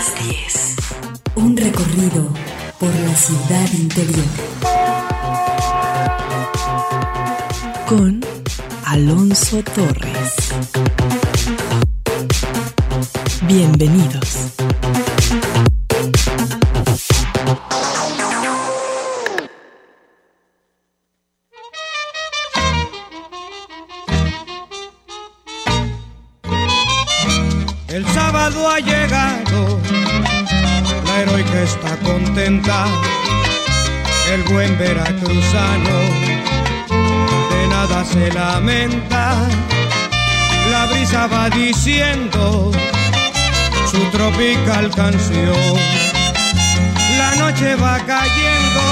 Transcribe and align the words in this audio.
las 0.00 0.14
10. 0.24 0.76
Un 1.34 1.56
recorrido 1.58 2.32
por 2.78 2.88
la 2.88 3.14
ciudad 3.14 3.68
interior. 3.74 4.24
Con 7.86 8.20
Alonso 8.86 9.62
Torres. 9.62 10.32
Bienvenidos. 13.42 14.49
El 34.32 34.42
buen 34.52 34.76
veracruzano. 34.76 35.98
De 37.50 37.68
nada 37.68 38.04
se 38.04 38.32
lamenta, 38.32 39.48
la 40.70 40.86
brisa 40.86 41.28
va 41.28 41.48
diciendo 41.50 42.72
su 43.88 43.98
tropical 44.10 44.90
canción, 44.96 45.78
la 47.18 47.36
noche 47.36 47.76
va 47.76 47.98
cayendo 47.98 48.82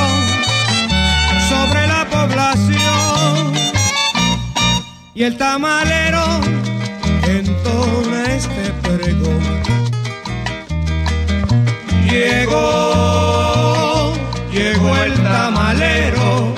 sobre 1.48 1.86
la 1.88 2.06
población. 2.08 3.55
Y 5.14 5.24
el 5.24 5.36
tamalero 5.36 6.24
entona 7.27 8.34
este 8.36 8.72
pregón. 8.83 9.58
Llegó, 12.08 13.47
llegó 14.50 14.96
el 14.96 15.14
tamalero 15.22 16.54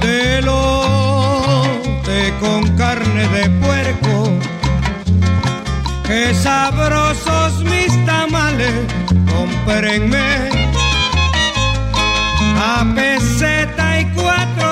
de 0.00 0.42
lote 0.42 2.34
con 2.40 2.76
carne 2.76 3.28
de 3.28 3.50
puerco. 3.64 4.38
Qué 6.06 6.34
sabrosos 6.34 7.64
mis 7.64 8.06
tamales, 8.06 8.74
comprenme 9.32 10.50
a 12.58 12.84
peseta 12.94 14.00
y 14.00 14.04
cuatro 14.12 14.69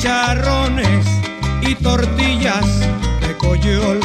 chicharrones 0.00 1.06
y 1.62 1.74
tortillas 1.74 2.80
de 3.20 3.36
coyol. 3.36 4.00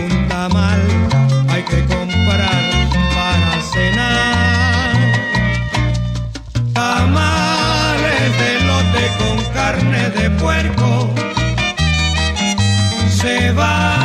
Un 0.00 0.28
tamal 0.28 0.82
hay 1.48 1.62
que 1.62 1.84
comprar 1.86 2.62
para 3.14 3.62
cenar. 3.72 4.96
Tamales 6.74 8.38
de 8.38 8.60
lote 8.68 9.04
con 9.18 9.52
carne 9.54 10.10
de 10.10 10.30
puerco. 10.30 11.08
Se 13.08 13.52
va, 13.52 13.97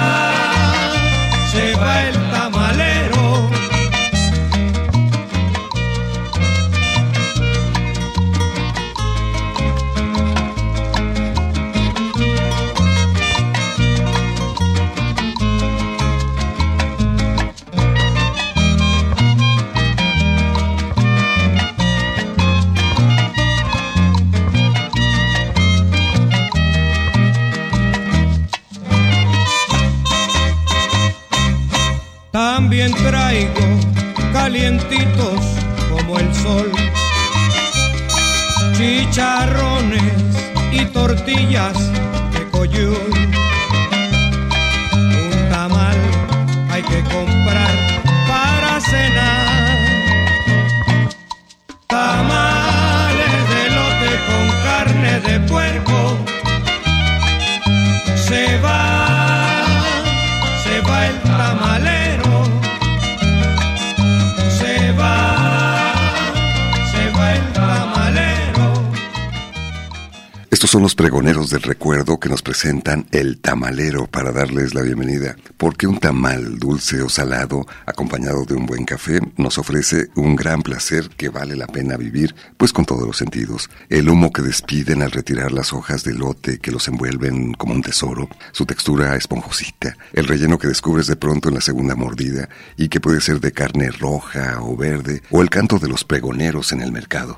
son 70.73 70.81
los 70.81 70.95
pregoneros 70.95 71.51
del 71.51 71.61
recuerdo 71.61 72.19
que 72.19 72.29
nos 72.29 72.41
presentan 72.41 73.05
el 73.11 73.37
tamalero 73.37 74.07
para 74.07 74.31
darles 74.31 74.73
la 74.73 74.81
bienvenida, 74.81 75.35
porque 75.55 75.85
un 75.85 75.99
tamal 75.99 76.57
dulce 76.57 77.03
o 77.03 77.09
salado, 77.09 77.67
acompañado 77.85 78.43
de 78.45 78.55
un 78.55 78.65
buen 78.65 78.83
café, 78.83 79.19
nos 79.37 79.59
ofrece 79.59 80.07
un 80.15 80.35
gran 80.35 80.63
placer 80.63 81.11
que 81.15 81.29
vale 81.29 81.55
la 81.55 81.67
pena 81.67 81.95
vivir, 81.95 82.33
pues 82.57 82.73
con 82.73 82.85
todos 82.85 83.05
los 83.05 83.17
sentidos. 83.17 83.69
El 83.87 84.09
humo 84.09 84.33
que 84.33 84.41
despiden 84.41 85.03
al 85.03 85.11
retirar 85.11 85.51
las 85.51 85.73
hojas 85.73 86.03
de 86.03 86.15
lote 86.15 86.57
que 86.57 86.71
los 86.71 86.87
envuelven 86.87 87.53
como 87.53 87.75
un 87.75 87.83
tesoro, 87.83 88.27
su 88.51 88.65
textura 88.65 89.15
esponjosita, 89.15 89.95
el 90.11 90.25
relleno 90.25 90.57
que 90.57 90.69
descubres 90.69 91.05
de 91.05 91.17
pronto 91.17 91.49
en 91.49 91.55
la 91.55 91.61
segunda 91.61 91.95
mordida 91.95 92.49
y 92.77 92.89
que 92.89 92.99
puede 92.99 93.21
ser 93.21 93.41
de 93.41 93.51
carne 93.51 93.91
roja 93.91 94.57
o 94.59 94.75
verde, 94.75 95.21
o 95.29 95.43
el 95.43 95.51
canto 95.51 95.77
de 95.77 95.89
los 95.89 96.03
pregoneros 96.03 96.71
en 96.71 96.81
el 96.81 96.91
mercado. 96.91 97.37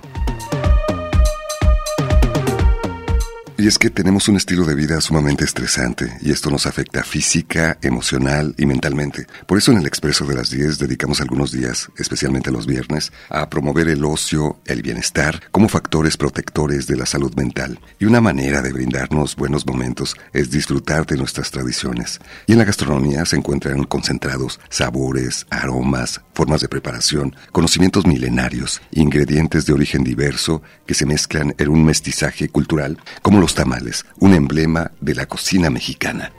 Y 3.58 3.68
es 3.68 3.80
que 3.80 3.90
tenemos 3.90 4.28
un 4.28 4.36
estilo 4.36 4.66
de 4.66 4.76
vida 4.76 5.00
sumamente 5.00 5.46
estresante 5.46 6.18
y 6.22 6.32
esto 6.32 6.50
nos 6.50 6.66
afecta 6.66 7.06
física, 7.06 7.78
emocional 7.82 8.54
y 8.58 8.66
mentalmente. 8.66 9.28
Por 9.48 9.58
eso 9.58 9.72
en 9.72 9.78
el 9.78 9.88
Expreso 9.88 10.26
de 10.26 10.36
las 10.36 10.50
10 10.50 10.78
dedicamos 10.78 11.22
algunos 11.22 11.54
días, 11.54 11.90
especialmente 11.98 12.52
los 12.52 12.68
viernes, 12.68 13.13
a 13.30 13.50
promover 13.50 13.88
el 13.88 14.04
ocio, 14.04 14.60
el 14.66 14.81
bienestar 14.81 15.42
como 15.52 15.69
factores 15.69 16.18
protectores 16.18 16.86
de 16.86 16.98
la 16.98 17.06
salud 17.06 17.34
mental. 17.36 17.80
Y 17.98 18.04
una 18.04 18.19
manera 18.19 18.62
de 18.62 18.74
brindarnos 18.74 19.38
buenos 19.38 19.66
momentos 19.66 20.18
es 20.34 20.51
disfrutar 20.51 21.06
de 21.06 21.16
nuestras 21.16 21.50
tradiciones. 21.50 22.19
Y 22.48 22.51
en 22.51 22.58
la 22.58 22.66
gastronomía 22.66 23.25
se 23.25 23.38
encuentran 23.38 23.86
concentrados 23.86 24.60
sabores, 24.69 25.48
aromas, 25.50 26.19
formas 26.34 26.60
de 26.60 26.68
preparación, 26.68 27.34
conocimientos 27.54 28.06
milenarios, 28.06 28.81
ingredientes 28.92 29.66
de 29.66 29.72
origen 29.72 30.04
diverso 30.04 30.62
que 30.86 30.94
se 30.94 31.06
mezclan 31.06 31.56
en 31.58 31.69
un 31.69 31.86
mestizaje 31.86 32.50
cultural 32.50 32.98
como 33.22 33.40
los 33.46 33.55
tamales, 33.56 34.06
un 34.19 34.36
emblema 34.36 34.92
de 35.02 35.16
la 35.16 35.25
cocina 35.25 35.72
mexicana. 35.72 36.31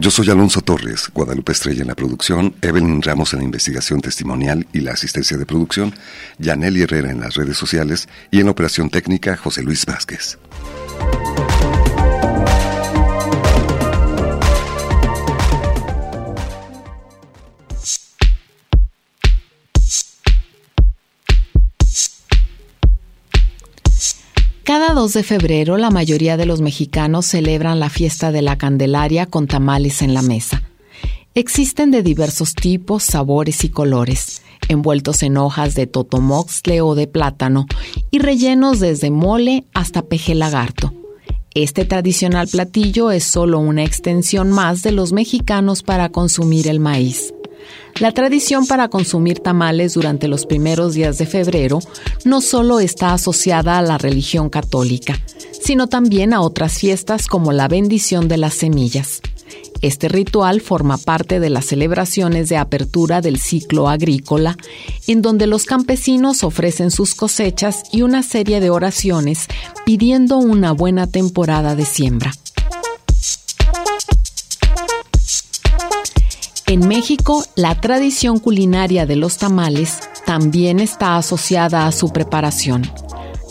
Yo 0.00 0.10
soy 0.10 0.30
Alonso 0.30 0.62
Torres, 0.62 1.10
Guadalupe 1.12 1.52
Estrella 1.52 1.82
en 1.82 1.88
la 1.88 1.94
producción, 1.94 2.54
Evelyn 2.62 3.02
Ramos 3.02 3.34
en 3.34 3.40
la 3.40 3.44
investigación 3.44 4.00
testimonial 4.00 4.66
y 4.72 4.80
la 4.80 4.92
asistencia 4.92 5.36
de 5.36 5.44
producción, 5.44 5.94
Yaneli 6.38 6.80
Herrera 6.80 7.10
en 7.10 7.20
las 7.20 7.34
redes 7.34 7.58
sociales 7.58 8.08
y 8.30 8.40
en 8.40 8.46
la 8.46 8.52
operación 8.52 8.88
técnica 8.88 9.36
José 9.36 9.62
Luis 9.62 9.84
Vázquez. 9.84 10.38
Cada 24.70 24.94
2 24.94 25.14
de 25.14 25.24
febrero 25.24 25.78
la 25.78 25.90
mayoría 25.90 26.36
de 26.36 26.46
los 26.46 26.60
mexicanos 26.60 27.26
celebran 27.26 27.80
la 27.80 27.90
fiesta 27.90 28.30
de 28.30 28.40
la 28.40 28.56
Candelaria 28.56 29.26
con 29.26 29.48
tamales 29.48 30.00
en 30.00 30.14
la 30.14 30.22
mesa. 30.22 30.62
Existen 31.34 31.90
de 31.90 32.04
diversos 32.04 32.54
tipos, 32.54 33.02
sabores 33.02 33.64
y 33.64 33.70
colores, 33.70 34.42
envueltos 34.68 35.24
en 35.24 35.38
hojas 35.38 35.74
de 35.74 35.88
totomoxle 35.88 36.82
o 36.82 36.94
de 36.94 37.08
plátano 37.08 37.66
y 38.12 38.20
rellenos 38.20 38.78
desde 38.78 39.10
mole 39.10 39.64
hasta 39.74 40.02
peje 40.02 40.36
lagarto. 40.36 40.94
Este 41.52 41.84
tradicional 41.84 42.46
platillo 42.46 43.10
es 43.10 43.24
solo 43.24 43.58
una 43.58 43.82
extensión 43.82 44.52
más 44.52 44.82
de 44.82 44.92
los 44.92 45.12
mexicanos 45.12 45.82
para 45.82 46.10
consumir 46.10 46.68
el 46.68 46.78
maíz. 46.78 47.34
La 47.98 48.12
tradición 48.12 48.66
para 48.66 48.88
consumir 48.88 49.40
tamales 49.40 49.94
durante 49.94 50.28
los 50.28 50.46
primeros 50.46 50.94
días 50.94 51.18
de 51.18 51.26
febrero 51.26 51.80
no 52.24 52.40
solo 52.40 52.80
está 52.80 53.12
asociada 53.12 53.78
a 53.78 53.82
la 53.82 53.98
religión 53.98 54.48
católica, 54.48 55.18
sino 55.62 55.86
también 55.88 56.32
a 56.32 56.40
otras 56.40 56.78
fiestas 56.78 57.26
como 57.26 57.52
la 57.52 57.68
bendición 57.68 58.28
de 58.28 58.38
las 58.38 58.54
semillas. 58.54 59.20
Este 59.82 60.08
ritual 60.08 60.60
forma 60.60 60.98
parte 60.98 61.40
de 61.40 61.48
las 61.48 61.66
celebraciones 61.66 62.48
de 62.50 62.58
apertura 62.58 63.22
del 63.22 63.38
ciclo 63.38 63.88
agrícola, 63.88 64.56
en 65.06 65.22
donde 65.22 65.46
los 65.46 65.64
campesinos 65.64 66.44
ofrecen 66.44 66.90
sus 66.90 67.14
cosechas 67.14 67.84
y 67.90 68.02
una 68.02 68.22
serie 68.22 68.60
de 68.60 68.68
oraciones 68.68 69.46
pidiendo 69.86 70.36
una 70.36 70.72
buena 70.72 71.06
temporada 71.06 71.76
de 71.76 71.86
siembra. 71.86 72.32
En 76.70 76.86
México, 76.86 77.44
la 77.56 77.80
tradición 77.80 78.38
culinaria 78.38 79.04
de 79.04 79.16
los 79.16 79.38
tamales 79.38 79.98
también 80.24 80.78
está 80.78 81.16
asociada 81.16 81.88
a 81.88 81.90
su 81.90 82.10
preparación. 82.12 82.88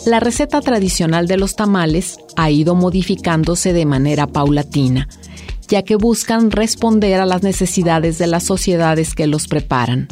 La 0.06 0.20
receta 0.20 0.62
tradicional 0.62 1.26
de 1.26 1.36
los 1.36 1.54
tamales 1.54 2.16
ha 2.36 2.50
ido 2.50 2.74
modificándose 2.74 3.74
de 3.74 3.84
manera 3.84 4.26
paulatina, 4.26 5.06
ya 5.68 5.82
que 5.82 5.96
buscan 5.96 6.50
responder 6.50 7.20
a 7.20 7.26
las 7.26 7.42
necesidades 7.42 8.16
de 8.16 8.26
las 8.26 8.44
sociedades 8.44 9.14
que 9.14 9.26
los 9.26 9.48
preparan. 9.48 10.08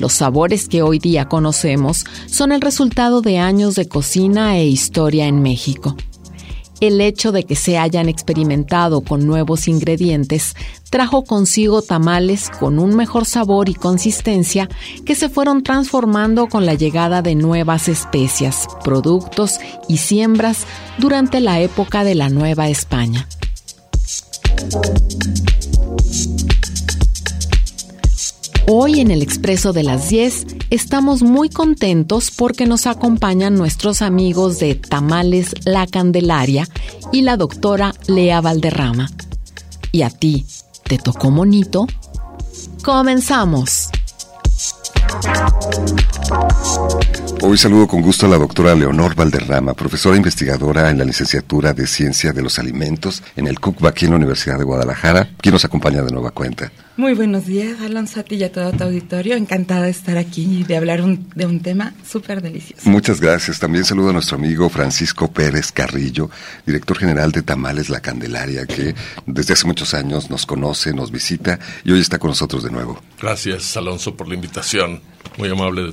Los 0.00 0.12
sabores 0.12 0.66
que 0.66 0.82
hoy 0.82 0.98
día 0.98 1.26
conocemos 1.28 2.04
son 2.26 2.50
el 2.50 2.60
resultado 2.60 3.20
de 3.20 3.38
años 3.38 3.76
de 3.76 3.86
cocina 3.86 4.58
e 4.58 4.66
historia 4.66 5.28
en 5.28 5.42
México 5.42 5.96
el 6.82 7.00
hecho 7.00 7.30
de 7.30 7.44
que 7.44 7.54
se 7.54 7.78
hayan 7.78 8.08
experimentado 8.08 9.02
con 9.02 9.24
nuevos 9.24 9.68
ingredientes 9.68 10.56
trajo 10.90 11.22
consigo 11.24 11.80
tamales 11.80 12.50
con 12.50 12.80
un 12.80 12.96
mejor 12.96 13.24
sabor 13.24 13.68
y 13.68 13.74
consistencia 13.74 14.68
que 15.06 15.14
se 15.14 15.28
fueron 15.28 15.62
transformando 15.62 16.48
con 16.48 16.66
la 16.66 16.74
llegada 16.74 17.22
de 17.22 17.36
nuevas 17.36 17.86
especias, 17.88 18.66
productos 18.82 19.60
y 19.88 19.98
siembras 19.98 20.66
durante 20.98 21.40
la 21.40 21.60
época 21.60 22.02
de 22.02 22.16
la 22.16 22.28
Nueva 22.28 22.68
España. 22.68 23.28
Hoy 28.68 29.00
en 29.00 29.10
el 29.10 29.22
Expreso 29.22 29.72
de 29.72 29.82
las 29.82 30.08
10 30.08 30.46
estamos 30.70 31.22
muy 31.22 31.50
contentos 31.50 32.30
porque 32.30 32.66
nos 32.66 32.86
acompañan 32.86 33.56
nuestros 33.56 34.02
amigos 34.02 34.60
de 34.60 34.76
Tamales 34.76 35.54
La 35.64 35.86
Candelaria 35.88 36.68
y 37.10 37.22
la 37.22 37.36
doctora 37.36 37.92
Lea 38.06 38.40
Valderrama. 38.40 39.10
¿Y 39.90 40.02
a 40.02 40.10
ti, 40.10 40.46
te 40.84 40.98
tocó 40.98 41.30
monito? 41.30 41.86
¡Comenzamos! 42.84 43.90
Hoy 47.42 47.58
saludo 47.58 47.88
con 47.88 48.00
gusto 48.00 48.26
a 48.26 48.28
la 48.28 48.38
doctora 48.38 48.74
Leonor 48.76 49.16
Valderrama, 49.16 49.74
profesora 49.74 50.16
investigadora 50.16 50.90
en 50.90 50.98
la 50.98 51.04
licenciatura 51.04 51.72
de 51.72 51.88
Ciencia 51.88 52.32
de 52.32 52.42
los 52.42 52.60
Alimentos 52.60 53.22
en 53.34 53.48
el 53.48 53.58
CUCBA 53.58 53.88
aquí 53.88 54.04
en 54.04 54.12
la 54.12 54.18
Universidad 54.18 54.58
de 54.58 54.64
Guadalajara, 54.64 55.28
quien 55.38 55.52
nos 55.52 55.64
acompaña 55.64 56.02
de 56.02 56.12
nueva 56.12 56.30
cuenta. 56.30 56.70
Muy 56.94 57.14
buenos 57.14 57.46
días, 57.46 57.80
Alonso, 57.80 58.20
a 58.20 58.22
ti 58.22 58.34
y 58.34 58.44
a 58.44 58.52
todo 58.52 58.70
tu 58.72 58.84
auditorio. 58.84 59.34
Encantada 59.36 59.84
de 59.84 59.90
estar 59.90 60.18
aquí 60.18 60.58
y 60.58 60.64
de 60.64 60.76
hablar 60.76 61.02
de 61.02 61.46
un 61.46 61.60
tema 61.60 61.94
súper 62.06 62.42
delicioso. 62.42 62.88
Muchas 62.90 63.18
gracias. 63.18 63.58
También 63.58 63.86
saludo 63.86 64.10
a 64.10 64.12
nuestro 64.12 64.36
amigo 64.36 64.68
Francisco 64.68 65.32
Pérez 65.32 65.72
Carrillo, 65.72 66.28
director 66.66 66.98
general 66.98 67.32
de 67.32 67.42
Tamales 67.42 67.88
La 67.88 68.00
Candelaria, 68.00 68.66
que 68.66 68.94
desde 69.24 69.54
hace 69.54 69.66
muchos 69.66 69.94
años 69.94 70.28
nos 70.28 70.44
conoce, 70.44 70.92
nos 70.92 71.10
visita 71.10 71.58
y 71.82 71.92
hoy 71.92 72.00
está 72.00 72.18
con 72.18 72.28
nosotros 72.28 72.62
de 72.62 72.70
nuevo. 72.70 73.02
Gracias, 73.18 73.74
Alonso, 73.78 74.14
por 74.14 74.28
la 74.28 74.34
invitación. 74.34 75.00
Muy 75.38 75.48
amable. 75.48 75.92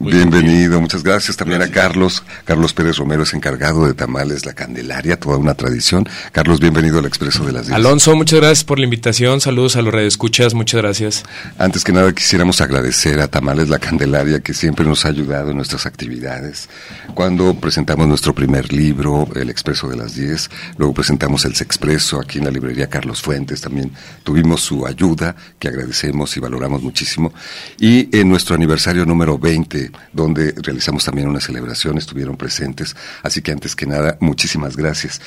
Bienvenido, 0.00 0.80
muchas 0.80 1.04
gracias 1.04 1.36
también 1.36 1.62
a 1.62 1.68
Carlos. 1.70 2.24
Carlos 2.44 2.72
Pérez 2.72 2.96
Romero 2.96 3.22
es 3.22 3.32
encargado 3.32 3.86
de 3.86 3.94
Tamales 3.94 4.44
La 4.44 4.52
Candelaria, 4.52 5.18
toda 5.18 5.36
una 5.36 5.54
tradición. 5.54 6.08
Carlos, 6.32 6.58
bienvenido 6.58 6.98
al 6.98 7.06
Expreso 7.06 7.44
de 7.44 7.52
las 7.52 7.66
Días. 7.66 7.76
Alonso, 7.76 8.16
muchas 8.16 8.40
gracias 8.40 8.64
por 8.64 8.78
la 8.78 8.84
invitación. 8.84 9.40
Saludos 9.40 9.76
a 9.76 9.82
los 9.82 9.94
redescuchas, 9.94 10.54
muchas 10.54 10.82
gracias. 10.82 11.22
Antes 11.56 11.84
que 11.84 11.92
nada 11.92 12.12
quisiéramos 12.12 12.60
agradecer 12.60 13.20
a 13.20 13.28
Tamales 13.28 13.68
La 13.68 13.78
Candelaria 13.78 14.40
que 14.40 14.54
siempre 14.54 14.84
nos 14.84 15.04
ha 15.04 15.08
ayudado 15.08 15.50
en 15.50 15.56
nuestras 15.56 15.86
actividades. 15.86 16.68
Cuando 17.14 17.54
presentamos 17.54 18.08
nuestro 18.08 18.34
primer 18.34 18.72
libro, 18.72 19.28
El 19.36 19.50
Expreso 19.50 19.88
de 19.88 19.96
las 19.96 20.16
10, 20.16 20.50
luego 20.78 20.94
presentamos 20.94 21.44
El 21.44 21.54
Sexpreso 21.54 22.20
aquí 22.20 22.38
en 22.38 22.44
la 22.44 22.50
librería 22.50 22.88
Carlos 22.88 23.22
Fuentes, 23.22 23.60
también 23.60 23.92
tuvimos 24.24 24.62
su 24.62 24.84
ayuda 24.84 25.36
que 25.58 25.68
agradecemos 25.68 26.36
y 26.36 26.40
valoramos 26.40 26.82
muchísimo. 26.82 27.32
Y 27.78 28.14
en 28.18 28.28
nuestro 28.28 28.53
aniversario 28.54 29.04
número 29.04 29.38
20, 29.38 29.90
donde 30.12 30.54
realizamos 30.62 31.04
también 31.04 31.28
una 31.28 31.40
celebración, 31.40 31.98
estuvieron 31.98 32.36
presentes. 32.36 32.96
Así 33.22 33.42
que 33.42 33.52
antes 33.52 33.74
que 33.76 33.86
nada, 33.86 34.16
muchísimas 34.20 34.76
gracias. 34.76 35.20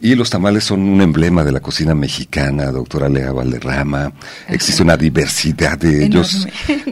Y 0.00 0.14
los 0.14 0.30
tamales 0.30 0.64
son 0.64 0.80
un 0.80 1.00
emblema 1.00 1.44
de 1.44 1.52
la 1.52 1.60
cocina 1.60 1.94
mexicana, 1.94 2.70
doctora 2.70 3.08
Lea 3.08 3.32
Valderrama. 3.32 4.12
Existe 4.48 4.82
una 4.82 4.96
diversidad 4.96 5.78
de 5.78 6.04
ellos. 6.04 6.46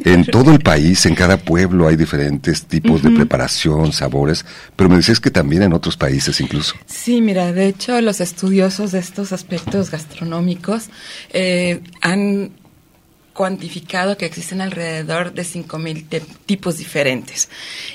En 0.04 0.26
todo 0.26 0.52
el 0.52 0.60
país, 0.60 1.06
en 1.06 1.14
cada 1.14 1.36
pueblo 1.36 1.88
hay 1.88 1.96
diferentes 1.96 2.66
tipos 2.66 3.02
de 3.02 3.10
preparación, 3.10 3.92
sabores, 3.92 4.44
pero 4.74 4.90
me 4.90 4.96
decías 4.96 5.20
que 5.20 5.30
también 5.30 5.62
en 5.62 5.72
otros 5.72 5.96
países 5.96 6.40
incluso. 6.40 6.74
Sí, 6.86 7.20
mira, 7.20 7.52
de 7.52 7.66
hecho 7.66 8.00
los 8.00 8.20
estudiosos 8.20 8.92
de 8.92 8.98
estos 8.98 9.32
aspectos 9.32 9.90
gastronómicos 9.90 10.90
eh, 11.32 11.80
han 12.00 12.50
cuantificado 13.36 14.16
que 14.16 14.26
existen 14.26 14.60
alrededor 14.60 15.32
de 15.34 15.42
5.000 15.42 16.22
tipos 16.46 16.78
diferentes. 16.78 17.48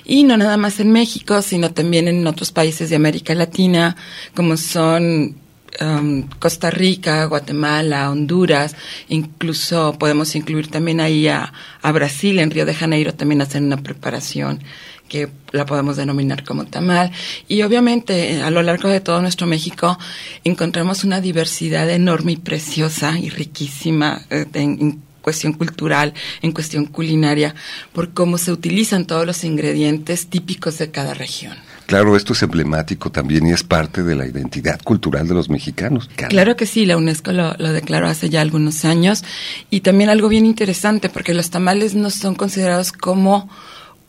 Y 0.06 0.24
no 0.24 0.38
nada 0.38 0.56
más 0.56 0.80
en 0.80 0.92
México, 0.92 1.42
sino 1.42 1.74
también 1.74 2.08
en 2.08 2.26
otros 2.28 2.52
países 2.52 2.90
de 2.90 2.96
América 2.96 3.34
Latina, 3.34 3.98
como 4.36 4.56
son 4.56 5.36
um, 5.82 6.24
Costa 6.40 6.70
Rica, 6.70 7.26
Guatemala, 7.26 8.12
Honduras, 8.12 8.76
incluso 9.10 9.98
podemos 9.98 10.36
incluir 10.36 10.70
también 10.70 11.02
ahí 11.02 11.28
a, 11.28 11.52
Brasil, 11.92 12.40
en 12.40 12.52
Río 12.52 12.66
de 12.66 12.76
Janeiro 12.76 13.14
también 13.14 13.42
hacen 13.42 13.66
una 13.66 13.78
preparación 13.78 14.64
que 15.10 15.28
la 15.52 15.66
podemos 15.66 15.98
denominar 15.98 16.46
como 16.46 16.66
tamal. 16.66 17.12
Y 17.50 17.64
obviamente 17.64 18.42
a 18.42 18.50
lo 18.50 18.62
largo 18.62 18.88
de 18.88 19.02
todo 19.02 19.22
nuestro 19.22 19.46
México 19.46 19.98
encontramos 20.46 21.04
una 21.04 21.20
diversidad 21.20 21.90
enorme 21.90 22.34
y 22.34 22.38
preciosa 22.38 23.20
y 23.20 23.30
riquísima 23.30 24.22
eh, 24.30 24.46
en, 24.54 25.02
cuestión 25.22 25.54
cultural, 25.54 26.14
en 26.42 26.52
cuestión 26.52 26.86
culinaria, 26.86 27.56
por 27.94 28.14
cómo 28.14 28.38
se 28.38 28.52
utilizan 28.52 29.06
todos 29.06 29.26
los 29.26 29.44
ingredientes 29.44 30.28
típicos 30.28 30.78
de 30.78 30.92
cada 30.92 31.14
región. 31.14 31.56
Claro, 31.92 32.16
esto 32.16 32.32
es 32.32 32.42
emblemático 32.42 33.12
también 33.12 33.46
y 33.48 33.52
es 33.52 33.64
parte 33.64 34.02
de 34.02 34.16
la 34.16 34.26
identidad 34.26 34.82
cultural 34.82 35.28
de 35.28 35.34
los 35.34 35.50
mexicanos. 35.50 36.10
Claro 36.30 36.56
que 36.56 36.66
sí, 36.66 36.86
la 36.86 36.96
UNESCO 36.96 37.34
lo, 37.34 37.54
declaró 37.74 38.08
hace 38.08 38.30
ya 38.30 38.40
algunos 38.40 38.86
años 38.86 39.26
y 39.70 39.82
también 39.82 40.10
algo 40.10 40.30
bien 40.30 40.46
interesante 40.46 41.10
porque 41.10 41.34
los 41.34 41.50
tamales 41.50 41.94
no 41.94 42.10
son 42.10 42.36
considerados 42.36 42.94
como 42.94 43.50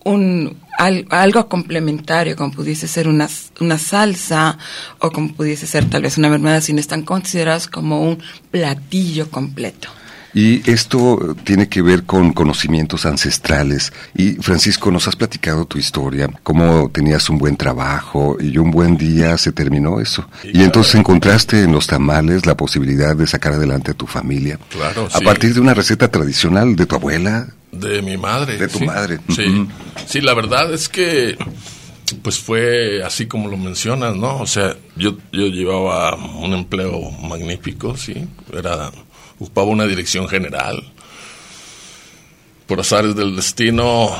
un 0.04 0.56
algo 0.78 1.48
complementario, 1.48 2.36
como 2.36 2.52
pudiese 2.52 2.86
ser 2.86 3.08
una, 3.08 3.28
una 3.60 3.78
salsa 3.78 4.58
o 5.00 5.10
como 5.10 5.32
pudiese 5.34 5.66
ser 5.66 5.84
tal 5.90 6.02
vez 6.02 6.18
una 6.18 6.28
mermelada, 6.28 6.60
sino 6.60 6.78
están 6.78 7.02
considerados 7.02 7.66
como 7.66 8.00
un 8.00 8.18
platillo 8.52 9.28
completo. 9.28 9.88
Y 10.34 10.68
esto 10.70 11.36
tiene 11.44 11.68
que 11.68 11.82
ver 11.82 12.04
con 12.04 12.32
conocimientos 12.32 13.04
ancestrales. 13.04 13.92
Y 14.14 14.32
Francisco, 14.34 14.90
nos 14.90 15.06
has 15.08 15.16
platicado 15.16 15.66
tu 15.66 15.78
historia, 15.78 16.30
cómo 16.42 16.90
tenías 16.90 17.28
un 17.28 17.38
buen 17.38 17.56
trabajo 17.56 18.36
y 18.40 18.56
un 18.58 18.70
buen 18.70 18.96
día 18.96 19.36
se 19.36 19.52
terminó 19.52 20.00
eso. 20.00 20.26
y 20.44 20.62
entonces 20.62 20.94
encontraste 20.94 21.62
en 21.62 21.72
los 21.72 21.86
tamales 21.86 22.46
la 22.46 22.56
posibilidad 22.56 23.14
de 23.14 23.26
sacar 23.26 23.54
adelante 23.54 23.90
a 23.90 23.94
tu 23.94 24.06
familia. 24.06 24.58
Claro, 24.70 25.08
A 25.12 25.20
partir 25.20 25.54
de 25.54 25.60
una 25.60 25.74
receta 25.74 26.08
tradicional 26.08 26.76
de 26.76 26.86
tu 26.86 26.94
abuela. 26.94 27.48
De 27.70 28.02
mi 28.02 28.16
madre. 28.16 28.58
De 28.58 28.68
tu 28.68 28.80
madre. 28.80 29.18
Sí. 29.28 29.66
sí, 30.06 30.20
la 30.20 30.34
verdad 30.34 30.72
es 30.72 30.88
que 30.88 31.36
pues 32.22 32.38
fue 32.38 33.02
así 33.02 33.26
como 33.26 33.48
lo 33.48 33.56
mencionas, 33.56 34.16
¿no? 34.16 34.38
O 34.38 34.46
sea, 34.46 34.76
yo, 34.96 35.16
yo 35.32 35.46
llevaba 35.46 36.14
un 36.16 36.52
empleo 36.52 37.10
magnífico, 37.22 37.96
sí. 37.96 38.28
Era 38.52 38.90
ocupaba 39.38 39.66
una 39.68 39.86
dirección 39.86 40.28
general. 40.28 40.82
Por 42.66 42.80
azares 42.80 43.14
del 43.14 43.36
destino, 43.36 44.10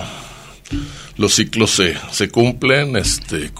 los 1.16 1.34
ciclos 1.34 1.70
se, 1.70 1.96
se 2.10 2.28
cumplen, 2.28 2.96
este, 2.96 3.50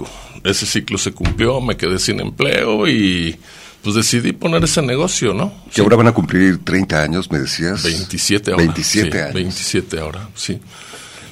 ese 0.44 0.66
ciclo 0.66 0.99
se 0.99 1.12
cumplió, 1.12 1.61
me 1.61 1.76
quedé 1.76 1.99
sin 1.99 2.21
empleo 2.21 2.88
y 2.88 3.38
pues 3.82 3.97
decidí 3.97 4.32
poner 4.32 4.62
ese 4.64 4.80
negocio, 4.80 5.35
¿no? 5.35 5.52
Que 5.73 5.80
ahora 5.80 5.97
van 5.97 6.06
a 6.09 6.12
cumplir 6.12 6.64
30 6.64 7.02
años, 7.02 7.30
me 7.30 7.40
decías. 7.40 7.82
27 7.82 8.52
ahora. 8.52 8.64
27 8.64 9.11
sí, 9.11 9.18
años. 9.18 9.35
27 9.35 10.00
ahora, 10.00 10.28
sí. 10.35 10.61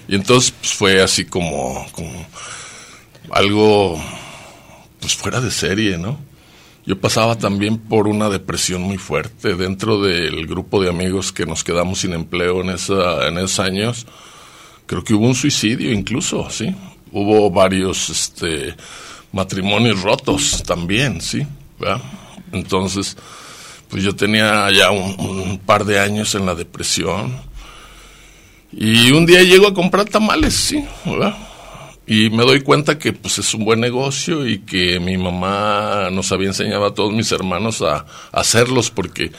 Y 0.08 0.16
entonces 0.16 0.52
pues, 0.60 0.72
fue 0.72 1.02
así 1.02 1.24
como, 1.24 1.86
como 1.92 2.26
algo 3.30 4.02
pues 5.00 5.14
fuera 5.14 5.40
de 5.40 5.50
serie, 5.50 5.96
¿no? 5.96 6.18
Yo 6.87 6.99
pasaba 6.99 7.37
también 7.37 7.78
por 7.78 8.08
una 8.08 8.28
depresión 8.28 8.82
muy 8.82 8.96
fuerte 8.96 9.54
dentro 9.54 10.00
del 10.00 10.46
grupo 10.46 10.82
de 10.82 10.88
amigos 10.88 11.32
que 11.32 11.44
nos 11.44 11.62
quedamos 11.62 12.00
sin 12.00 12.14
empleo 12.14 12.62
en, 12.62 12.70
esa, 12.70 13.28
en 13.28 13.37
esos 13.37 13.60
años. 13.60 14.06
Creo 14.87 15.04
que 15.04 15.14
hubo 15.14 15.26
un 15.26 15.34
suicidio 15.34 15.92
incluso, 15.92 16.49
¿sí? 16.50 16.75
Hubo 17.12 17.50
varios 17.50 18.08
este, 18.08 18.75
matrimonios 19.32 20.02
rotos 20.02 20.62
también, 20.64 21.20
¿sí? 21.20 21.46
¿verdad? 21.78 22.00
Entonces, 22.52 23.16
pues 23.88 24.02
yo 24.02 24.16
tenía 24.16 24.70
ya 24.72 24.90
un, 24.90 25.14
un, 25.18 25.58
par 25.58 25.84
de 25.84 26.00
años 26.00 26.34
en 26.34 26.46
la 26.46 26.54
depresión. 26.54 27.37
Y 28.72 29.10
un 29.10 29.26
día 29.26 29.42
llego 29.42 29.66
a 29.66 29.75
comprar 29.75 30.06
tamales, 30.06 30.54
sí, 30.54 30.84
¿verdad? 31.04 31.37
Y 32.10 32.28
me 32.28 32.42
doy 32.42 32.62
cuenta 32.62 32.98
que 32.98 33.12
pues 33.12 33.38
es 33.38 33.54
un 33.54 33.64
buen 33.64 33.78
negocio 33.78 34.44
y 34.44 34.58
que 34.58 34.98
mi 34.98 35.16
mamá 35.16 36.08
nos 36.10 36.32
había 36.32 36.48
enseñado 36.48 36.84
a 36.84 36.92
todos 36.92 37.12
mis 37.12 37.30
hermanos 37.30 37.82
a, 37.82 37.98
a 37.98 38.04
hacerlos 38.32 38.90
porque 38.90 39.30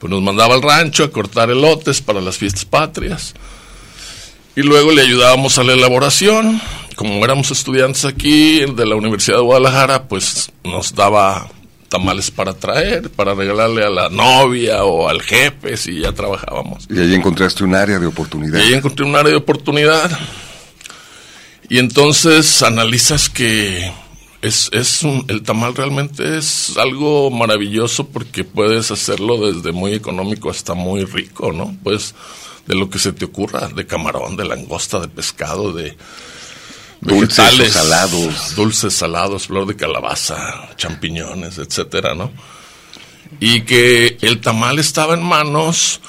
pues 0.00 0.10
nos 0.10 0.20
mandaba 0.20 0.56
al 0.56 0.62
rancho 0.62 1.04
a 1.04 1.12
cortar 1.12 1.48
elotes 1.48 2.00
para 2.00 2.20
las 2.20 2.36
fiestas 2.36 2.64
patrias. 2.64 3.34
Y 4.56 4.62
luego 4.62 4.90
le 4.90 5.02
ayudábamos 5.02 5.58
a 5.58 5.62
la 5.62 5.74
elaboración. 5.74 6.60
Como 6.96 7.24
éramos 7.24 7.52
estudiantes 7.52 8.04
aquí 8.04 8.64
de 8.64 8.84
la 8.84 8.96
Universidad 8.96 9.36
de 9.36 9.44
Guadalajara, 9.44 10.08
pues 10.08 10.50
nos 10.64 10.96
daba 10.96 11.48
tamales 11.88 12.32
para 12.32 12.52
traer, 12.52 13.10
para 13.10 13.34
regalarle 13.34 13.84
a 13.84 13.90
la 13.90 14.08
novia 14.08 14.82
o 14.82 15.08
al 15.08 15.22
jefe 15.22 15.76
si 15.76 16.00
ya 16.00 16.10
trabajábamos. 16.10 16.88
Y 16.90 16.98
ahí 16.98 17.14
encontraste 17.14 17.62
un 17.62 17.76
área 17.76 18.00
de 18.00 18.06
oportunidad. 18.06 18.58
Y 18.58 18.62
ahí 18.62 18.74
encontré 18.74 19.06
un 19.06 19.14
área 19.14 19.30
de 19.30 19.36
oportunidad. 19.36 20.10
Y 21.68 21.78
entonces 21.78 22.62
analizas 22.62 23.28
que 23.28 23.92
es, 24.40 24.70
es 24.72 25.02
un, 25.02 25.24
el 25.28 25.42
tamal 25.42 25.74
realmente 25.74 26.38
es 26.38 26.76
algo 26.78 27.30
maravilloso 27.30 28.08
porque 28.08 28.44
puedes 28.44 28.90
hacerlo 28.90 29.52
desde 29.52 29.72
muy 29.72 29.92
económico 29.92 30.50
hasta 30.50 30.74
muy 30.74 31.04
rico, 31.04 31.52
¿no? 31.52 31.76
Pues 31.82 32.14
de 32.66 32.74
lo 32.74 32.88
que 32.88 32.98
se 32.98 33.12
te 33.12 33.24
ocurra, 33.24 33.68
de 33.68 33.86
camarón, 33.86 34.36
de 34.36 34.44
langosta, 34.44 35.00
de 35.00 35.08
pescado, 35.08 35.72
de 35.72 35.96
dulces 37.00 37.72
salados, 37.72 38.54
dulces 38.54 38.94
salados, 38.94 39.46
flor 39.46 39.66
de 39.66 39.76
calabaza, 39.76 40.74
champiñones, 40.76 41.58
etcétera, 41.58 42.14
¿no? 42.14 42.30
Y 43.40 43.62
que 43.62 44.18
el 44.22 44.40
tamal 44.40 44.78
estaba 44.78 45.14
en 45.14 45.22
manos 45.22 46.00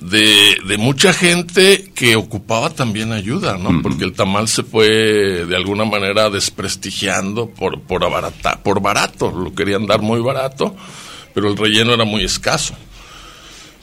de, 0.00 0.58
de, 0.66 0.78
mucha 0.78 1.12
gente 1.12 1.90
que 1.94 2.16
ocupaba 2.16 2.70
también 2.70 3.12
ayuda, 3.12 3.56
¿no? 3.56 3.70
Uh 3.70 3.72
-huh. 3.72 3.82
Porque 3.82 4.04
el 4.04 4.12
tamal 4.12 4.48
se 4.48 4.62
fue 4.62 4.88
de 4.88 5.56
alguna 5.56 5.84
manera 5.84 6.30
desprestigiando 6.30 7.48
por, 7.48 7.80
por, 7.80 8.04
abarata, 8.04 8.62
por 8.62 8.80
barato, 8.80 9.30
lo 9.30 9.54
querían 9.54 9.86
dar 9.86 10.02
muy 10.02 10.20
barato, 10.20 10.76
pero 11.34 11.48
el 11.48 11.56
relleno 11.56 11.94
era 11.94 12.04
muy 12.04 12.24
escaso. 12.24 12.74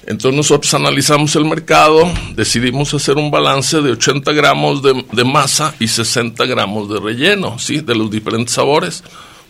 Entonces 0.05 0.35
nosotros 0.35 0.73
analizamos 0.73 1.35
el 1.35 1.45
mercado, 1.45 2.11
decidimos 2.35 2.93
hacer 2.93 3.15
un 3.15 3.31
balance 3.31 3.81
de 3.81 3.91
80 3.91 4.33
gramos 4.33 4.83
de, 4.83 5.05
de, 5.11 5.23
masa 5.23 5.73
y 5.79 5.87
60 5.87 6.45
gramos 6.45 6.89
de 6.89 6.99
relleno, 6.99 7.57
¿sí? 7.57 7.79
De 7.79 7.95
los 7.95 8.11
diferentes 8.11 8.53
sabores. 8.53 9.03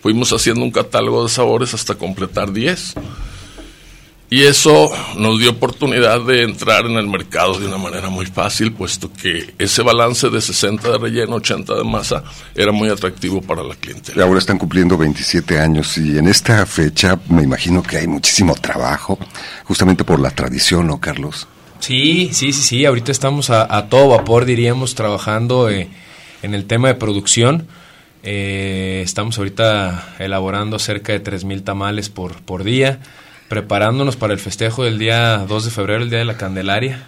Fuimos 0.03 0.31
haciendo 0.31 0.63
un 0.63 0.71
catálogo 0.71 1.23
de 1.23 1.29
sabores 1.29 1.73
hasta 1.73 1.95
completar 1.95 2.51
10. 2.53 2.95
Y 4.33 4.47
eso 4.47 4.89
nos 5.15 5.37
dio 5.37 5.51
oportunidad 5.51 6.19
de 6.21 6.41
entrar 6.41 6.87
en 6.87 6.97
el 6.97 7.05
mercado 7.05 7.59
de 7.59 7.67
una 7.67 7.77
manera 7.77 8.09
muy 8.09 8.25
fácil, 8.25 8.73
puesto 8.73 9.13
que 9.13 9.53
ese 9.59 9.83
balance 9.83 10.27
de 10.27 10.41
60 10.41 10.89
de 10.89 10.97
relleno, 10.97 11.35
80 11.35 11.75
de 11.75 11.83
masa, 11.83 12.23
era 12.55 12.71
muy 12.71 12.89
atractivo 12.89 13.43
para 13.43 13.61
la 13.61 13.75
clientela. 13.75 14.17
Y 14.17 14.25
ahora 14.25 14.39
están 14.39 14.57
cumpliendo 14.57 14.97
27 14.97 15.59
años 15.59 15.99
y 15.99 16.17
en 16.17 16.27
esta 16.27 16.65
fecha 16.65 17.19
me 17.29 17.43
imagino 17.43 17.83
que 17.83 17.97
hay 17.97 18.07
muchísimo 18.07 18.55
trabajo, 18.55 19.19
justamente 19.65 20.03
por 20.03 20.19
la 20.19 20.31
tradición, 20.31 20.87
¿no, 20.87 20.99
Carlos? 20.99 21.47
Sí, 21.77 22.31
sí, 22.33 22.53
sí, 22.53 22.63
sí. 22.63 22.85
Ahorita 22.85 23.11
estamos 23.11 23.51
a, 23.51 23.77
a 23.77 23.87
todo 23.87 24.17
vapor, 24.17 24.45
diríamos, 24.45 24.95
trabajando 24.95 25.69
eh, 25.69 25.89
en 26.41 26.55
el 26.55 26.65
tema 26.65 26.87
de 26.87 26.95
producción. 26.95 27.67
Eh, 28.23 29.03
estamos 29.05 29.37
ahorita 29.37 30.15
elaborando 30.17 30.79
cerca 30.79 31.13
de 31.13 31.23
3.000 31.23 31.63
tamales 31.63 32.09
por, 32.09 32.41
por 32.41 32.63
día 32.63 32.99
preparándonos 33.47 34.15
para 34.15 34.33
el 34.33 34.39
festejo 34.39 34.83
del 34.83 34.99
día 34.99 35.37
2 35.47 35.65
de 35.65 35.71
febrero, 35.71 36.03
el 36.03 36.09
día 36.09 36.19
de 36.19 36.25
la 36.25 36.37
Candelaria. 36.37 37.03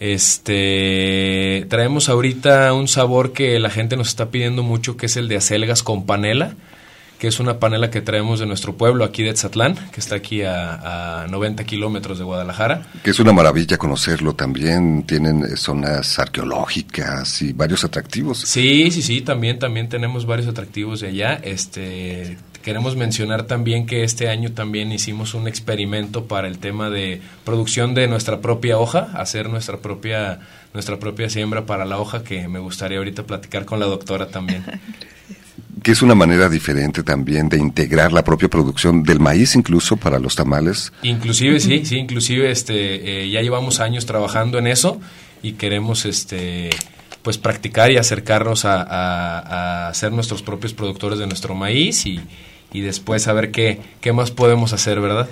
Este, 0.00 1.66
traemos 1.68 2.08
ahorita 2.08 2.72
un 2.72 2.88
sabor 2.88 3.32
que 3.32 3.58
la 3.58 3.68
gente 3.68 3.96
nos 3.96 4.08
está 4.08 4.30
pidiendo 4.30 4.62
mucho, 4.62 4.96
que 4.96 5.06
es 5.06 5.16
el 5.16 5.28
de 5.28 5.36
acelgas 5.36 5.82
con 5.82 6.06
panela, 6.06 6.54
que 7.20 7.28
es 7.28 7.38
una 7.38 7.58
panela 7.58 7.90
que 7.90 8.00
traemos 8.00 8.40
de 8.40 8.46
nuestro 8.46 8.76
pueblo 8.76 9.04
aquí 9.04 9.22
de 9.22 9.34
Tzatlán, 9.34 9.74
que 9.92 10.00
está 10.00 10.14
aquí 10.14 10.40
a, 10.42 11.24
a 11.24 11.26
90 11.26 11.64
kilómetros 11.64 12.16
de 12.16 12.24
Guadalajara. 12.24 12.86
Que 13.04 13.10
es 13.10 13.20
una 13.20 13.34
maravilla 13.34 13.76
conocerlo 13.76 14.32
también, 14.32 15.02
tienen 15.02 15.54
zonas 15.58 16.18
arqueológicas 16.18 17.42
y 17.42 17.52
varios 17.52 17.84
atractivos. 17.84 18.38
Sí, 18.38 18.90
sí, 18.90 19.02
sí, 19.02 19.20
también, 19.20 19.58
también 19.58 19.90
tenemos 19.90 20.24
varios 20.24 20.48
atractivos 20.48 21.00
de 21.00 21.08
allá. 21.08 21.34
Este, 21.34 22.38
queremos 22.62 22.96
mencionar 22.96 23.42
también 23.42 23.84
que 23.84 24.02
este 24.02 24.30
año 24.30 24.52
también 24.52 24.90
hicimos 24.90 25.34
un 25.34 25.46
experimento 25.46 26.24
para 26.24 26.48
el 26.48 26.58
tema 26.58 26.88
de 26.88 27.20
producción 27.44 27.92
de 27.92 28.08
nuestra 28.08 28.40
propia 28.40 28.78
hoja, 28.78 29.10
hacer 29.14 29.50
nuestra 29.50 29.76
propia 29.76 30.40
nuestra 30.72 30.98
propia 30.98 31.28
siembra 31.28 31.66
para 31.66 31.84
la 31.84 31.98
hoja 31.98 32.22
que 32.22 32.48
me 32.48 32.60
gustaría 32.60 32.96
ahorita 32.96 33.24
platicar 33.24 33.66
con 33.66 33.78
la 33.78 33.86
doctora 33.86 34.28
también. 34.28 34.64
que 35.82 35.92
es 35.92 36.02
una 36.02 36.14
manera 36.14 36.48
diferente 36.48 37.02
también 37.02 37.48
de 37.48 37.58
integrar 37.58 38.12
la 38.12 38.24
propia 38.24 38.48
producción 38.48 39.02
del 39.02 39.20
maíz 39.20 39.56
incluso 39.56 39.96
para 39.96 40.18
los 40.18 40.34
tamales. 40.34 40.92
Inclusive 41.02 41.60
sí, 41.60 41.84
sí, 41.84 41.96
inclusive 41.96 42.50
este 42.50 43.22
eh, 43.24 43.30
ya 43.30 43.40
llevamos 43.40 43.80
años 43.80 44.06
trabajando 44.06 44.58
en 44.58 44.66
eso 44.66 45.00
y 45.42 45.52
queremos 45.52 46.04
este 46.04 46.70
pues 47.22 47.38
practicar 47.38 47.90
y 47.90 47.98
acercarnos 47.98 48.64
a, 48.64 48.82
a, 48.82 49.88
a 49.88 49.94
ser 49.94 50.12
nuestros 50.12 50.42
propios 50.42 50.72
productores 50.72 51.18
de 51.18 51.26
nuestro 51.26 51.54
maíz 51.54 52.06
y, 52.06 52.20
y 52.72 52.82
después 52.82 53.22
saber 53.22 53.50
qué, 53.50 53.80
qué 54.00 54.12
más 54.12 54.30
podemos 54.30 54.72
hacer, 54.72 55.00
¿verdad? 55.00 55.28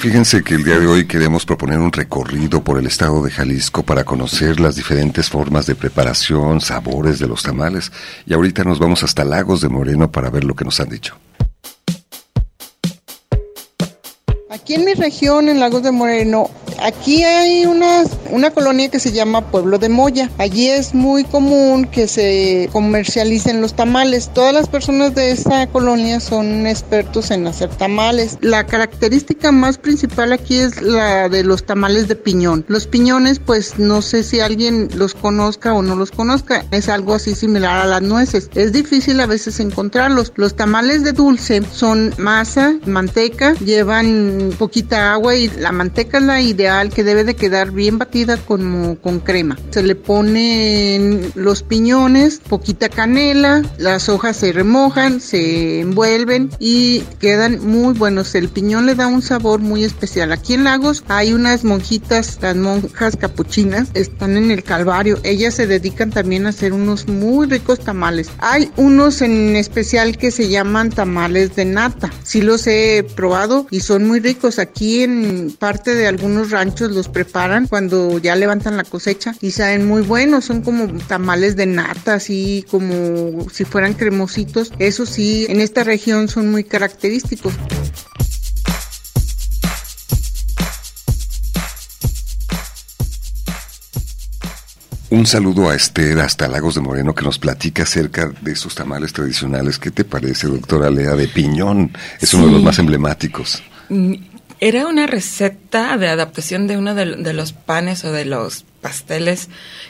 Fíjense 0.00 0.42
que 0.42 0.54
el 0.54 0.64
día 0.64 0.78
de 0.78 0.86
hoy 0.86 1.06
queremos 1.06 1.46
proponer 1.46 1.78
un 1.78 1.92
recorrido 1.92 2.62
por 2.62 2.78
el 2.78 2.86
estado 2.86 3.22
de 3.22 3.30
Jalisco 3.30 3.82
para 3.82 4.04
conocer 4.04 4.60
las 4.60 4.76
diferentes 4.76 5.30
formas 5.30 5.66
de 5.66 5.74
preparación, 5.74 6.60
sabores 6.60 7.18
de 7.18 7.28
los 7.28 7.42
tamales. 7.42 7.90
Y 8.26 8.34
ahorita 8.34 8.64
nos 8.64 8.78
vamos 8.78 9.02
hasta 9.02 9.24
Lagos 9.24 9.60
de 9.60 9.68
Moreno 9.68 10.10
para 10.10 10.30
ver 10.30 10.44
lo 10.44 10.54
que 10.54 10.64
nos 10.64 10.80
han 10.80 10.90
dicho. 10.90 11.16
Aquí 14.50 14.74
en 14.74 14.84
mi 14.84 14.94
región, 14.94 15.48
en 15.48 15.60
Lagos 15.60 15.82
de 15.82 15.92
Moreno, 15.92 16.50
aquí 16.80 17.24
hay 17.24 17.66
una, 17.66 18.04
una 18.30 18.50
colonia 18.50 18.90
que 18.90 19.00
se 19.00 19.12
llama 19.12 19.50
Pueblo 19.50 19.78
de 19.78 19.88
Moya. 19.88 20.30
Allí 20.38 20.68
es 20.68 20.94
muy 20.94 21.24
común 21.24 21.86
que 21.86 22.06
se 22.08 22.68
comercialicen 22.72 23.60
los 23.60 23.74
tamales. 23.74 24.30
Todas 24.32 24.54
las 24.54 24.68
personas 24.68 25.14
de 25.14 25.30
esta 25.30 25.66
colonia 25.66 26.20
son 26.20 26.66
expertos 26.66 27.30
en 27.30 27.46
hacer 27.46 27.70
tamales. 27.70 28.38
La 28.40 28.64
característica 28.66 29.52
más 29.52 29.78
principal 29.78 30.32
aquí 30.32 30.58
es 30.58 30.80
la 30.82 31.28
de 31.28 31.44
los 31.44 31.64
tamales 31.64 32.08
de 32.08 32.16
piñón. 32.16 32.64
Los 32.68 32.86
piñones, 32.86 33.38
pues 33.38 33.78
no 33.78 34.02
sé 34.02 34.22
si 34.22 34.40
alguien 34.40 34.88
los 34.94 35.14
conozca 35.14 35.74
o 35.74 35.82
no 35.82 35.96
los 35.96 36.10
conozca. 36.10 36.64
Es 36.70 36.88
algo 36.88 37.14
así 37.14 37.34
similar 37.34 37.78
a 37.78 37.86
las 37.86 38.02
nueces. 38.02 38.50
Es 38.54 38.72
difícil 38.72 39.20
a 39.20 39.26
veces 39.26 39.60
encontrarlos. 39.60 40.32
Los 40.36 40.54
tamales 40.54 41.02
de 41.02 41.12
dulce 41.12 41.62
son 41.72 42.14
masa, 42.18 42.74
manteca, 42.86 43.54
llevan 43.54 44.52
poquita 44.58 45.12
agua 45.12 45.34
y 45.34 45.48
la 45.48 45.72
manteca 45.72 46.18
es 46.18 46.24
la 46.24 46.40
ideal 46.40 46.67
que 46.94 47.02
debe 47.02 47.24
de 47.24 47.34
quedar 47.34 47.70
bien 47.70 47.96
batida 47.96 48.36
como 48.36 48.96
con 48.98 49.20
crema. 49.20 49.58
Se 49.70 49.82
le 49.82 49.94
ponen 49.94 51.32
los 51.34 51.62
piñones, 51.62 52.42
poquita 52.46 52.90
canela, 52.90 53.62
las 53.78 54.10
hojas 54.10 54.36
se 54.36 54.52
remojan, 54.52 55.22
se 55.22 55.80
envuelven 55.80 56.50
y 56.58 57.00
quedan 57.20 57.66
muy 57.66 57.94
buenos. 57.94 58.34
El 58.34 58.50
piñón 58.50 58.84
le 58.84 58.94
da 58.94 59.06
un 59.06 59.22
sabor 59.22 59.60
muy 59.60 59.82
especial. 59.82 60.30
Aquí 60.30 60.52
en 60.54 60.64
Lagos 60.64 61.04
hay 61.08 61.32
unas 61.32 61.64
monjitas, 61.64 62.38
las 62.42 62.54
monjas 62.54 63.16
capuchinas, 63.16 63.88
están 63.94 64.36
en 64.36 64.50
el 64.50 64.62
Calvario. 64.62 65.18
Ellas 65.22 65.54
se 65.54 65.66
dedican 65.66 66.10
también 66.10 66.44
a 66.44 66.50
hacer 66.50 66.74
unos 66.74 67.08
muy 67.08 67.46
ricos 67.46 67.80
tamales. 67.80 68.28
Hay 68.40 68.70
unos 68.76 69.22
en 69.22 69.56
especial 69.56 70.18
que 70.18 70.30
se 70.30 70.48
llaman 70.48 70.90
tamales 70.90 71.56
de 71.56 71.64
nata. 71.64 72.12
Sí 72.24 72.42
los 72.42 72.66
he 72.66 73.06
probado 73.16 73.66
y 73.70 73.80
son 73.80 74.06
muy 74.06 74.20
ricos. 74.20 74.58
Aquí 74.58 75.02
en 75.02 75.56
parte 75.58 75.94
de 75.94 76.06
algunos 76.06 76.50
los 76.64 77.08
preparan 77.08 77.66
cuando 77.66 78.18
ya 78.18 78.34
levantan 78.34 78.76
la 78.76 78.84
cosecha 78.84 79.34
y 79.40 79.52
saben 79.52 79.86
muy 79.86 80.02
buenos, 80.02 80.44
son 80.44 80.62
como 80.62 80.86
tamales 81.06 81.56
de 81.56 81.66
nata, 81.66 82.14
así 82.14 82.64
como 82.70 83.48
si 83.50 83.64
fueran 83.64 83.94
cremositos. 83.94 84.72
Eso 84.78 85.06
sí, 85.06 85.46
en 85.48 85.60
esta 85.60 85.84
región 85.84 86.28
son 86.28 86.50
muy 86.50 86.64
característicos. 86.64 87.54
Un 95.10 95.24
saludo 95.24 95.70
a 95.70 95.74
Esther 95.74 96.20
hasta 96.20 96.48
Lagos 96.48 96.74
de 96.74 96.82
Moreno 96.82 97.14
que 97.14 97.24
nos 97.24 97.38
platica 97.38 97.84
acerca 97.84 98.30
de 98.42 98.54
sus 98.54 98.74
tamales 98.74 99.12
tradicionales. 99.14 99.78
¿Qué 99.78 99.90
te 99.90 100.04
parece, 100.04 100.48
doctora 100.48 100.90
Lea 100.90 101.14
de 101.14 101.28
Piñón? 101.28 101.92
Es 102.20 102.34
uno 102.34 102.46
de 102.46 102.52
los 102.52 102.62
más 102.62 102.78
emblemáticos. 102.78 103.62
Mm, 103.88 104.14
era 104.60 104.88
una 104.88 105.06
receta 105.06 105.96
de 105.96 106.08
adaptación 106.08 106.66
de 106.66 106.76
uno 106.76 106.94
de, 106.94 107.32
los 107.32 107.52
panes 107.52 108.04
o 108.04 108.10
de 108.12 108.24
los 108.24 108.64
pasteles 108.80 109.48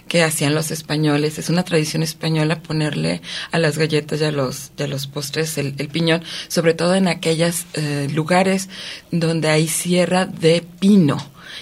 que 0.08 0.22
hacían 0.22 0.54
los 0.54 0.70
españoles. 0.70 1.38
Es 1.38 1.48
una 1.48 1.64
tradición 1.64 2.02
española 2.02 2.62
ponerle 2.62 3.22
a 3.50 3.58
las 3.58 3.78
galletas 3.78 4.20
y 4.20 4.24
a 4.24 4.32
los, 4.32 4.72
los 4.76 5.06
postres 5.06 5.56
el, 5.56 5.72
piñón, 5.72 6.22
sobre 6.48 6.74
todo 6.74 6.94
en 6.94 7.08
aquellos 7.08 7.64
lugares 8.12 8.68
donde 9.10 9.48
hay 9.48 9.68
sierra 9.68 10.26
de 10.26 10.62
pino. 10.80 11.16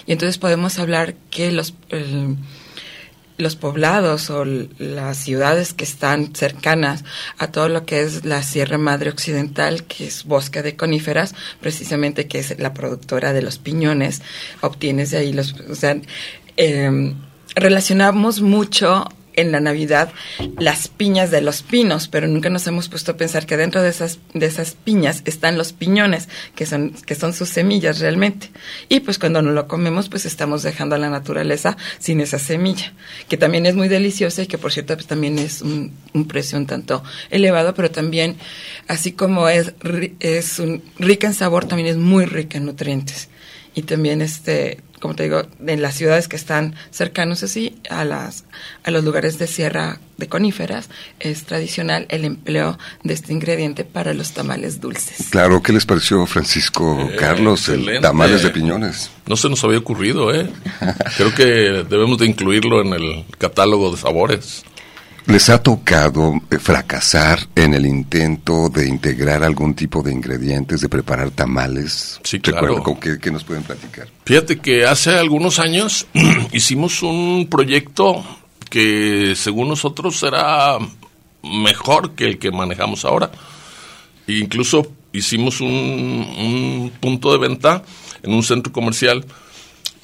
Y 0.05 0.11
entonces 0.11 0.37
podemos 0.37 0.77
hablar 0.77 1.15
que 1.31 1.51
los... 1.51 1.73
el- 1.89 2.35
los 3.37 3.55
poblados 3.55 4.29
o 4.29 4.45
las 4.45 5.17
ciudades 5.17 5.73
que 5.73 5.83
están 5.83 6.35
cercanas 6.35 7.03
a 7.37 7.47
todo 7.47 7.69
lo 7.69 7.85
que 7.85 8.01
es 8.01 8.25
la 8.25 8.43
Sierra 8.43 8.77
Madre 8.77 9.09
Occidental, 9.09 9.83
que 9.83 10.07
es 10.07 10.25
bosque 10.25 10.61
de 10.61 10.75
coníferas, 10.75 11.35
precisamente 11.61 12.27
que 12.27 12.39
es 12.39 12.59
la 12.59 12.73
productora 12.73 13.33
de 13.33 13.41
los 13.41 13.57
piñones, 13.57 14.21
obtienes 14.61 15.11
de 15.11 15.17
ahí 15.17 15.33
los... 15.33 15.53
O 15.69 15.75
sea, 15.75 15.97
eh, 16.57 17.13
relacionamos 17.55 18.41
mucho 18.41 19.07
en 19.37 19.53
la 19.53 19.61
Navidad 19.61 20.11
las 20.59 20.89
piñas 20.89 21.31
de 21.31 21.39
los 21.39 21.61
pinos, 21.63 22.09
pero 22.09 22.27
nunca 22.27 22.49
nos 22.49 22.67
hemos 22.67 22.89
puesto 22.89 23.13
a 23.13 23.17
pensar 23.17 23.45
que 23.45 23.55
dentro 23.55 23.81
de 23.81 23.89
esas, 23.89 24.19
de 24.33 24.45
esas 24.45 24.73
piñas 24.75 25.21
están 25.23 25.57
los 25.57 25.71
piñones, 25.71 26.27
que 26.55 26.65
son, 26.65 26.91
que 27.05 27.15
son 27.15 27.33
sus 27.33 27.47
semillas 27.49 27.99
realmente. 27.99 28.49
Y 28.89 28.99
pues 28.99 29.17
cuando 29.19 29.41
no 29.41 29.51
lo 29.51 29.67
comemos, 29.69 30.09
pues 30.09 30.25
estamos 30.25 30.63
dejando 30.63 30.95
a 30.95 30.99
la 30.99 31.09
naturaleza 31.09 31.77
sin 31.99 32.19
esa 32.19 32.39
semilla, 32.39 32.93
que 33.29 33.37
también 33.37 33.65
es 33.65 33.75
muy 33.75 33.87
deliciosa 33.87 34.41
y 34.41 34.47
que 34.47 34.57
por 34.57 34.73
cierto 34.73 34.95
pues, 34.95 35.07
también 35.07 35.39
es 35.39 35.61
un, 35.61 35.93
precio 36.27 36.57
un 36.57 36.65
tanto 36.65 37.03
elevado, 37.29 37.73
pero 37.73 37.91
también, 37.91 38.35
así 38.87 39.13
como 39.13 39.47
es, 39.47 39.73
es 40.19 40.59
un- 40.59 40.83
rica 40.99 41.27
en 41.27 41.33
sabor, 41.33 41.65
también 41.65 41.87
es 41.87 41.97
muy 41.97 42.25
rica 42.25 42.57
en 42.57 42.65
nutrientes. 42.65 43.29
Y 43.75 43.83
también 43.83 44.23
este 44.23 44.79
como 44.99 45.15
te 45.15 45.23
digo, 45.23 45.43
en 45.65 45.81
las 45.81 45.95
ciudades 45.95 46.27
que 46.27 46.35
están 46.35 46.75
cercanos 46.91 47.43
así 47.43 47.75
a 47.89 48.03
las 48.03 48.45
a 48.83 48.91
los 48.91 49.03
lugares 49.03 49.37
de 49.37 49.47
sierra 49.47 49.99
de 50.17 50.27
coníferas 50.27 50.89
es 51.19 51.43
tradicional 51.43 52.07
el 52.09 52.25
empleo 52.25 52.77
de 53.03 53.13
este 53.13 53.33
ingrediente 53.33 53.83
para 53.83 54.13
los 54.13 54.31
tamales 54.31 54.81
dulces. 54.81 55.27
Claro, 55.29 55.61
¿qué 55.61 55.73
les 55.73 55.85
pareció, 55.85 56.25
Francisco 56.25 57.09
Eh, 57.11 57.15
Carlos, 57.17 57.69
el 57.69 58.01
tamales 58.01 58.43
de 58.43 58.49
piñones? 58.49 59.11
No 59.27 59.35
se 59.35 59.49
nos 59.49 59.63
había 59.63 59.77
ocurrido, 59.77 60.33
¿eh? 60.33 60.49
Creo 61.17 61.33
que 61.35 61.45
debemos 61.45 62.17
de 62.17 62.25
incluirlo 62.25 62.81
en 62.81 62.93
el 62.93 63.25
catálogo 63.37 63.91
de 63.91 63.97
sabores. 63.97 64.63
¿Les 65.27 65.49
ha 65.49 65.61
tocado 65.61 66.41
eh, 66.49 66.57
fracasar 66.57 67.49
en 67.53 67.73
el 67.73 67.85
intento 67.85 68.69
de 68.69 68.87
integrar 68.87 69.43
algún 69.43 69.75
tipo 69.75 70.01
de 70.01 70.13
ingredientes, 70.13 70.79
de 70.79 70.87
preparar 70.87 71.31
tamales? 71.31 72.21
Sí, 72.23 72.37
¿Recuerdan 72.37 72.69
claro. 72.69 72.83
con 72.83 72.95
qué, 72.97 73.19
qué 73.19 73.29
nos 73.29 73.43
pueden 73.43 73.63
platicar? 73.63 74.07
Fíjate 74.25 74.59
que 74.59 74.85
hace 74.85 75.11
algunos 75.11 75.59
años 75.59 76.07
hicimos 76.53 77.03
un 77.03 77.47
proyecto 77.51 78.23
que 78.69 79.33
según 79.35 79.67
nosotros 79.67 80.23
era 80.23 80.77
mejor 81.43 82.11
que 82.11 82.25
el 82.25 82.39
que 82.39 82.51
manejamos 82.51 83.03
ahora. 83.03 83.29
E 84.27 84.33
incluso 84.33 84.93
hicimos 85.11 85.59
un, 85.59 85.67
un 85.69 86.91
punto 87.01 87.33
de 87.33 87.37
venta 87.37 87.83
en 88.23 88.33
un 88.33 88.43
centro 88.43 88.71
comercial 88.71 89.25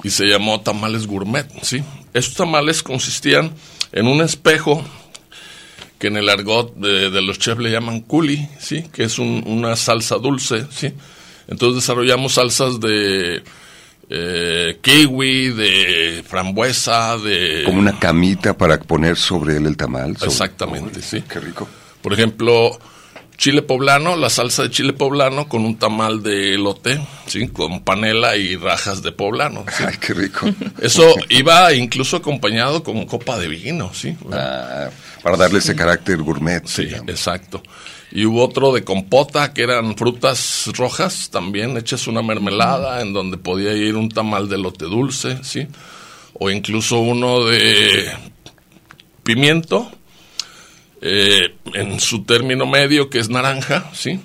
y 0.02 0.10
se 0.10 0.26
llamó 0.26 0.60
Tamales 0.60 1.06
Gourmet, 1.06 1.46
¿sí? 1.62 1.82
Estos 2.12 2.34
tamales 2.34 2.82
consistían 2.82 3.52
en 3.92 4.06
un 4.06 4.20
espejo 4.20 4.84
que 6.04 6.08
en 6.08 6.18
el 6.18 6.28
argot 6.28 6.74
de, 6.76 7.08
de 7.08 7.22
los 7.22 7.38
chefs 7.38 7.58
le 7.62 7.70
llaman 7.70 8.00
culi, 8.02 8.46
¿sí? 8.58 8.84
Que 8.92 9.04
es 9.04 9.18
un- 9.18 9.42
una 9.46 9.74
salsa 9.74 10.16
dulce, 10.16 10.66
¿sí? 10.70 10.92
Entonces 11.48 11.76
desarrollamos 11.82 12.34
salsas 12.34 12.78
de 12.78 13.42
eh, 14.10 14.78
kiwi, 14.82 15.48
de 15.48 16.22
frambuesa, 16.28 17.16
de... 17.16 17.62
Como 17.64 17.78
una 17.78 17.98
camita 17.98 18.54
para 18.56 18.78
poner 18.78 19.16
sobre 19.16 19.56
él 19.56 19.64
el 19.64 19.76
tamal. 19.78 20.14
sobre- 20.18 20.30
Exactamente, 20.30 21.00
sí. 21.00 21.22
Qué 21.26 21.40
rico. 21.40 21.66
Por 22.02 22.12
ejemplo, 22.12 22.78
chile 23.36 23.62
poblano, 23.62 24.16
la 24.16 24.30
salsa 24.30 24.64
de 24.64 24.70
chile 24.70 24.92
poblano 24.92 25.48
con 25.48 25.64
un 25.64 25.76
tamal 25.76 26.22
de 26.22 26.54
elote, 26.54 27.00
¿sí? 27.26 27.48
Con 27.48 27.82
panela 27.82 28.36
y 28.36 28.56
rajas 28.56 29.02
de 29.02 29.12
poblano, 29.12 29.64
¿sí? 29.76 29.84
Ay, 29.86 29.96
qué 30.00 30.14
rico. 30.14 30.46
Eso 30.80 31.14
iba 31.28 31.72
incluso 31.72 32.16
acompañado 32.16 32.82
con 32.82 33.04
copa 33.06 33.38
de 33.38 33.48
vino, 33.48 33.92
¿sí? 33.92 34.16
Ah, 34.32 34.88
para 35.22 35.36
darle 35.36 35.58
ese 35.58 35.74
carácter 35.74 36.18
gourmet. 36.18 36.66
Sí, 36.66 36.84
digamos. 36.84 37.08
exacto. 37.08 37.62
Y 38.12 38.26
hubo 38.26 38.44
otro 38.44 38.72
de 38.72 38.84
compota, 38.84 39.52
que 39.52 39.62
eran 39.62 39.96
frutas 39.96 40.70
rojas, 40.74 41.30
también 41.30 41.76
hechas 41.76 42.06
una 42.06 42.22
mermelada, 42.22 43.00
en 43.02 43.12
donde 43.12 43.38
podía 43.38 43.72
ir 43.72 43.96
un 43.96 44.08
tamal 44.08 44.48
de 44.48 44.58
lote 44.58 44.84
dulce, 44.84 45.42
¿sí? 45.42 45.66
O 46.34 46.50
incluso 46.50 47.00
uno 47.00 47.44
de 47.44 48.12
pimiento, 49.24 49.90
eh, 51.06 51.54
en 51.74 52.00
su 52.00 52.24
término 52.24 52.64
medio, 52.64 53.10
que 53.10 53.18
es 53.18 53.28
naranja, 53.28 53.90
¿sí? 53.92 54.20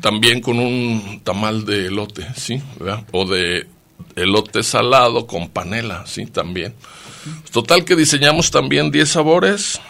También 0.00 0.40
con 0.40 0.60
un 0.60 1.22
tamal 1.24 1.66
de 1.66 1.86
elote, 1.86 2.24
¿sí? 2.36 2.62
¿Verdad? 2.78 3.04
O 3.10 3.26
de 3.26 3.66
elote 4.14 4.62
salado 4.62 5.26
con 5.26 5.48
panela, 5.48 6.04
¿sí? 6.06 6.26
También. 6.26 6.72
Total 7.50 7.84
que 7.84 7.96
diseñamos 7.96 8.52
también 8.52 8.92
10 8.92 9.08
sabores, 9.08 9.80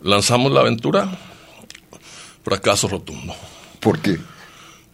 lanzamos 0.00 0.52
la 0.52 0.60
aventura, 0.60 1.10
fracaso 2.44 2.86
rotundo. 2.86 3.34
¿Por 3.80 3.98
qué? 3.98 4.16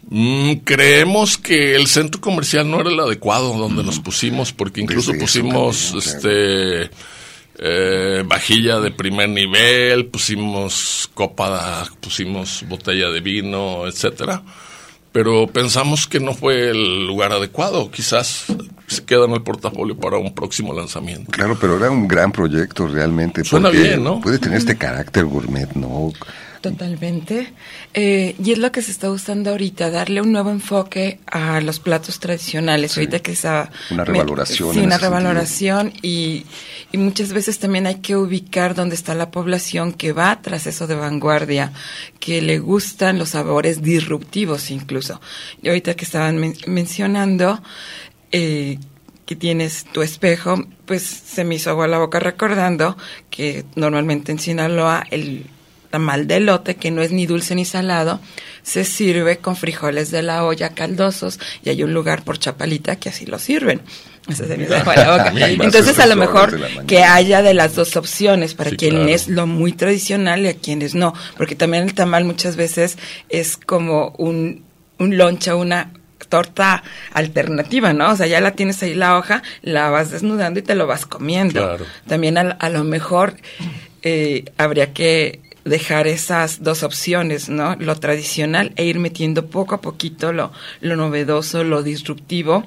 Mm, 0.08 0.60
creemos 0.64 1.36
que 1.36 1.74
el 1.74 1.88
centro 1.88 2.22
comercial 2.22 2.70
no 2.70 2.80
era 2.80 2.88
el 2.88 3.00
adecuado 3.00 3.52
donde 3.52 3.84
nos 3.84 4.00
pusimos, 4.00 4.50
porque 4.54 4.80
incluso 4.80 5.12
Desde 5.12 5.22
pusimos 5.26 5.92
también, 5.92 6.16
este 6.16 6.90
eh, 7.58 8.22
vajilla 8.26 8.80
de 8.80 8.90
primer 8.90 9.28
nivel, 9.28 10.06
pusimos 10.06 11.10
copa, 11.14 11.84
pusimos 12.00 12.64
botella 12.68 13.10
de 13.10 13.20
vino, 13.20 13.86
etcétera. 13.86 14.42
Pero 15.10 15.46
pensamos 15.48 16.06
que 16.06 16.20
no 16.20 16.34
fue 16.34 16.70
el 16.70 17.06
lugar 17.06 17.32
adecuado. 17.32 17.90
Quizás 17.90 18.46
se 18.86 19.04
queda 19.04 19.24
en 19.24 19.32
el 19.32 19.42
portafolio 19.42 19.96
para 19.96 20.18
un 20.18 20.34
próximo 20.34 20.72
lanzamiento. 20.72 21.30
Claro, 21.32 21.56
pero 21.60 21.76
era 21.76 21.90
un 21.90 22.06
gran 22.06 22.30
proyecto 22.30 22.86
realmente. 22.86 23.42
Suena 23.42 23.70
bien, 23.70 24.04
¿no? 24.04 24.20
Puede 24.20 24.38
tener 24.38 24.58
este 24.58 24.76
carácter 24.76 25.24
gourmet, 25.24 25.72
¿no? 25.74 26.12
Totalmente. 26.60 27.52
Eh, 27.94 28.34
y 28.42 28.50
es 28.50 28.58
lo 28.58 28.72
que 28.72 28.82
se 28.82 28.90
está 28.90 29.10
usando 29.10 29.50
ahorita, 29.50 29.90
darle 29.90 30.20
un 30.20 30.32
nuevo 30.32 30.50
enfoque 30.50 31.20
a 31.26 31.60
los 31.60 31.78
platos 31.78 32.18
tradicionales. 32.18 32.96
Ahorita 32.96 33.20
que 33.20 33.32
está... 33.32 33.70
Una 33.90 34.04
revaloración 34.04 34.74
Sí, 34.74 34.80
una 34.80 34.98
revaloración 34.98 35.92
y, 36.02 36.44
y 36.90 36.98
muchas 36.98 37.32
veces 37.32 37.60
también 37.60 37.86
hay 37.86 37.96
que 37.96 38.16
ubicar 38.16 38.74
dónde 38.74 38.96
está 38.96 39.14
la 39.14 39.30
población 39.30 39.92
que 39.92 40.12
va 40.12 40.42
tras 40.42 40.66
eso 40.66 40.88
de 40.88 40.96
vanguardia, 40.96 41.72
que 42.18 42.42
le 42.42 42.58
gustan 42.58 43.18
los 43.18 43.30
sabores 43.30 43.80
disruptivos 43.80 44.70
incluso. 44.72 45.20
Y 45.62 45.68
ahorita 45.68 45.94
que 45.94 46.04
estaban 46.04 46.38
men- 46.38 46.56
mencionando... 46.66 47.62
Eh, 48.32 48.78
que 49.24 49.36
tienes 49.36 49.84
tu 49.92 50.00
espejo, 50.00 50.64
pues 50.86 51.02
se 51.02 51.44
me 51.44 51.56
hizo 51.56 51.68
agua 51.68 51.86
la 51.86 51.98
boca 51.98 52.18
recordando 52.18 52.96
que 53.28 53.66
normalmente 53.74 54.32
en 54.32 54.38
Sinaloa 54.38 55.04
el 55.10 55.44
tamal 55.90 56.26
de 56.26 56.36
elote, 56.36 56.76
que 56.76 56.90
no 56.90 57.02
es 57.02 57.12
ni 57.12 57.26
dulce 57.26 57.54
ni 57.54 57.64
salado, 57.64 58.20
se 58.62 58.84
sirve 58.84 59.38
con 59.38 59.56
frijoles 59.56 60.10
de 60.10 60.22
la 60.22 60.44
olla 60.44 60.70
caldosos 60.70 61.38
y 61.64 61.70
hay 61.70 61.82
un 61.82 61.94
lugar 61.94 62.22
por 62.24 62.38
Chapalita 62.38 62.96
que 62.96 63.08
así 63.08 63.26
lo 63.26 63.38
sirven. 63.38 63.80
Se 64.34 64.44
me 64.44 64.68
la 64.68 64.82
boca. 64.84 65.32
Entonces 65.48 65.98
a 65.98 66.06
lo 66.06 66.14
mejor 66.16 66.60
que 66.86 67.02
haya 67.02 67.40
de 67.40 67.54
las 67.54 67.74
dos 67.74 67.96
opciones 67.96 68.52
para 68.52 68.68
Sí, 68.70 68.76
quienes 68.76 69.24
claro. 69.24 69.36
lo 69.42 69.46
muy 69.46 69.72
tradicional 69.72 70.44
y 70.44 70.48
a 70.48 70.54
quienes 70.54 70.94
no, 70.94 71.14
porque 71.38 71.54
también 71.54 71.84
el 71.84 71.94
tamal 71.94 72.24
muchas 72.24 72.56
veces 72.56 72.98
es 73.30 73.56
como 73.56 74.10
un, 74.18 74.64
un 74.98 75.16
loncha, 75.16 75.54
una 75.54 75.92
torta 76.28 76.82
alternativa, 77.14 77.94
¿no? 77.94 78.10
O 78.10 78.16
sea, 78.16 78.26
ya 78.26 78.42
la 78.42 78.50
tienes 78.50 78.82
ahí 78.82 78.94
la 78.94 79.16
hoja, 79.16 79.42
la 79.62 79.88
vas 79.88 80.10
desnudando 80.10 80.60
y 80.60 80.62
te 80.62 80.74
lo 80.74 80.86
vas 80.86 81.06
comiendo. 81.06 81.62
Claro. 81.62 81.86
También 82.06 82.36
a, 82.36 82.42
a 82.42 82.68
lo 82.68 82.84
mejor 82.84 83.34
eh, 84.02 84.44
habría 84.58 84.92
que 84.92 85.40
dejar 85.68 86.06
esas 86.06 86.62
dos 86.62 86.82
opciones, 86.82 87.48
¿no? 87.48 87.76
Lo 87.76 87.96
tradicional 87.96 88.72
e 88.76 88.84
ir 88.84 88.98
metiendo 88.98 89.46
poco 89.46 89.74
a 89.74 89.80
poquito 89.80 90.32
lo, 90.32 90.52
lo 90.80 90.96
novedoso, 90.96 91.64
lo 91.64 91.82
disruptivo 91.82 92.64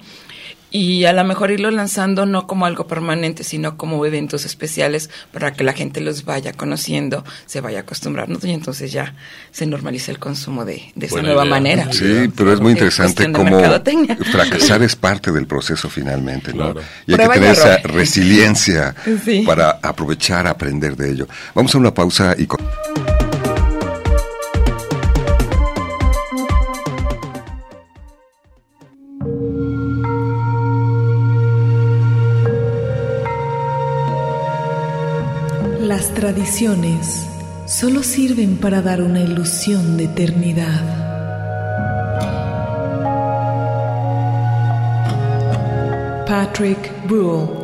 y 0.71 1.03
a 1.05 1.13
lo 1.13 1.23
mejor 1.25 1.51
irlo 1.51 1.69
lanzando 1.69 2.25
no 2.25 2.47
como 2.47 2.65
algo 2.65 2.88
permanente, 2.88 3.43
sino 3.43 3.77
como 3.77 4.05
eventos 4.05 4.45
especiales 4.45 5.10
para 5.34 5.51
que 5.53 5.63
la 5.63 5.73
gente 5.73 5.99
los 5.99 6.23
vaya 6.23 6.53
conociendo, 6.53 7.25
se 7.45 7.60
vaya 7.60 7.81
acostumbrando 7.81 8.39
y 8.47 8.51
entonces 8.51 8.91
ya 8.91 9.13
se 9.51 9.65
normaliza 9.65 10.12
el 10.12 10.19
consumo 10.19 10.63
de, 10.63 10.91
de 10.95 11.05
esa 11.05 11.21
nueva 11.21 11.43
manera. 11.45 11.91
Sí, 11.91 12.31
pero 12.36 12.53
es 12.53 12.62
muy 12.62 12.71
interesante 12.71 13.31
cómo 13.31 13.60
fracasar 14.31 14.81
es 14.81 14.95
parte 15.01 15.31
del 15.31 15.45
proceso 15.45 15.89
finalmente, 15.89 16.53
¿no? 16.53 16.73
Y 17.05 17.13
hay 17.13 17.17
que 17.17 17.27
tener 17.27 17.51
esa 17.51 17.77
resiliencia 17.77 18.95
para 19.45 19.79
aprovechar, 19.81 20.47
aprender 20.47 20.95
de 20.95 21.12
ello. 21.12 21.27
Vamos 21.53 21.75
a 21.75 21.77
una 21.77 21.93
pausa 21.93 22.34
y... 22.38 22.47
tradiciones 36.34 37.28
solo 37.65 38.04
sirven 38.04 38.56
para 38.56 38.82
dar 38.82 39.02
una 39.02 39.20
ilusión 39.20 39.98
de 39.98 40.06
eternidad. 40.06 40.82
Patrick 46.26 46.89
Bruhl 47.06 47.61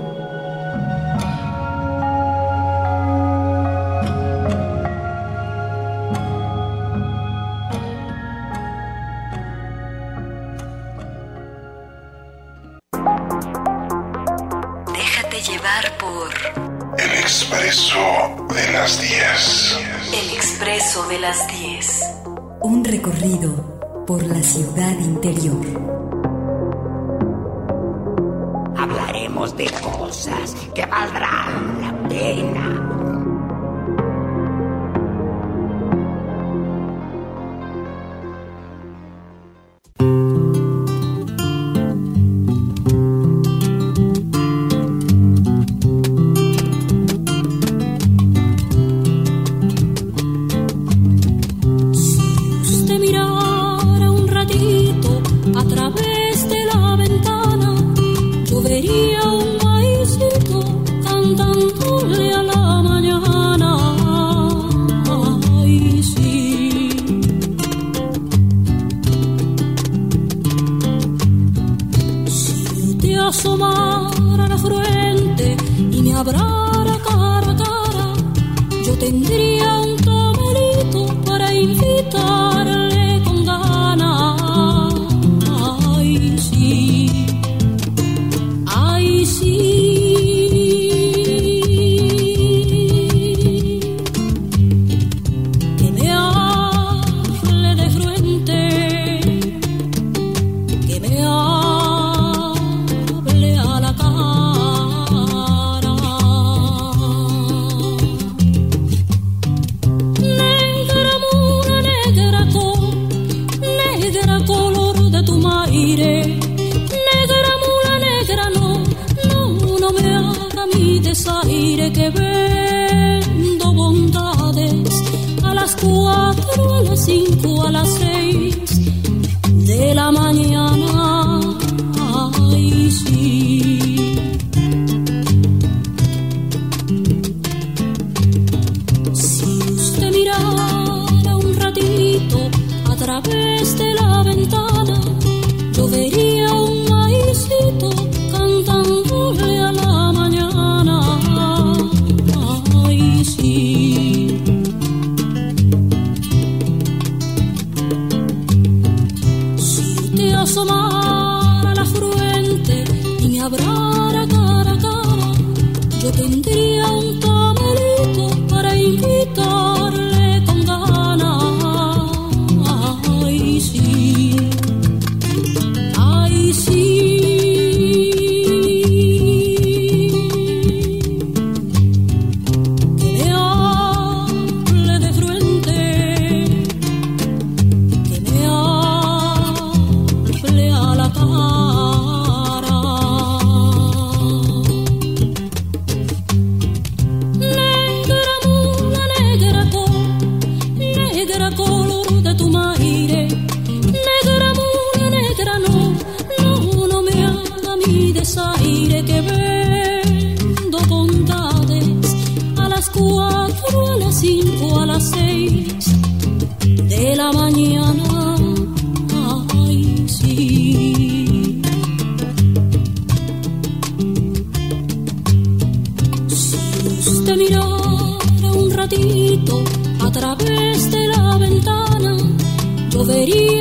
E. 233.27 233.56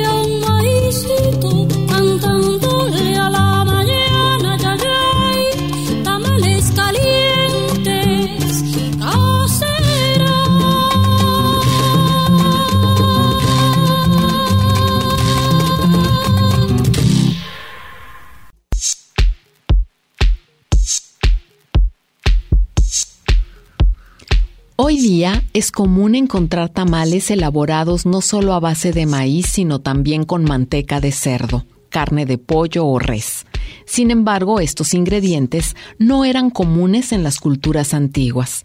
es 25.57 25.71
común 25.71 26.13
encontrar 26.13 26.69
tamales 26.69 27.31
elaborados 27.31 28.05
no 28.05 28.21
solo 28.21 28.53
a 28.53 28.59
base 28.59 28.91
de 28.91 29.07
maíz, 29.07 29.47
sino 29.47 29.79
también 29.79 30.23
con 30.23 30.43
manteca 30.43 31.01
de 31.01 31.11
cerdo, 31.11 31.65
carne 31.89 32.27
de 32.27 32.37
pollo 32.37 32.85
o 32.85 32.99
res. 32.99 33.47
Sin 33.87 34.11
embargo, 34.11 34.59
estos 34.59 34.93
ingredientes 34.93 35.75
no 35.97 36.25
eran 36.25 36.51
comunes 36.51 37.11
en 37.11 37.23
las 37.23 37.39
culturas 37.39 37.95
antiguas. 37.95 38.63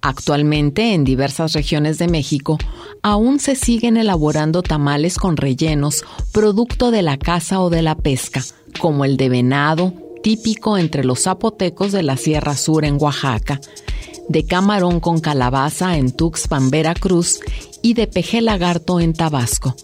Actualmente, 0.00 0.94
en 0.94 1.04
diversas 1.04 1.52
regiones 1.52 1.98
de 1.98 2.08
México, 2.08 2.58
aún 3.02 3.38
se 3.38 3.54
siguen 3.54 3.96
elaborando 3.96 4.64
tamales 4.64 5.18
con 5.18 5.36
rellenos 5.36 6.02
producto 6.32 6.90
de 6.90 7.02
la 7.02 7.18
caza 7.18 7.60
o 7.60 7.70
de 7.70 7.82
la 7.82 7.94
pesca, 7.94 8.42
como 8.80 9.04
el 9.04 9.16
de 9.16 9.28
venado, 9.28 9.94
típico 10.24 10.76
entre 10.76 11.04
los 11.04 11.22
zapotecos 11.22 11.92
de 11.92 12.02
la 12.02 12.16
Sierra 12.16 12.56
Sur 12.56 12.84
en 12.84 12.96
Oaxaca, 13.00 13.60
de 14.32 14.44
camarón 14.44 14.98
con 14.98 15.20
calabaza 15.20 15.96
en 15.96 16.10
Tuxpan, 16.10 16.70
Veracruz, 16.70 17.40
y 17.82 17.94
de 17.94 18.06
peje 18.06 18.40
lagarto 18.40 18.98
en 18.98 19.12
Tabasco. 19.12 19.76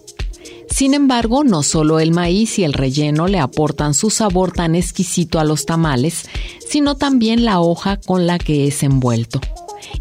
Sin 0.71 0.95
embargo, 0.95 1.45
no 1.45 1.63
solo 1.63 1.99
el 2.01 2.13
maíz 2.13 2.59
y 2.59 2.65
el 2.65 2.73
relleno 2.73 3.27
le 3.27 3.39
aportan 3.39 3.95
su 3.95 4.11
sabor 4.11 4.53
tan 4.53 4.75
exquisito 4.75 5.39
a 5.39 5.45
los 5.45 5.67
tamales, 5.67 6.27
sino 6.67 6.97
también 6.97 7.45
la 7.45 7.61
hoja 7.61 7.99
con 7.99 8.27
la 8.27 8.39
que 8.39 8.69
es 8.69 8.83
envuelto. 8.83 9.41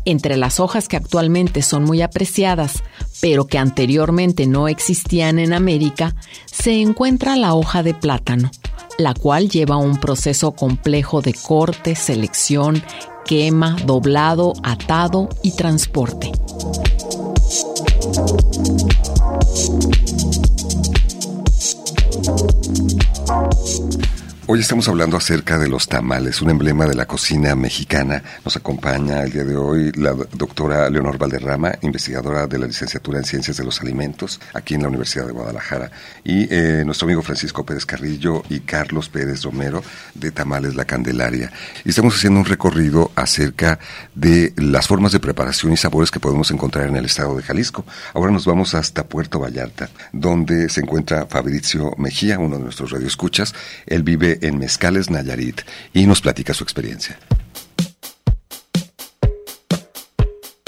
Entre 0.06 0.38
las 0.38 0.60
hojas 0.60 0.88
que 0.88 0.98
actualmente 0.98 1.62
son 1.62 1.84
muy 1.84 2.02
apreciadas, 2.02 2.84
pero 3.22 3.48
que 3.48 3.58
anteriormente 3.58 4.46
no 4.48 4.68
existían 4.68 5.40
en 5.40 5.54
América, 5.54 6.16
se 6.46 6.82
encuentra 6.82 7.36
la 7.36 7.54
hoja 7.54 7.84
de 7.84 7.94
plátano, 7.94 8.52
la 8.98 9.14
cual 9.14 9.50
lleva 9.50 9.78
un 9.78 9.98
proceso 9.98 10.52
complejo 10.52 11.22
de 11.22 11.34
corte, 11.34 11.96
selección, 11.96 12.84
quema, 13.28 13.76
doblado, 13.86 14.54
atado 14.64 15.30
y 15.44 15.52
transporte. 15.52 16.32
Hoy 24.50 24.62
estamos 24.62 24.88
hablando 24.88 25.18
acerca 25.18 25.58
de 25.58 25.68
los 25.68 25.90
tamales, 25.90 26.42
un 26.42 26.50
emblema 26.50 26.86
de 26.86 26.96
la 26.96 27.06
cocina 27.06 27.54
mexicana. 27.54 28.24
Nos 28.46 28.56
acompaña 28.56 29.24
el 29.24 29.34
día 29.34 29.44
de 29.44 29.58
hoy 29.58 29.92
la 29.92 30.14
doctora 30.14 30.90
Leonor 30.90 31.18
Valderrama, 31.18 31.74
investigadora 31.82 32.48
de 32.48 32.58
la 32.58 32.66
licenciatura 32.66 33.20
en 33.20 33.26
Ciencias 33.26 33.58
de 33.58 33.66
los 33.66 33.82
Alimentos 33.82 34.40
aquí 34.54 34.76
en 34.76 34.84
la 34.84 34.88
Universidad 34.88 35.26
de 35.26 35.34
Guadalajara, 35.34 35.92
y 36.24 36.48
eh, 36.50 36.84
nuestro 36.86 37.08
amigo 37.08 37.22
Francisco 37.24 37.66
Pérez 37.66 37.86
Carrillo 37.86 38.42
y 38.48 38.62
Carlos 38.62 39.10
Pérez 39.10 39.44
Romero 39.44 39.84
de 40.14 40.32
Tamales 40.32 40.76
La 40.76 40.86
Candelaria. 40.86 41.52
Y 41.84 41.90
estamos 41.90 42.16
haciendo 42.16 42.40
un 42.40 42.46
recorrido 42.46 43.12
acerca 43.16 43.80
de 44.16 44.54
las 44.56 44.88
formas 44.88 45.12
de 45.12 45.20
preparación 45.20 45.74
y 45.74 45.78
sabores 45.78 46.10
que 46.10 46.22
podemos 46.22 46.52
encontrar 46.52 46.88
en 46.88 46.96
el 46.96 47.04
estado 47.04 47.36
de 47.36 47.44
Jalisco. 47.44 47.84
Ahora 48.14 48.32
nos 48.32 48.46
vamos 48.46 48.76
hasta 48.76 49.04
Puerto 49.04 49.42
Vallarta, 49.42 49.90
donde 50.14 50.70
se 50.70 50.80
encuentra 50.80 51.26
Fabricio 51.26 51.92
Mejía, 51.98 52.40
uno 52.40 52.56
de 52.56 52.64
nuestros 52.64 52.92
radioescuchas. 52.92 53.54
Él 53.86 54.04
vive 54.04 54.37
en 54.42 54.58
Mezcales 54.58 55.10
Nayarit 55.10 55.62
y 55.94 56.06
nos 56.06 56.22
platica 56.22 56.54
su 56.54 56.64
experiencia. 56.64 57.18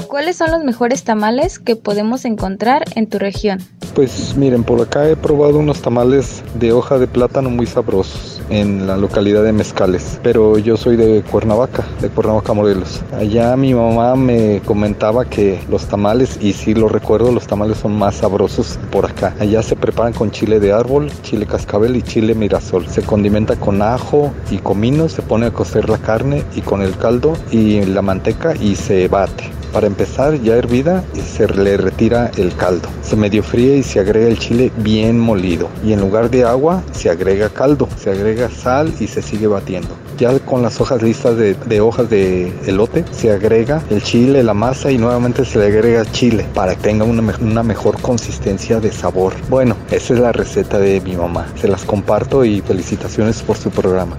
¿Cuáles 0.09 0.37
son 0.37 0.49
los 0.49 0.63
mejores 0.63 1.03
tamales 1.03 1.59
que 1.59 1.75
podemos 1.75 2.25
encontrar 2.25 2.83
en 2.95 3.05
tu 3.05 3.19
región? 3.19 3.59
Pues 3.93 4.35
miren, 4.35 4.63
por 4.63 4.81
acá 4.81 5.07
he 5.07 5.15
probado 5.15 5.59
unos 5.59 5.83
tamales 5.83 6.41
de 6.55 6.71
hoja 6.71 6.97
de 6.97 7.05
plátano 7.05 7.51
muy 7.51 7.67
sabrosos 7.67 8.41
en 8.49 8.87
la 8.87 8.97
localidad 8.97 9.43
de 9.43 9.51
Mezcales, 9.51 10.19
pero 10.23 10.57
yo 10.57 10.77
soy 10.77 10.95
de 10.95 11.21
Cuernavaca, 11.21 11.85
de 12.01 12.09
Cuernavaca, 12.09 12.53
Morelos. 12.53 13.01
Allá 13.13 13.55
mi 13.55 13.75
mamá 13.75 14.15
me 14.15 14.61
comentaba 14.65 15.25
que 15.25 15.59
los 15.69 15.85
tamales, 15.85 16.39
y 16.41 16.53
sí 16.53 16.73
lo 16.73 16.89
recuerdo, 16.89 17.31
los 17.31 17.45
tamales 17.45 17.77
son 17.77 17.95
más 17.95 18.15
sabrosos 18.15 18.79
por 18.91 19.05
acá. 19.05 19.35
Allá 19.39 19.61
se 19.61 19.75
preparan 19.75 20.13
con 20.13 20.31
chile 20.31 20.59
de 20.59 20.73
árbol, 20.73 21.11
chile 21.21 21.45
cascabel 21.45 21.95
y 21.95 22.01
chile 22.01 22.33
mirasol. 22.33 22.87
Se 22.87 23.03
condimenta 23.03 23.57
con 23.57 23.83
ajo 23.83 24.33
y 24.49 24.57
comino, 24.57 25.07
se 25.07 25.21
pone 25.21 25.45
a 25.45 25.51
cocer 25.51 25.87
la 25.87 25.99
carne 25.99 26.43
y 26.55 26.61
con 26.61 26.81
el 26.81 26.97
caldo 26.97 27.37
y 27.51 27.85
la 27.85 28.01
manteca 28.01 28.55
y 28.55 28.75
se 28.75 29.07
bate. 29.07 29.58
Para 29.73 29.87
empezar, 29.87 30.41
ya 30.41 30.55
hervida, 30.55 31.03
se 31.13 31.47
le 31.47 31.77
retira 31.77 32.31
el 32.37 32.55
caldo. 32.55 32.89
Se 33.01 33.15
medio 33.15 33.43
fríe 33.43 33.77
y 33.77 33.83
se 33.83 33.99
agrega 33.99 34.27
el 34.27 34.39
chile 34.39 34.71
bien 34.77 35.19
molido. 35.19 35.69
Y 35.85 35.93
en 35.93 36.01
lugar 36.01 36.29
de 36.29 36.43
agua, 36.43 36.83
se 36.91 37.09
agrega 37.09 37.49
caldo, 37.49 37.87
se 37.97 38.09
agrega 38.09 38.49
sal 38.49 38.93
y 38.99 39.07
se 39.07 39.21
sigue 39.21 39.47
batiendo. 39.47 39.89
Ya 40.17 40.37
con 40.39 40.61
las 40.61 40.81
hojas 40.81 41.01
listas 41.01 41.37
de, 41.37 41.81
hojas 41.81 42.09
de 42.09 42.51
elote, 42.65 43.05
se 43.11 43.31
agrega 43.31 43.81
el 43.89 44.01
chile, 44.03 44.43
la 44.43 44.53
masa 44.53 44.91
y 44.91 44.97
nuevamente 44.97 45.45
se 45.45 45.59
le 45.59 45.67
agrega 45.67 46.03
chile 46.11 46.45
para 46.53 46.75
que 46.75 46.81
tenga 46.81 47.05
una, 47.05 47.35
una 47.39 47.63
mejor 47.63 48.01
consistencia 48.01 48.79
de 48.79 48.91
sabor. 48.91 49.33
Bueno, 49.49 49.75
esa 49.91 50.13
es 50.13 50.19
la 50.19 50.31
receta 50.31 50.79
de 50.79 50.99
mi 51.01 51.15
mamá. 51.15 51.47
Se 51.55 51.67
las 51.67 51.85
comparto 51.85 52.43
y 52.43 52.61
felicitaciones 52.61 53.41
por 53.41 53.55
su 53.55 53.69
programa. 53.69 54.17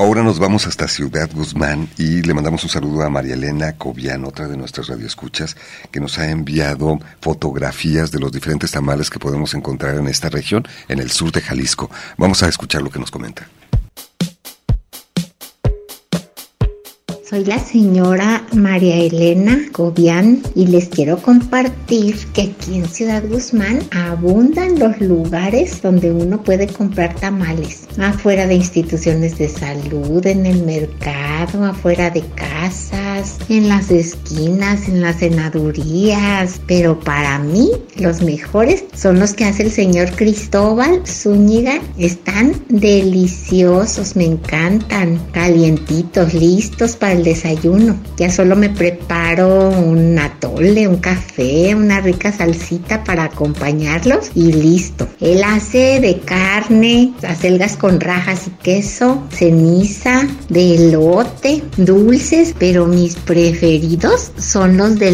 Ahora 0.00 0.22
nos 0.22 0.38
vamos 0.38 0.66
hasta 0.66 0.88
Ciudad 0.88 1.28
Guzmán 1.30 1.86
y 1.98 2.22
le 2.22 2.32
mandamos 2.32 2.64
un 2.64 2.70
saludo 2.70 3.02
a 3.02 3.10
María 3.10 3.34
Elena 3.34 3.76
Cobian, 3.76 4.24
otra 4.24 4.48
de 4.48 4.56
nuestras 4.56 4.88
radioescuchas, 4.88 5.58
que 5.90 6.00
nos 6.00 6.18
ha 6.18 6.30
enviado 6.30 6.98
fotografías 7.20 8.10
de 8.10 8.18
los 8.18 8.32
diferentes 8.32 8.70
tamales 8.70 9.10
que 9.10 9.18
podemos 9.18 9.52
encontrar 9.52 9.96
en 9.96 10.06
esta 10.06 10.30
región, 10.30 10.66
en 10.88 11.00
el 11.00 11.10
sur 11.10 11.30
de 11.32 11.42
Jalisco. 11.42 11.90
Vamos 12.16 12.42
a 12.42 12.48
escuchar 12.48 12.80
lo 12.80 12.88
que 12.88 12.98
nos 12.98 13.10
comenta. 13.10 13.46
Soy 17.30 17.44
la 17.44 17.60
señora 17.60 18.44
María 18.52 18.96
Elena 18.96 19.56
Cobian 19.70 20.42
y 20.56 20.66
les 20.66 20.88
quiero 20.88 21.16
compartir 21.16 22.16
que 22.34 22.42
aquí 22.42 22.74
en 22.74 22.88
Ciudad 22.88 23.22
Guzmán 23.24 23.84
abundan 23.92 24.80
los 24.80 25.00
lugares 25.00 25.80
donde 25.80 26.10
uno 26.10 26.42
puede 26.42 26.66
comprar 26.66 27.14
tamales. 27.14 27.86
Afuera 28.00 28.48
de 28.48 28.56
instituciones 28.56 29.38
de 29.38 29.48
salud, 29.48 30.26
en 30.26 30.44
el 30.44 30.64
mercado, 30.64 31.64
afuera 31.64 32.10
de 32.10 32.22
casas, 32.34 33.38
en 33.48 33.68
las 33.68 33.92
esquinas, 33.92 34.88
en 34.88 35.00
las 35.00 35.20
cenadurías. 35.20 36.60
Pero 36.66 36.98
para 36.98 37.38
mí 37.38 37.70
los 37.94 38.22
mejores 38.22 38.82
son 38.96 39.20
los 39.20 39.34
que 39.34 39.44
hace 39.44 39.62
el 39.62 39.70
señor 39.70 40.10
Cristóbal 40.16 41.06
Zúñiga. 41.06 41.80
Están 41.96 42.60
deliciosos, 42.68 44.16
me 44.16 44.24
encantan. 44.24 45.20
Calientitos, 45.30 46.34
listos 46.34 46.96
para 46.96 47.19
desayuno. 47.22 47.96
Ya 48.16 48.30
solo 48.30 48.56
me 48.56 48.70
preparo 48.70 49.70
un 49.70 50.18
atole, 50.18 50.88
un 50.88 50.96
café, 50.96 51.74
una 51.74 52.00
rica 52.00 52.32
salsita 52.32 53.04
para 53.04 53.24
acompañarlos 53.24 54.30
y 54.34 54.52
listo. 54.52 55.08
Él 55.20 55.42
hace 55.44 56.00
de 56.00 56.20
carne, 56.20 57.12
acelgas 57.22 57.76
con 57.76 58.00
rajas 58.00 58.46
y 58.46 58.50
queso, 58.62 59.22
ceniza, 59.30 60.26
de 60.48 60.90
dulces, 61.76 62.54
pero 62.58 62.86
mis 62.86 63.14
preferidos 63.14 64.32
son 64.38 64.76
los 64.76 64.98
de. 64.98 65.10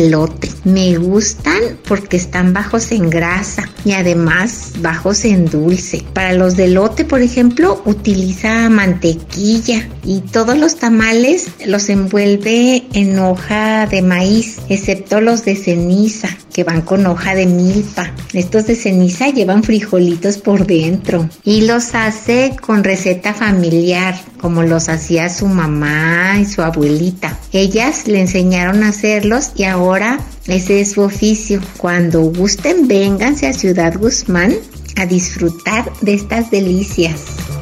Me 0.64 0.97
gustan 0.97 1.79
porque 1.88 2.16
están 2.16 2.53
bajos 2.53 2.92
en 2.92 3.11
grasa 3.11 3.69
y 3.85 3.92
además 3.92 4.73
bajos 4.81 5.25
en 5.25 5.47
dulce. 5.47 6.05
Para 6.12 6.33
los 6.33 6.57
de 6.57 6.64
elote, 6.64 7.05
por 7.05 7.23
ejemplo, 7.23 7.83
utiliza 7.85 8.69
mantequilla 8.69 9.88
y 10.05 10.21
todos 10.21 10.57
los 10.57 10.77
tamales 10.77 11.49
los 11.66 11.88
envuelve 11.96 12.85
en 12.92 13.18
hoja 13.18 13.87
de 13.87 14.02
maíz, 14.02 14.59
excepto 14.68 15.20
los 15.20 15.44
de 15.44 15.56
ceniza, 15.56 16.28
que 16.52 16.64
van 16.64 16.82
con 16.82 17.06
hoja 17.06 17.35
de 17.35 17.46
milpa. 17.46 18.12
Estos 18.32 18.66
de 18.66 18.76
ceniza 18.76 19.28
llevan 19.28 19.62
frijolitos 19.62 20.38
por 20.38 20.66
dentro 20.66 21.28
y 21.44 21.62
los 21.62 21.94
hace 21.94 22.56
con 22.61 22.85
receta 22.85 23.35
familiar, 23.35 24.14
como 24.40 24.62
los 24.62 24.88
hacía 24.88 25.28
su 25.28 25.46
mamá 25.46 26.38
y 26.40 26.44
su 26.44 26.62
abuelita. 26.62 27.38
Ellas 27.52 28.06
le 28.06 28.20
enseñaron 28.20 28.82
a 28.82 28.88
hacerlos 28.88 29.52
y 29.56 29.64
ahora 29.64 30.20
ese 30.46 30.80
es 30.80 30.92
su 30.92 31.00
oficio. 31.00 31.61
Cuando 31.78 32.20
gusten, 32.20 32.87
vénganse 32.87 33.48
a 33.48 33.52
Ciudad 33.52 33.98
Guzmán 33.98 34.54
a 34.96 35.06
disfrutar 35.06 35.90
de 36.00 36.14
estas 36.14 36.50
delicias. 36.50 37.56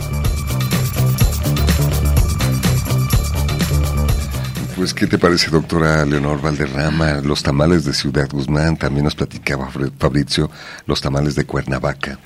Pues, 4.76 4.92
¿qué 4.92 5.06
te 5.06 5.18
parece, 5.18 5.50
doctora 5.50 6.04
Leonor 6.04 6.42
Valderrama? 6.42 7.20
Los 7.20 7.42
tamales 7.42 7.84
de 7.84 7.94
Ciudad 7.94 8.28
Guzmán, 8.28 8.76
también 8.76 9.04
nos 9.04 9.14
platicaba 9.14 9.70
Fabricio, 9.98 10.50
los 10.87 11.00
tamales 11.00 11.37
de 11.37 11.44
Cuernavaca. 11.44 12.18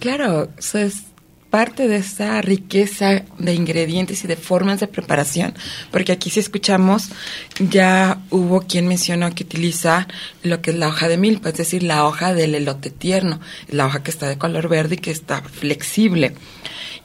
Claro, 0.00 0.50
eso 0.58 0.78
es 0.78 1.04
parte 1.50 1.88
de 1.88 1.96
esa 1.96 2.42
riqueza 2.42 3.22
de 3.38 3.54
ingredientes 3.54 4.24
y 4.24 4.26
de 4.26 4.36
formas 4.36 4.80
de 4.80 4.88
preparación, 4.88 5.54
porque 5.90 6.12
aquí 6.12 6.30
si 6.30 6.40
escuchamos, 6.40 7.10
ya 7.58 8.20
hubo 8.30 8.60
quien 8.62 8.86
mencionó 8.86 9.34
que 9.34 9.44
utiliza 9.44 10.08
lo 10.42 10.60
que 10.60 10.72
es 10.72 10.76
la 10.76 10.88
hoja 10.88 11.08
de 11.08 11.16
milpa, 11.16 11.50
es 11.50 11.56
decir, 11.56 11.82
la 11.84 12.04
hoja 12.04 12.34
del 12.34 12.54
elote 12.54 12.90
tierno, 12.90 13.40
la 13.68 13.86
hoja 13.86 14.02
que 14.02 14.10
está 14.10 14.28
de 14.28 14.36
color 14.36 14.68
verde 14.68 14.96
y 14.96 14.98
que 14.98 15.10
está 15.10 15.42
flexible. 15.42 16.34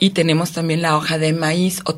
Y 0.04 0.10
tenemos 0.10 0.52
también 0.52 0.82
la 0.82 0.98
hoja 0.98 1.18
de 1.18 1.32
maíz 1.32 1.80
o 1.86 1.98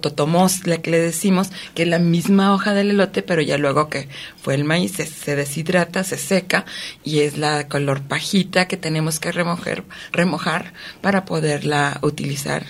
la 0.65 0.77
que 0.77 0.91
le 0.91 0.99
decimos, 0.99 1.49
que 1.73 1.81
es 1.81 1.89
la 1.89 1.97
misma 1.97 2.53
hoja 2.53 2.75
del 2.75 2.91
elote, 2.91 3.23
pero 3.23 3.41
ya 3.41 3.57
luego 3.57 3.89
que 3.89 4.07
fue 4.39 4.53
el 4.53 4.63
maíz 4.63 4.91
se, 4.91 5.35
deshidrata, 5.35 6.03
se 6.03 6.19
seca 6.19 6.65
y 7.03 7.21
es 7.21 7.39
la 7.39 7.67
color 7.67 8.03
pajita 8.03 8.67
que 8.67 8.77
tenemos 8.77 9.19
que 9.19 9.31
remojar 9.31 10.73
para 11.01 11.25
poderla 11.25 11.97
utilizar 12.03 12.67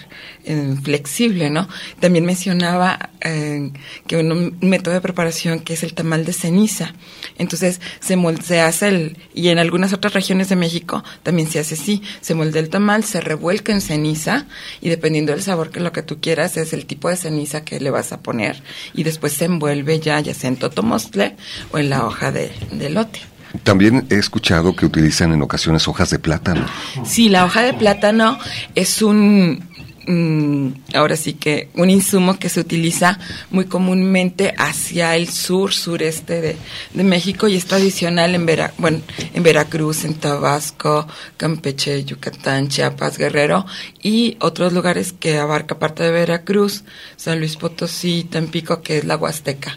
flexible, 0.84 1.50
¿no? 1.50 1.68
También 2.00 2.26
mencionaba 2.26 3.10
eh, 3.22 3.72
que 4.08 4.18
un, 4.18 4.58
método 4.62 4.94
de 4.94 5.02
preparación 5.02 5.60
que 5.60 5.74
es 5.74 5.84
el 5.84 5.94
tamal 5.94 6.26
de 6.26 6.34
ceniza. 6.34 6.94
Entonces 7.38 7.82
se, 8.00 8.18
se 8.44 8.62
hace 8.62 8.88
el, 8.88 9.18
y 9.34 9.50
en 9.50 9.60
algunas 9.60 9.94
otras 9.94 10.14
regiones 10.14 10.50
de 10.50 10.56
México 10.56 11.04
también 11.24 11.50
se 11.50 11.60
hace 11.60 11.76
así, 11.76 12.02
se 12.22 12.36
molde 12.36 12.60
el 12.60 12.70
tamal, 12.70 13.04
se 13.04 13.22
revuelca 13.22 13.72
en 13.72 13.82
ceniza 13.82 14.46
y 14.82 14.90
dependiendo 14.90 15.32
del 15.32 15.42
sabor 15.42 15.72
que 15.72 15.80
lo 15.80 15.92
que 15.92 16.04
tú 16.04 16.20
quieras 16.22 16.58
es 16.58 16.74
el 16.74 16.86
tipo 16.86 17.10
de 17.10 17.18
ceniza 17.18 17.64
que 17.64 17.80
le 17.80 17.90
vas 17.90 18.12
a 18.12 18.22
poner 18.22 18.62
y 18.94 19.04
después 19.04 19.34
se 19.34 19.46
envuelve 19.46 20.00
ya 20.00 20.20
ya 20.20 20.34
sea 20.34 20.50
en 20.50 20.58
totomostle 20.58 21.36
o 21.72 21.80
en 21.80 21.90
la 21.90 22.06
hoja 22.06 22.32
de, 22.32 22.52
de 22.72 22.90
lote. 22.90 23.22
También 23.64 24.06
he 24.10 24.16
escuchado 24.16 24.76
que 24.76 24.86
utilizan 24.86 25.32
en 25.34 25.42
ocasiones 25.42 25.88
hojas 25.88 26.10
de 26.10 26.20
plátano. 26.20 26.66
Sí, 27.06 27.30
la 27.30 27.46
hoja 27.46 27.62
de 27.62 27.74
plátano 27.74 28.38
es 28.76 29.02
un, 29.02 29.64
Mm, 30.08 30.70
ahora 30.94 31.16
sí 31.16 31.34
que 31.34 31.70
un 31.74 31.90
insumo 31.90 32.38
que 32.38 32.50
se 32.50 32.60
utiliza 32.60 33.18
muy 33.50 33.66
comúnmente 33.66 34.54
hacia 34.58 35.16
el 35.16 35.30
sur, 35.30 35.74
sureste 35.74 36.42
de, 36.94 37.04
México 37.04 37.48
y 37.48 37.56
es 37.56 37.66
tradicional 37.66 38.36
en, 38.36 38.46
bueno, 38.78 39.02
en 39.34 39.44
Veracruz, 39.44 40.06
en 40.06 40.16
Tabasco, 40.16 41.08
Campeche, 41.38 42.04
Yucatán, 42.04 42.68
Chiapas, 42.68 43.18
Guerrero 43.18 43.66
y 44.02 44.38
otros 44.42 44.74
lugares 44.74 45.14
que 45.14 45.38
abarca 45.38 45.80
parte 45.80 46.04
de 46.04 46.12
Veracruz, 46.12 46.84
San 47.16 47.40
Luis 47.40 47.56
Potosí, 47.56 48.26
Tampico, 48.26 48.82
que 48.82 49.00
es 49.00 49.06
la 49.06 49.18
Huasteca 49.18 49.76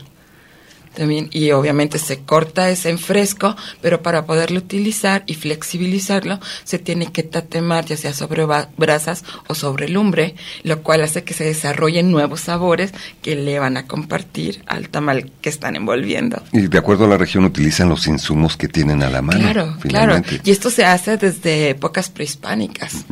también 0.99 1.29
y 1.31 1.53
obviamente 1.53 1.99
se 1.99 2.19
corta 2.19 2.69
ese 2.71 2.91
en 2.91 2.99
fresco, 2.99 3.57
pero 3.81 4.03
para 4.03 4.27
poderlo 4.27 4.59
utilizar 4.59 5.23
y 5.27 5.35
flexibilizarlo 5.35 6.41
se 6.65 6.79
tiene 6.79 7.13
que 7.13 7.23
tatemar 7.23 7.85
ya 7.85 7.97
sea 7.97 8.13
sobre 8.13 8.45
brasas 8.77 9.25
o 9.47 9.55
sobre 9.55 9.89
lumbre, 9.89 10.35
lo 10.65 10.83
cual 10.83 11.03
hace 11.03 11.23
que 11.23 11.35
se 11.35 11.45
desarrollen 11.45 12.11
nuevos 12.11 12.41
sabores 12.41 12.93
que 13.23 13.37
le 13.37 13.59
van 13.59 13.77
a 13.77 13.87
compartir 13.87 14.63
al 14.67 14.89
tamal 14.89 15.31
que 15.41 15.49
están 15.49 15.77
envolviendo. 15.77 16.43
Y 16.53 16.67
de 16.67 16.79
acuerdo 16.79 17.05
a 17.05 17.09
la 17.09 17.17
región 17.17 17.45
utilizan 17.45 17.89
los 17.89 18.07
insumos 18.09 18.57
que 18.57 18.67
tienen 18.67 19.03
a 19.03 19.11
la 19.11 19.23
mano. 19.23 19.41
Claro, 19.41 19.77
claro. 19.81 20.23
Y 20.43 20.51
esto 20.51 20.71
se 20.71 20.85
hace 20.85 21.17
desde 21.17 21.71
épocas 21.71 22.11
prehispánicas. 22.11 23.07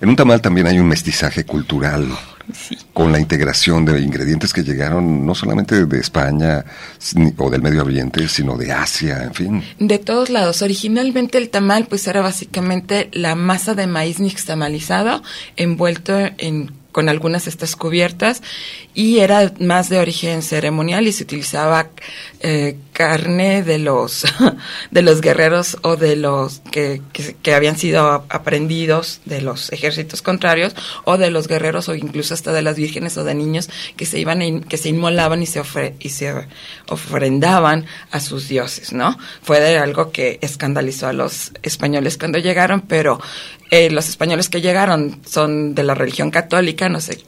En 0.00 0.08
un 0.08 0.16
tamal 0.16 0.42
también 0.42 0.66
hay 0.66 0.78
un 0.78 0.88
mestizaje 0.88 1.44
cultural 1.44 2.08
con 2.92 3.12
la 3.12 3.20
integración 3.20 3.84
de 3.84 4.00
ingredientes 4.00 4.52
que 4.52 4.62
llegaron 4.62 5.24
no 5.24 5.34
solamente 5.34 5.86
de 5.86 5.98
España 5.98 6.64
o 7.36 7.50
del 7.50 7.62
Medio 7.62 7.84
Oriente, 7.84 8.28
sino 8.28 8.56
de 8.56 8.72
Asia, 8.72 9.22
en 9.24 9.34
fin. 9.34 9.64
De 9.78 9.98
todos 9.98 10.30
lados. 10.30 10.62
Originalmente 10.62 11.38
el 11.38 11.50
tamal 11.50 11.86
pues 11.86 12.06
era 12.06 12.20
básicamente 12.20 13.08
la 13.12 13.34
masa 13.34 13.74
de 13.74 13.86
maíz 13.86 14.20
nixtamalizado 14.20 15.22
envuelto 15.56 16.18
en 16.38 16.82
con 16.92 17.08
algunas 17.08 17.46
de 17.46 17.50
estas 17.50 17.74
cubiertas 17.74 18.42
y 18.94 19.20
era 19.20 19.52
más 19.58 19.88
de 19.88 19.98
origen 19.98 20.42
ceremonial 20.42 21.06
y 21.06 21.12
se 21.12 21.24
utilizaba 21.24 21.88
eh, 22.40 22.76
carne 22.92 23.62
de 23.62 23.78
los 23.78 24.24
de 24.90 25.02
los 25.02 25.20
guerreros 25.20 25.78
o 25.82 25.96
de 25.96 26.16
los 26.16 26.60
que, 26.70 27.00
que, 27.42 27.54
habían 27.54 27.78
sido 27.78 28.24
aprendidos 28.28 29.20
de 29.24 29.40
los 29.40 29.72
ejércitos 29.72 30.20
contrarios 30.20 30.74
o 31.04 31.16
de 31.16 31.30
los 31.30 31.48
guerreros 31.48 31.88
o 31.88 31.94
incluso 31.94 32.34
hasta 32.34 32.52
de 32.52 32.62
las 32.62 32.76
vírgenes 32.76 33.16
o 33.16 33.24
de 33.24 33.34
niños 33.34 33.70
que 33.96 34.04
se 34.04 34.18
iban 34.18 34.60
que 34.62 34.76
se 34.76 34.90
inmolaban 34.90 35.42
y 35.42 35.46
se 35.46 35.62
y 35.98 36.08
se 36.10 36.34
ofrendaban 36.88 37.86
a 38.10 38.20
sus 38.20 38.48
dioses 38.48 38.92
no 38.92 39.18
fue 39.42 39.60
de 39.60 39.78
algo 39.78 40.12
que 40.12 40.38
escandalizó 40.42 41.06
a 41.06 41.12
los 41.12 41.52
españoles 41.62 42.18
cuando 42.18 42.38
llegaron 42.38 42.82
pero 42.82 43.20
eh, 43.72 43.88
los 43.88 44.10
españoles 44.10 44.50
que 44.50 44.60
llegaron 44.60 45.22
son 45.24 45.74
de 45.74 45.82
la 45.82 45.94
religión 45.94 46.30
católica, 46.30 46.90
no 46.90 47.00
sé, 47.00 47.18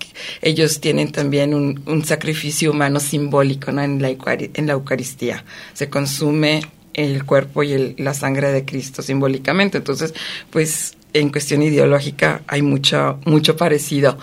ellos 0.42 0.78
tienen 0.78 1.10
también 1.10 1.53
un, 1.54 2.04
sacrificio 2.04 2.70
humano 2.70 3.00
simbólico 3.00 3.70
en, 3.70 4.00
la 4.00 4.72
Eucaristía. 4.72 5.44
Se 5.72 5.88
consume 5.88 6.62
el 6.92 7.24
cuerpo 7.24 7.62
y 7.62 7.94
la 7.98 8.14
sangre 8.14 8.52
de 8.52 8.64
Cristo 8.64 9.02
simbólicamente. 9.02 9.78
Entonces, 9.78 10.14
pues 10.50 10.96
en 11.12 11.30
cuestión 11.30 11.62
ideológica 11.62 12.42
hay 12.46 12.62
mucho, 12.62 13.20
mucho 13.24 13.56
parecido. 13.56 14.18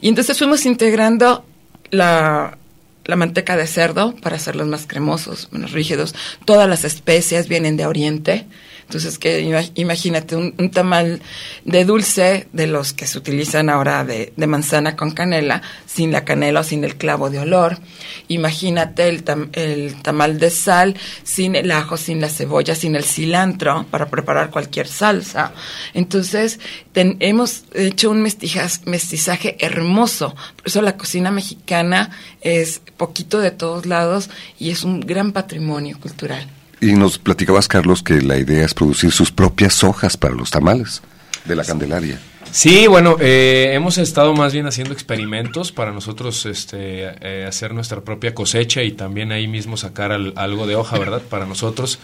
Y 0.00 0.08
entonces 0.08 0.38
fuimos 0.38 0.66
integrando 0.66 1.44
la, 1.90 2.58
la 3.04 3.16
manteca 3.16 3.56
de 3.56 3.66
cerdo 3.66 4.14
para 4.16 4.36
hacerlos 4.36 4.66
más 4.66 4.86
cremosos, 4.86 5.48
menos 5.52 5.72
rígidos. 5.72 6.14
Todas 6.44 6.68
las 6.68 6.84
especias 6.84 7.48
vienen 7.48 7.76
de 7.76 7.86
Oriente. 7.86 8.46
Entonces, 8.90 9.20
que 9.20 9.40
imagínate 9.76 10.34
un, 10.34 10.70
tamal 10.72 11.22
de 11.64 11.84
dulce 11.84 12.48
de 12.52 12.66
los 12.66 12.92
que 12.92 13.06
se 13.06 13.18
utilizan 13.18 13.70
ahora 13.70 14.04
de, 14.04 14.32
manzana 14.48 14.96
con 14.96 15.12
canela, 15.12 15.62
sin 15.86 16.10
la 16.10 16.24
canela 16.24 16.58
o 16.58 16.64
sin 16.64 16.82
el 16.82 16.96
clavo 16.96 17.30
de 17.30 17.38
olor. 17.38 17.78
Imagínate 18.26 19.08
el, 19.08 19.22
el 19.52 19.94
tamal 20.02 20.40
de 20.40 20.50
sal 20.50 20.96
sin 21.22 21.54
el 21.54 21.70
ajo, 21.70 21.96
sin 21.96 22.20
la 22.20 22.28
cebolla, 22.28 22.74
sin 22.74 22.96
el 22.96 23.04
cilantro 23.04 23.86
para 23.92 24.10
preparar 24.10 24.50
cualquier 24.50 24.88
salsa. 24.88 25.52
Entonces, 25.94 26.58
hemos 26.92 27.66
hecho 27.72 28.10
un 28.10 28.22
mestizaje 28.22 29.56
hermoso. 29.60 30.34
Por 30.56 30.66
eso 30.66 30.82
la 30.82 30.96
cocina 30.96 31.30
mexicana 31.30 32.10
es 32.40 32.82
poquito 32.96 33.38
de 33.38 33.52
todos 33.52 33.86
lados 33.86 34.30
y 34.58 34.70
es 34.70 34.82
un 34.82 34.98
gran 34.98 35.30
patrimonio 35.30 35.96
cultural. 36.00 36.48
Y 36.80 36.92
nos 36.94 37.18
platicabas, 37.18 37.68
Carlos, 37.68 38.02
que 38.02 38.22
la 38.22 38.38
idea 38.38 38.64
es 38.64 38.74
producir 38.74 39.12
sus 39.12 39.30
propias 39.30 39.84
hojas 39.84 40.16
para 40.16 40.34
los 40.34 40.50
tamales 40.50 41.02
de 41.44 41.56
la 41.56 41.64
Candelaria. 41.64 42.18
Sí, 42.50 42.86
bueno, 42.88 43.16
eh, 43.20 43.70
hemos 43.74 43.98
estado 43.98 44.34
más 44.34 44.52
bien 44.52 44.66
haciendo 44.66 44.92
experimentos 44.92 45.70
para 45.70 45.92
nosotros 45.92 46.46
este, 46.46 47.04
eh, 47.20 47.46
hacer 47.46 47.74
nuestra 47.74 48.00
propia 48.00 48.34
cosecha 48.34 48.82
y 48.82 48.92
también 48.92 49.30
ahí 49.30 49.46
mismo 49.46 49.76
sacar 49.76 50.10
algo 50.10 50.66
de 50.66 50.74
hoja, 50.74 50.98
¿verdad? 50.98 51.22
Para 51.22 51.46
nosotros. 51.46 52.00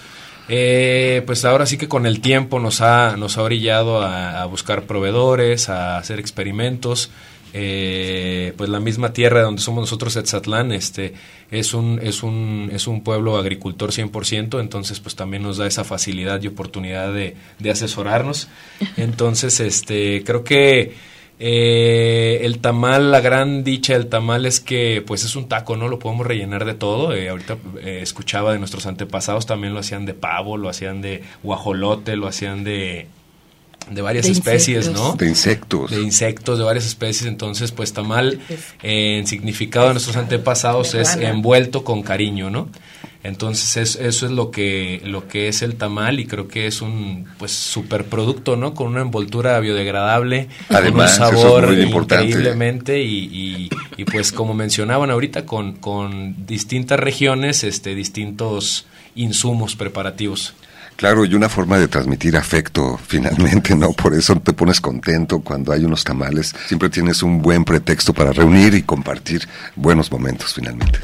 Eh, 0.49 1.23
pues 1.27 1.45
ahora 1.45 1.67
sí 1.67 1.77
que 1.77 1.89
con 1.89 2.07
el 2.07 2.21
tiempo 2.21 2.61
nos 2.61 2.81
ha, 2.81 3.17
nos 3.17 3.39
ha 3.39 3.43
orillado 3.43 4.03
a, 4.03 4.43
a 4.43 4.47
buscar 4.47 4.83
proveedores, 4.83 5.69
a 5.69 5.99
hacer 5.99 6.21
experimentos 6.21 7.11
eh, 7.59 8.53
pues 8.59 8.69
la 8.69 8.81
misma 8.81 9.15
tierra 9.15 9.41
donde 9.41 9.63
somos 9.63 9.81
nosotros, 9.81 10.15
Etzatlán, 10.15 10.73
este, 10.73 11.15
es 11.51 11.73
un, 11.73 11.99
es 12.03 12.23
un, 12.23 12.69
es 12.71 12.87
un 12.87 13.03
pueblo 13.03 13.39
agricultor 13.39 13.93
100%, 13.93 14.61
entonces 14.61 15.01
pues 15.01 15.17
también 15.17 15.43
nos 15.43 15.57
da 15.57 15.67
esa 15.67 15.83
facilidad 15.83 16.43
y 16.43 16.49
oportunidad 16.49 17.15
de, 17.15 17.35
asesorarnos. 17.71 18.49
Entonces, 18.99 19.61
este, 19.61 20.23
creo 20.23 20.45
que 20.45 20.93
eh, 21.39 22.41
el 22.43 22.59
tamal, 22.59 23.11
la 23.11 23.23
gran 23.23 23.65
dicha 23.65 23.95
del 23.95 24.09
tamal 24.09 24.45
es 24.45 24.61
que 24.61 25.03
pues 25.07 25.25
es 25.25 25.35
un 25.35 25.49
taco, 25.49 25.79
¿no? 25.79 25.89
Lo 25.89 25.99
podemos 25.99 26.27
rellenar 26.27 26.67
de 26.67 26.75
todo. 26.75 27.15
Eh, 27.15 27.31
ahorita 27.31 27.57
eh, 27.81 28.01
escuchaba 28.03 28.53
de 28.53 28.59
nuestros 28.59 28.85
antepasados, 28.85 29.47
también 29.47 29.73
lo 29.73 29.81
hacían 29.81 30.05
de 30.05 30.13
pavo, 30.13 30.59
lo 30.59 30.69
hacían 30.69 31.01
de 31.01 31.23
guajolote, 31.43 32.17
lo 32.17 32.27
hacían 32.27 32.65
de 32.65 33.07
de 33.91 34.03
varias 34.03 34.27
especies, 34.27 34.91
¿no? 34.91 35.15
De 35.15 35.29
insectos. 35.29 35.91
De 35.91 36.01
insectos, 36.01 36.59
de 36.59 36.65
varias 36.65 36.87
especies. 36.87 37.27
Entonces, 37.27 37.73
pues 37.73 37.93
tamal, 37.93 38.41
en 38.83 39.27
significado 39.27 39.89
de 39.89 39.95
nuestros 39.95 40.17
antepasados, 40.17 40.95
es 40.95 41.17
envuelto 41.17 41.85
con 41.85 42.03
cariño, 42.03 42.51
¿no? 42.51 42.69
Entonces, 43.27 43.97
eso 43.97 44.27
es 44.27 44.33
lo 44.33 44.53
que, 44.53 45.01
lo 45.05 45.27
que 45.27 45.49
es 45.49 45.63
el 45.63 45.75
tamal 45.75 46.21
y 46.21 46.27
creo 46.27 46.47
que 46.47 46.69
es 46.69 46.81
un 46.81 47.27
pues 47.39 47.51
superproducto, 47.51 48.57
¿no? 48.57 48.73
Con 48.73 48.87
una 48.87 49.01
envoltura 49.01 49.59
biodegradable, 49.59 50.49
Además, 50.69 51.19
con 51.19 51.35
un 51.35 51.43
sabor 51.43 51.77
increíblemente 51.77 53.03
y, 53.03 53.69
y, 53.97 54.05
pues 54.05 54.31
como 54.31 54.55
mencionaban 54.55 55.11
ahorita, 55.11 55.45
con, 55.45 55.73
con 55.73 56.47
distintas 56.47 57.01
regiones, 57.01 57.65
este, 57.65 57.97
distintos 57.97 58.87
insumos 59.17 59.75
preparativos. 59.75 60.55
Claro, 60.97 61.25
y 61.27 61.35
una 61.35 61.49
forma 61.49 61.79
de 61.79 61.89
transmitir 61.89 62.37
afecto, 62.37 62.99
finalmente, 63.07 63.75
¿no? 63.77 63.93
Por 63.93 64.15
eso 64.15 64.35
te 64.37 64.53
pones 64.53 64.81
contento 64.81 65.41
cuando 65.41 65.73
hay 65.73 65.85
unos 65.85 66.05
tamales. 66.05 66.55
Siempre 66.67 66.89
tienes 66.89 67.23
un 67.23 67.43
buen 67.43 67.65
pretexto 67.65 68.13
para 68.13 68.33
reunir 68.33 68.75
y 68.75 68.83
compartir 68.83 69.47
buenos 69.77 70.11
momentos, 70.11 70.55
finalmente. 70.55 71.01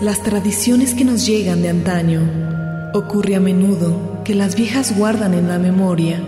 Las 0.00 0.22
tradiciones 0.22 0.94
que 0.94 1.04
nos 1.04 1.26
llegan 1.26 1.62
de 1.62 1.70
antaño. 1.70 2.90
Ocurre 2.92 3.36
a 3.36 3.40
menudo 3.40 4.22
que 4.22 4.34
las 4.34 4.54
viejas 4.54 4.96
guardan 4.96 5.34
en 5.34 5.48
la 5.48 5.58
memoria 5.58 6.22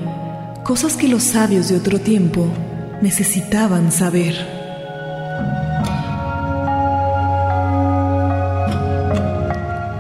Cosas 0.66 0.96
que 0.96 1.06
los 1.06 1.22
sabios 1.22 1.68
de 1.68 1.76
otro 1.76 2.00
tiempo 2.00 2.48
necesitaban 3.00 3.92
saber. 3.92 4.34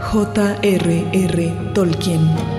J.R.R. 0.00 1.54
Tolkien 1.72 2.55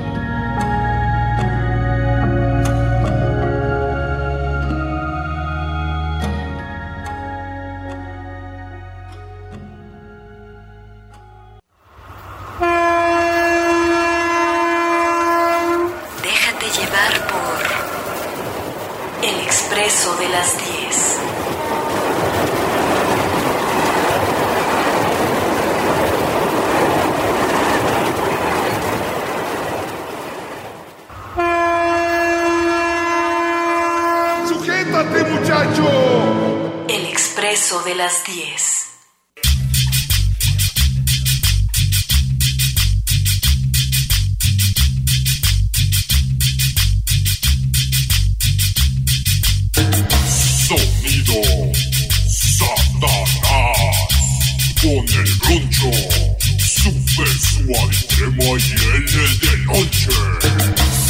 super 57.17 57.33
suave 57.39 57.95
crema 58.09 58.43
y 58.59 59.47
de 59.47 59.57
lonche. 59.65 60.09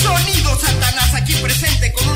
Sonido 0.01 0.57
Satanás 0.57 1.13
aquí 1.15 1.33
presente 1.35 1.91
con 1.91 2.06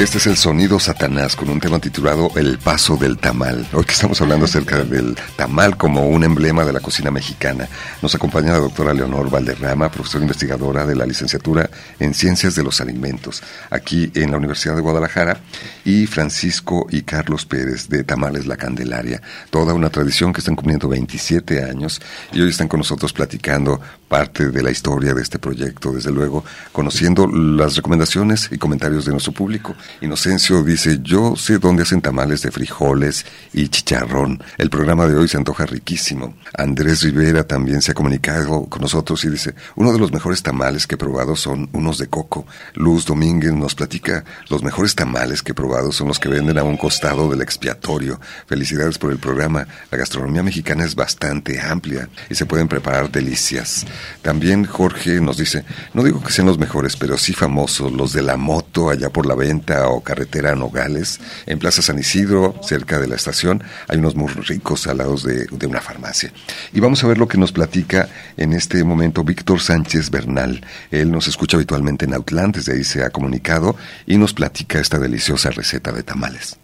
Este 0.00 0.16
es 0.16 0.26
el 0.26 0.38
sonido 0.38 0.80
Satanás 0.80 1.36
con 1.36 1.50
un 1.50 1.60
tema 1.60 1.78
titulado 1.78 2.30
El 2.34 2.56
paso 2.56 2.96
del 2.96 3.18
tamal. 3.18 3.66
Hoy 3.74 3.84
que 3.84 3.92
estamos 3.92 4.18
hablando 4.22 4.46
acerca 4.46 4.82
del 4.82 5.14
tamal 5.36 5.76
como 5.76 6.08
un 6.08 6.24
emblema 6.24 6.64
de 6.64 6.72
la 6.72 6.80
cocina 6.80 7.10
mexicana, 7.10 7.68
nos 8.00 8.14
acompaña 8.14 8.52
la 8.52 8.60
doctora 8.60 8.94
Leonor 8.94 9.28
Valderrama, 9.28 9.90
profesora 9.90 10.24
investigadora 10.24 10.86
de 10.86 10.96
la 10.96 11.04
licenciatura 11.04 11.68
en 11.98 12.14
Ciencias 12.14 12.54
de 12.54 12.62
los 12.62 12.80
Alimentos, 12.80 13.42
aquí 13.68 14.10
en 14.14 14.30
la 14.30 14.38
Universidad 14.38 14.74
de 14.74 14.80
Guadalajara, 14.80 15.42
y 15.84 16.06
Francisco 16.06 16.86
y 16.88 17.02
Carlos 17.02 17.44
Pérez 17.44 17.90
de 17.90 18.02
Tamales 18.02 18.46
La 18.46 18.56
Candelaria, 18.56 19.20
toda 19.50 19.74
una 19.74 19.90
tradición 19.90 20.32
que 20.32 20.40
están 20.40 20.56
cumpliendo 20.56 20.88
27 20.88 21.62
años 21.62 22.00
y 22.32 22.40
hoy 22.40 22.48
están 22.48 22.68
con 22.68 22.80
nosotros 22.80 23.12
platicando 23.12 23.78
parte 24.08 24.50
de 24.50 24.62
la 24.62 24.70
historia 24.70 25.12
de 25.12 25.22
este 25.22 25.38
proyecto, 25.38 25.92
desde 25.92 26.10
luego, 26.10 26.42
conociendo 26.72 27.28
las 27.28 27.76
recomendaciones 27.76 28.48
y 28.50 28.56
comentarios 28.56 29.04
de 29.04 29.12
nuestro 29.12 29.32
público. 29.32 29.76
Inocencio 30.00 30.62
dice, 30.62 30.98
yo 31.02 31.36
sé 31.36 31.58
dónde 31.58 31.82
hacen 31.82 32.00
tamales 32.00 32.42
de 32.42 32.50
frijoles 32.50 33.26
y 33.52 33.68
chicharrón. 33.68 34.42
El 34.58 34.70
programa 34.70 35.06
de 35.06 35.16
hoy 35.16 35.28
se 35.28 35.36
antoja 35.36 35.66
riquísimo. 35.66 36.34
Andrés 36.56 37.02
Rivera 37.02 37.44
también 37.44 37.82
se 37.82 37.92
ha 37.92 37.94
comunicado 37.94 38.64
con 38.66 38.80
nosotros 38.80 39.24
y 39.24 39.30
dice, 39.30 39.54
uno 39.76 39.92
de 39.92 39.98
los 39.98 40.12
mejores 40.12 40.42
tamales 40.42 40.86
que 40.86 40.94
he 40.94 40.98
probado 40.98 41.36
son 41.36 41.68
unos 41.72 41.98
de 41.98 42.08
coco. 42.08 42.46
Luz 42.74 43.04
Domínguez 43.04 43.52
nos 43.52 43.74
platica, 43.74 44.24
los 44.48 44.62
mejores 44.62 44.94
tamales 44.94 45.42
que 45.42 45.52
he 45.52 45.54
probado 45.54 45.92
son 45.92 46.08
los 46.08 46.18
que 46.18 46.28
venden 46.28 46.58
a 46.58 46.62
un 46.62 46.76
costado 46.76 47.30
del 47.30 47.42
expiatorio. 47.42 48.20
Felicidades 48.46 48.98
por 48.98 49.12
el 49.12 49.18
programa. 49.18 49.66
La 49.90 49.98
gastronomía 49.98 50.42
mexicana 50.42 50.84
es 50.84 50.94
bastante 50.94 51.60
amplia 51.60 52.08
y 52.28 52.34
se 52.34 52.46
pueden 52.46 52.68
preparar 52.68 53.10
delicias. 53.10 53.86
También 54.22 54.64
Jorge 54.64 55.20
nos 55.20 55.36
dice, 55.36 55.64
no 55.94 56.02
digo 56.02 56.22
que 56.22 56.32
sean 56.32 56.46
los 56.46 56.58
mejores, 56.58 56.96
pero 56.96 57.18
sí 57.18 57.32
famosos, 57.32 57.92
los 57.92 58.12
de 58.12 58.22
la 58.22 58.36
moto 58.36 58.90
allá 58.90 59.10
por 59.10 59.26
la 59.26 59.34
venta 59.34 59.79
o 59.88 60.02
carretera 60.02 60.54
Nogales, 60.54 61.20
en 61.46 61.58
Plaza 61.58 61.82
San 61.82 61.98
Isidro, 61.98 62.54
cerca 62.62 62.98
de 62.98 63.06
la 63.06 63.16
estación, 63.16 63.62
hay 63.88 63.98
unos 63.98 64.14
muy 64.14 64.28
ricos 64.28 64.86
al 64.86 64.98
lado 64.98 65.16
de, 65.16 65.46
de 65.50 65.66
una 65.66 65.80
farmacia. 65.80 66.32
Y 66.72 66.80
vamos 66.80 67.02
a 67.02 67.06
ver 67.06 67.18
lo 67.18 67.28
que 67.28 67.38
nos 67.38 67.52
platica 67.52 68.08
en 68.36 68.52
este 68.52 68.82
momento 68.84 69.24
Víctor 69.24 69.60
Sánchez 69.60 70.10
Bernal. 70.10 70.64
Él 70.90 71.10
nos 71.10 71.28
escucha 71.28 71.56
habitualmente 71.56 72.04
en 72.04 72.14
Outland, 72.14 72.56
desde 72.56 72.74
ahí 72.74 72.84
se 72.84 73.04
ha 73.04 73.10
comunicado 73.10 73.76
y 74.06 74.16
nos 74.16 74.34
platica 74.34 74.78
esta 74.78 74.98
deliciosa 74.98 75.50
receta 75.50 75.92
de 75.92 76.02
tamales. 76.02 76.58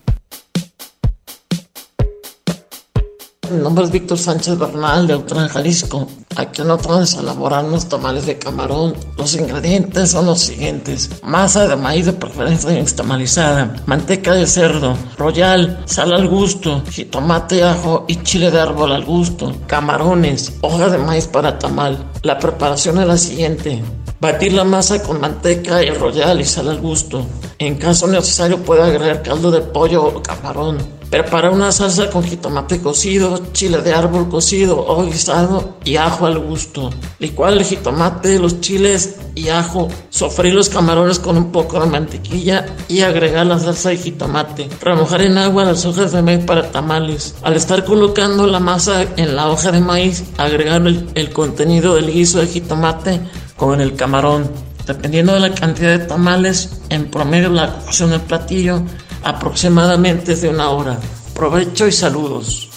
Mi 3.51 3.59
nombre 3.59 3.85
es 3.85 3.93
Víctor 3.93 4.19
Sánchez 4.19 4.59
Bernal 4.59 5.07
de 5.07 5.13
Autlán, 5.13 5.49
Jalisco. 5.49 6.09
Aquí 6.35 6.63
no 6.63 6.77
vamos 6.79 7.15
a 7.15 7.21
elaborar 7.21 7.65
unos 7.65 7.89
tamales 7.89 8.27
de 8.27 8.39
camarón. 8.39 8.95
Los 9.17 9.35
ingredientes 9.35 10.11
son 10.11 10.27
los 10.27 10.41
siguientes: 10.41 11.11
masa 11.23 11.69
de 11.69 11.77
maíz 11.77 12.07
de 12.07 12.13
preferencia 12.13 12.71
nixtamalizada, 12.71 13.77
manteca 13.87 14.33
de 14.35 14.47
cerdo, 14.47 14.97
royal, 15.17 15.83
sal 15.85 16.13
al 16.13 16.29
gusto, 16.29 16.83
jitomate, 16.91 17.63
ajo 17.63 18.05
y 18.09 18.17
chile 18.23 18.51
de 18.51 18.59
árbol 18.59 18.93
al 18.93 19.05
gusto, 19.05 19.55
camarones, 19.67 20.55
hoja 20.63 20.89
de 20.89 20.99
maíz 20.99 21.27
para 21.29 21.59
tamal. 21.59 22.05
La 22.23 22.39
preparación 22.39 22.99
es 23.01 23.07
la 23.07 23.17
siguiente: 23.17 23.83
Batir 24.21 24.55
la 24.55 24.65
masa 24.65 25.03
con 25.03 25.21
manteca 25.21 25.85
y 25.85 25.91
royal 25.91 26.41
y 26.41 26.45
sal 26.45 26.69
al 26.69 26.81
gusto. 26.81 27.25
En 27.59 27.77
caso 27.77 28.07
necesario 28.09 28.59
puede 28.59 28.83
agregar 28.83 29.23
caldo 29.23 29.51
de 29.51 29.61
pollo 29.61 30.05
o 30.05 30.23
camarón. 30.23 30.96
Prepara 31.11 31.51
una 31.51 31.71
salsa 31.71 32.11
con 32.11 32.25
jitomate 32.25 32.81
cocido, 32.81 33.41
chile 33.53 33.81
de 33.81 33.95
árbol 33.95 34.29
cocido 34.29 34.77
o 34.77 35.05
guisado 35.05 35.77
y 35.85 35.97
ajo 35.97 36.27
al 36.27 36.41
gusto. 36.41 36.91
Licuar 37.21 37.53
el 37.53 37.63
jitomate, 37.63 38.41
los 38.41 38.61
chiles 38.61 39.17
y 39.37 39.49
ajo. 39.49 39.89
Sofreír 40.11 40.55
los 40.55 40.69
camarones 40.69 41.21
con 41.21 41.37
un 41.37 41.53
poco 41.53 41.79
de 41.79 41.87
mantequilla 41.87 42.67
y 42.89 43.03
agregar 43.03 43.47
la 43.47 43.61
salsa 43.61 43.91
de 43.91 43.99
jitomate. 43.99 44.69
Remojar 44.81 45.23
en 45.23 45.39
agua 45.39 45.65
las 45.65 45.85
hojas 45.87 46.11
de 46.11 46.23
maíz 46.23 46.45
para 46.45 46.73
tamales. 46.73 47.37
Al 47.43 47.55
estar 47.55 47.85
colocando 47.85 48.45
la 48.49 48.59
masa 48.59 49.05
en 49.17 49.37
la 49.37 49.49
hoja 49.49 49.71
de 49.71 49.81
maíz, 49.81 50.25
agregar 50.39 50.85
el, 50.89 51.09
el 51.15 51.31
contenido 51.33 51.95
del 51.95 52.13
guiso 52.13 52.41
de 52.41 52.49
jitomate 52.49 53.21
con 53.57 53.81
el 53.81 53.95
camarón. 53.95 54.51
Dependiendo 54.89 55.35
de 55.35 55.41
la 55.41 55.55
cantidad 55.55 55.99
de 55.99 56.05
tamales, 56.05 56.81
en 56.89 57.11
promedio 57.11 57.49
la 57.51 57.79
cocción 57.79 58.11
del 58.11 58.21
platillo 58.21 58.83
aproximadamente 59.27 60.33
es 60.33 60.43
de 60.43 60.49
una 60.49 60.71
hora. 60.71 60.99
Provecho 61.35 61.87
y 61.87 61.93
saludos. 61.93 62.71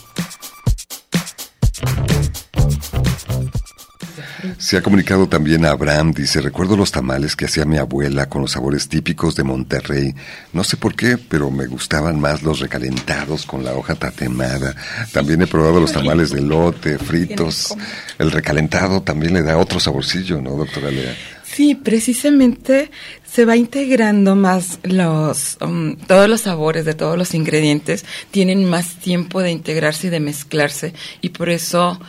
Se 4.57 4.77
ha 4.77 4.81
comunicado 4.81 5.27
también 5.27 5.65
a 5.65 5.71
Abraham, 5.71 6.11
dice, 6.11 6.41
recuerdo 6.41 6.75
los 6.75 6.91
tamales 6.91 7.35
que 7.35 7.45
hacía 7.45 7.65
mi 7.65 7.77
abuela 7.77 8.27
con 8.27 8.41
los 8.41 8.51
sabores 8.51 8.89
típicos 8.89 9.35
de 9.35 9.43
Monterrey. 9.43 10.13
No 10.51 10.63
sé 10.63 10.75
por 10.75 10.95
qué, 10.95 11.17
pero 11.17 11.49
me 11.49 11.65
gustaban 11.65 12.19
más 12.19 12.43
los 12.43 12.59
recalentados 12.59 13.45
con 13.45 13.63
la 13.63 13.73
hoja 13.73 13.95
tatemada. 13.95 14.75
También 15.13 15.41
he 15.41 15.47
probado 15.47 15.79
los 15.79 15.93
tamales 15.93 16.31
de 16.31 16.41
lote, 16.41 16.97
fritos. 16.97 17.75
El 18.17 18.31
recalentado 18.31 19.01
también 19.01 19.33
le 19.33 19.43
da 19.43 19.57
otro 19.57 19.79
saborcillo, 19.79 20.41
¿no, 20.41 20.51
doctora 20.51 20.91
Lea? 20.91 21.15
Sí, 21.59 21.75
precisamente 21.75 22.89
se 23.29 23.43
va 23.43 23.57
integrando 23.57 24.37
más 24.37 24.79
los 24.83 25.57
um, 25.59 25.97
todos 25.97 26.29
los 26.29 26.39
sabores 26.39 26.85
de 26.85 26.93
todos 26.93 27.17
los 27.17 27.33
ingredientes 27.33 28.05
tienen 28.31 28.63
más 28.63 28.95
tiempo 28.95 29.41
de 29.41 29.51
integrarse 29.51 30.07
y 30.07 30.09
de 30.09 30.21
mezclarse 30.21 30.93
y 31.19 31.31
por 31.31 31.49
eso 31.49 31.99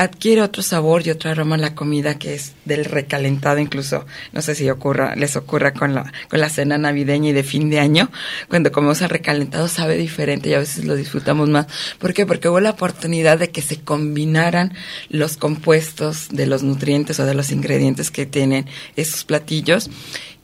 adquiere 0.00 0.40
otro 0.40 0.62
sabor 0.62 1.06
y 1.06 1.10
otro 1.10 1.30
aroma 1.30 1.58
la 1.58 1.74
comida 1.74 2.18
que 2.18 2.32
es 2.32 2.54
del 2.64 2.86
recalentado 2.86 3.58
incluso 3.58 4.06
no 4.32 4.40
sé 4.40 4.54
si 4.54 4.70
ocurra 4.70 5.14
les 5.14 5.36
ocurra 5.36 5.74
con 5.74 5.94
la 5.94 6.10
con 6.30 6.40
la 6.40 6.48
cena 6.48 6.78
navideña 6.78 7.28
y 7.28 7.32
de 7.34 7.42
fin 7.42 7.68
de 7.68 7.80
año 7.80 8.10
cuando 8.48 8.72
comemos 8.72 9.02
el 9.02 9.10
recalentado 9.10 9.68
sabe 9.68 9.98
diferente 9.98 10.48
y 10.48 10.54
a 10.54 10.58
veces 10.58 10.86
lo 10.86 10.96
disfrutamos 10.96 11.50
más 11.50 11.66
¿por 11.98 12.14
qué? 12.14 12.24
porque 12.24 12.48
hubo 12.48 12.60
la 12.60 12.70
oportunidad 12.70 13.38
de 13.38 13.50
que 13.50 13.60
se 13.60 13.80
combinaran 13.80 14.72
los 15.10 15.36
compuestos 15.36 16.28
de 16.30 16.46
los 16.46 16.62
nutrientes 16.62 17.20
o 17.20 17.26
de 17.26 17.34
los 17.34 17.50
ingredientes 17.50 18.10
que 18.10 18.24
tienen 18.24 18.64
esos 18.96 19.24
platillos 19.24 19.90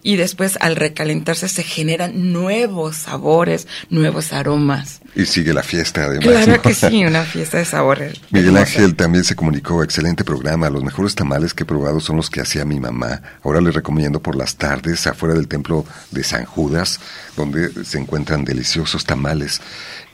y 0.07 0.15
después 0.15 0.57
al 0.61 0.77
recalentarse 0.77 1.49
se 1.49 1.65
generan 1.65 2.33
nuevos 2.33 2.95
sabores, 2.95 3.67
nuevos 3.91 4.33
aromas. 4.33 5.01
Y 5.17 5.27
sigue 5.27 5.53
la 5.53 5.65
fiesta 5.65 6.05
además. 6.05 6.29
Claro 6.29 6.53
¿no? 6.53 6.63
que 6.63 6.75
sí, 6.75 7.05
una 7.05 7.25
fiesta 7.25 7.59
de 7.59 7.65
sabores. 7.65 8.21
Miguel 8.31 8.57
Ángel 8.57 8.95
también 8.95 9.25
se 9.25 9.35
comunicó, 9.35 9.83
excelente 9.83 10.23
programa, 10.23 10.71
los 10.71 10.85
mejores 10.85 11.17
tamales 11.17 11.55
que 11.55 11.65
he 11.65 11.67
probado 11.67 11.99
son 11.99 12.19
los 12.19 12.31
que 12.31 12.41
hacía 12.41 12.65
mi 12.65 12.79
mamá. 12.79 13.21
Ahora 13.43 13.61
les 13.61 13.75
recomiendo 13.75 14.23
por 14.23 14.37
las 14.37 14.55
tardes 14.55 15.09
afuera 15.09 15.35
del 15.35 15.49
templo 15.49 15.85
de 16.13 16.23
San 16.23 16.45
Judas, 16.45 17.01
donde 17.37 17.85
se 17.85 17.99
encuentran 17.99 18.45
deliciosos 18.45 19.05
tamales. 19.05 19.61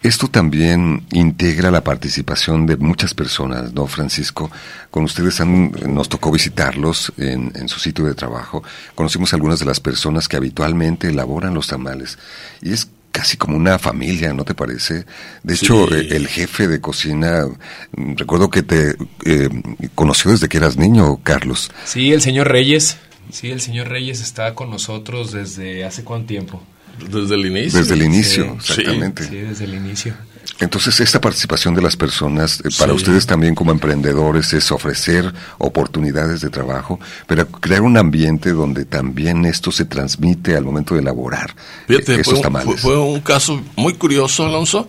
Esto 0.03 0.26
también 0.28 1.05
integra 1.12 1.70
la 1.70 1.84
participación 1.84 2.66
de 2.66 2.76
muchas 2.76 3.14
personas, 3.14 3.72
¿no, 3.72 3.86
Francisco? 3.86 4.50
Con 4.90 5.05
ustedes 5.05 5.40
han- 5.40 5.70
nos 5.88 6.09
tocó 6.09 6.32
visitarlos 6.32 7.12
en, 7.18 7.53
en 7.55 7.68
su 7.68 7.78
sitio 7.78 8.05
de 8.07 8.14
trabajo. 8.14 8.64
Conocimos 8.96 9.32
algunas 9.32 9.61
de 9.61 9.66
las 9.66 9.78
personas 9.78 10.26
que 10.26 10.36
habitualmente 10.36 11.09
elaboran 11.09 11.55
los 11.55 11.68
tamales. 11.68 12.18
Y 12.62 12.72
es 12.72 12.88
casi 13.12 13.36
como 13.36 13.57
una 13.57 13.78
familia, 13.78 14.32
¿no 14.32 14.44
te 14.44 14.55
parece? 14.55 15.05
De 15.44 15.55
hecho, 15.55 15.86
Sí. 15.86 15.94
eh, 15.94 16.09
el 16.16 16.26
jefe 16.26 16.66
de 16.66 16.80
cocina, 16.80 17.44
recuerdo 17.92 18.50
que 18.50 18.62
te 18.62 18.96
eh, 19.24 19.48
conoció 19.94 20.30
desde 20.32 20.48
que 20.48 20.57
eras 20.57 20.76
niño, 20.78 21.18
Carlos. 21.22 21.70
Sí, 21.84 22.12
el 22.12 22.22
señor 22.22 22.48
Reyes. 22.48 22.96
Sí, 23.30 23.50
el 23.50 23.61
señor 23.61 23.88
Reyes 23.88 24.20
está 24.20 24.55
con 24.57 24.68
nosotros 24.70 25.30
desde 25.30 25.84
hace 25.84 26.03
cuánto 26.03 26.26
tiempo. 26.28 26.61
Desde 26.99 27.34
el 27.34 27.47
inicio. 27.47 27.78
Desde 27.78 27.95
el 27.95 28.03
inicio, 28.03 28.45
Sí, 28.61 28.72
exactamente. 28.72 29.24
Sí, 29.28 29.36
desde 29.36 29.64
el 29.64 29.74
inicio. 29.74 30.14
Entonces, 30.61 31.01
esta 31.01 31.20
participación 31.20 31.74
de 31.74 31.82
las 31.82 31.97
personas, 31.97 32.61
eh, 32.61 32.68
para 32.78 32.93
Sí. 32.93 32.97
ustedes 32.97 33.26
también 33.26 33.55
como 33.55 33.72
emprendedores, 33.72 34.53
es 34.53 34.70
ofrecer 34.70 35.32
oportunidades 35.59 36.40
de 36.40 36.51
trabajo, 36.51 37.01
pero 37.26 37.47
crear 37.49 37.82
un 37.82 37.97
ambiente 37.97 38.51
donde 38.53 38.84
también 38.84 39.45
esto 39.45 39.72
se 39.72 39.84
transmite 39.84 40.57
al 40.57 40.64
momento 40.64 40.95
de 40.95 41.01
elaborar 41.01 41.55
Fíjate, 41.88 42.12
eh, 42.12 42.14
fue, 42.16 42.20
esos 42.22 42.34
un- 42.34 42.43
tamales. 42.43 42.66
fue- 42.66 42.76
fue 42.93 42.99
un 42.99 43.20
caso 43.20 43.61
muy 43.76 43.95
curioso, 43.95 44.45
Alonso. 44.47 44.88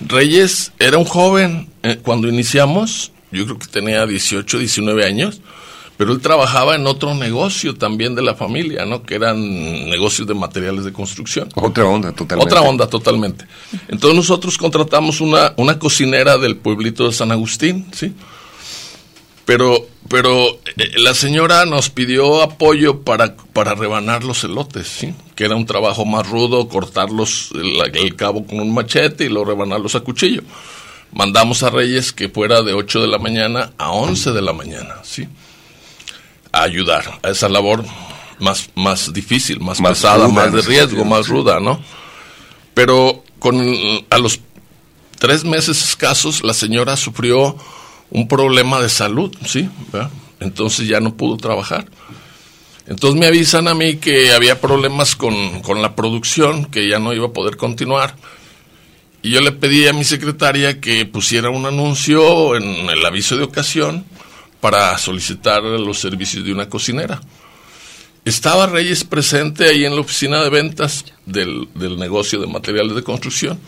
Reyes 0.00 0.72
era 0.78 0.98
un 0.98 1.04
joven 1.04 1.68
eh, 1.82 1.98
cuando 2.02 2.28
iniciamos, 2.28 3.12
yo 3.30 3.44
creo 3.44 3.58
que 3.58 3.66
tenía 3.68 4.06
18, 4.06 4.58
19 4.58 5.04
años, 5.06 5.40
pero 5.96 6.12
él 6.12 6.20
trabajaba 6.20 6.74
en 6.74 6.86
otro 6.86 7.14
negocio 7.14 7.74
también 7.74 8.14
de 8.14 8.22
la 8.22 8.34
familia, 8.34 8.84
¿no? 8.84 9.02
Que 9.02 9.14
eran 9.14 9.40
negocios 9.88 10.26
de 10.26 10.34
materiales 10.34 10.84
de 10.84 10.92
construcción. 10.92 11.48
Otra 11.54 11.84
onda, 11.84 12.12
totalmente. 12.12 12.54
Otra 12.54 12.68
onda, 12.68 12.86
totalmente. 12.88 13.46
Entonces 13.88 14.16
nosotros 14.16 14.56
contratamos 14.58 15.20
una, 15.20 15.52
una 15.56 15.78
cocinera 15.78 16.38
del 16.38 16.56
pueblito 16.56 17.06
de 17.06 17.12
San 17.12 17.30
Agustín, 17.30 17.86
¿sí? 17.92 18.14
Pero, 19.44 19.86
pero 20.08 20.48
eh, 20.76 20.92
la 20.96 21.14
señora 21.14 21.66
nos 21.66 21.90
pidió 21.90 22.42
apoyo 22.42 23.00
para, 23.00 23.36
para 23.36 23.74
rebanar 23.74 24.24
los 24.24 24.44
elotes, 24.44 24.86
¿sí? 24.86 25.14
Que 25.34 25.44
era 25.44 25.56
un 25.56 25.66
trabajo 25.66 26.04
más 26.04 26.28
rudo, 26.28 26.68
cortarlos 26.68 27.50
el, 27.54 27.96
el 27.96 28.16
cabo 28.16 28.46
con 28.46 28.60
un 28.60 28.72
machete 28.72 29.24
y 29.24 29.28
luego 29.28 29.50
rebanarlos 29.50 29.94
a 29.94 30.00
cuchillo. 30.00 30.42
Mandamos 31.12 31.62
a 31.62 31.70
Reyes 31.70 32.12
que 32.12 32.28
fuera 32.28 32.62
de 32.62 32.72
8 32.72 33.02
de 33.02 33.08
la 33.08 33.18
mañana 33.18 33.72
a 33.76 33.90
11 33.90 34.32
de 34.32 34.42
la 34.42 34.52
mañana, 34.52 34.96
¿sí? 35.02 35.28
A 36.52 36.62
ayudar 36.62 37.18
a 37.22 37.30
esa 37.30 37.48
labor 37.48 37.84
más, 38.38 38.70
más 38.74 39.12
difícil, 39.12 39.60
más, 39.60 39.80
Más 39.80 39.92
pesada, 39.92 40.26
ruda, 40.26 40.28
más 40.28 40.52
de 40.52 40.62
riesgo, 40.62 41.04
más 41.04 41.28
ruda, 41.28 41.60
¿no? 41.60 41.80
Pero 42.74 43.24
con 43.38 43.60
a 44.10 44.18
los 44.18 44.40
tres 45.18 45.44
meses 45.44 45.82
escasos 45.82 46.42
la 46.42 46.54
señora 46.54 46.96
sufrió 46.96 47.56
un 48.10 48.28
problema 48.28 48.80
de 48.80 48.88
salud, 48.88 49.34
¿sí? 49.46 49.68
¿verdad? 49.92 50.10
Entonces 50.40 50.88
ya 50.88 51.00
no 51.00 51.16
pudo 51.16 51.36
trabajar. 51.36 51.86
Entonces 52.86 53.18
me 53.18 53.26
avisan 53.26 53.68
a 53.68 53.74
mí 53.74 53.96
que 53.96 54.32
había 54.32 54.60
problemas 54.60 55.14
con, 55.14 55.62
con 55.62 55.80
la 55.80 55.94
producción, 55.94 56.66
que 56.66 56.88
ya 56.88 56.98
no 56.98 57.12
iba 57.12 57.28
a 57.28 57.32
poder 57.32 57.56
continuar. 57.56 58.16
Y 59.22 59.30
yo 59.30 59.40
le 59.40 59.52
pedí 59.52 59.86
a 59.86 59.92
mi 59.92 60.02
secretaria 60.02 60.80
que 60.80 61.06
pusiera 61.06 61.48
un 61.48 61.64
anuncio 61.64 62.56
en 62.56 62.64
el 62.90 63.06
aviso 63.06 63.36
de 63.36 63.44
ocasión 63.44 64.04
para 64.62 64.96
solicitar 64.96 65.60
los 65.64 65.98
servicios 65.98 66.44
de 66.44 66.52
una 66.52 66.68
cocinera. 66.68 67.20
Estaba 68.24 68.68
Reyes 68.68 69.02
presente 69.02 69.68
ahí 69.68 69.84
en 69.84 69.96
la 69.96 70.02
oficina 70.02 70.40
de 70.40 70.50
ventas 70.50 71.04
del, 71.26 71.68
del 71.74 71.98
negocio 71.98 72.40
de 72.40 72.46
materiales 72.46 72.94
de 72.94 73.02
construcción. 73.02 73.58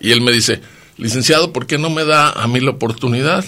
Y 0.00 0.10
él 0.10 0.22
me 0.22 0.32
dice, 0.32 0.60
licenciado, 0.96 1.52
¿por 1.52 1.68
qué 1.68 1.78
no 1.78 1.90
me 1.90 2.04
da 2.04 2.32
a 2.32 2.48
mí 2.48 2.58
la 2.58 2.72
oportunidad? 2.72 3.44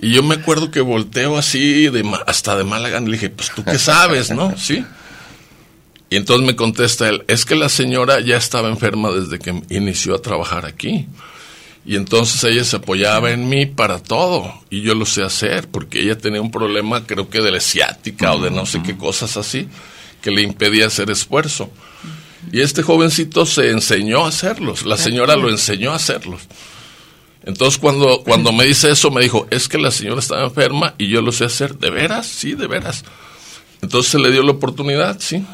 Y 0.00 0.12
yo 0.12 0.22
me 0.22 0.36
acuerdo 0.36 0.70
que 0.70 0.82
volteo 0.82 1.36
así, 1.36 1.88
de, 1.88 2.08
hasta 2.28 2.56
de 2.56 2.62
mala 2.62 2.88
gana, 2.88 3.08
y 3.08 3.10
le 3.10 3.16
dije, 3.16 3.30
pues 3.30 3.50
tú 3.52 3.64
qué 3.64 3.76
sabes, 3.76 4.30
¿no? 4.30 4.54
Sí. 4.56 4.84
Y 6.10 6.16
entonces 6.16 6.46
me 6.46 6.54
contesta 6.54 7.08
él, 7.08 7.24
es 7.26 7.44
que 7.44 7.56
la 7.56 7.68
señora 7.68 8.20
ya 8.20 8.36
estaba 8.36 8.68
enferma 8.68 9.10
desde 9.10 9.40
que 9.40 9.62
inició 9.68 10.14
a 10.14 10.22
trabajar 10.22 10.64
aquí. 10.64 11.08
Y 11.84 11.96
entonces 11.96 12.44
ella 12.44 12.62
se 12.64 12.76
apoyaba 12.76 13.30
en 13.30 13.48
mí 13.48 13.66
para 13.66 14.00
todo. 14.00 14.52
Y 14.68 14.82
yo 14.82 14.94
lo 14.94 15.06
sé 15.06 15.22
hacer, 15.22 15.68
porque 15.68 16.00
ella 16.00 16.18
tenía 16.18 16.40
un 16.40 16.50
problema, 16.50 17.06
creo 17.06 17.30
que 17.30 17.40
de 17.40 17.50
la 17.50 17.60
ciática 17.60 18.34
o 18.34 18.40
de 18.40 18.50
no 18.50 18.66
sé 18.66 18.82
qué 18.82 18.96
cosas 18.96 19.36
así, 19.36 19.68
que 20.20 20.30
le 20.30 20.42
impedía 20.42 20.86
hacer 20.86 21.10
esfuerzo. 21.10 21.70
Y 22.52 22.60
este 22.60 22.82
jovencito 22.82 23.46
se 23.46 23.70
enseñó 23.70 24.24
a 24.24 24.28
hacerlos, 24.28 24.84
la 24.84 24.96
señora 24.96 25.36
lo 25.36 25.50
enseñó 25.50 25.92
a 25.92 25.96
hacerlos. 25.96 26.42
Entonces 27.44 27.78
cuando, 27.78 28.22
cuando 28.22 28.52
me 28.52 28.64
dice 28.64 28.90
eso, 28.90 29.10
me 29.10 29.22
dijo, 29.22 29.46
es 29.50 29.68
que 29.68 29.78
la 29.78 29.90
señora 29.90 30.20
estaba 30.20 30.44
enferma 30.44 30.94
y 30.98 31.08
yo 31.08 31.22
lo 31.22 31.32
sé 31.32 31.44
hacer. 31.44 31.76
¿De 31.76 31.90
veras? 31.90 32.26
Sí, 32.26 32.52
de 32.54 32.66
veras. 32.66 33.04
Entonces 33.82 34.12
se 34.12 34.18
le 34.18 34.30
dio 34.30 34.42
la 34.42 34.52
oportunidad, 34.52 35.18
sí. 35.20 35.44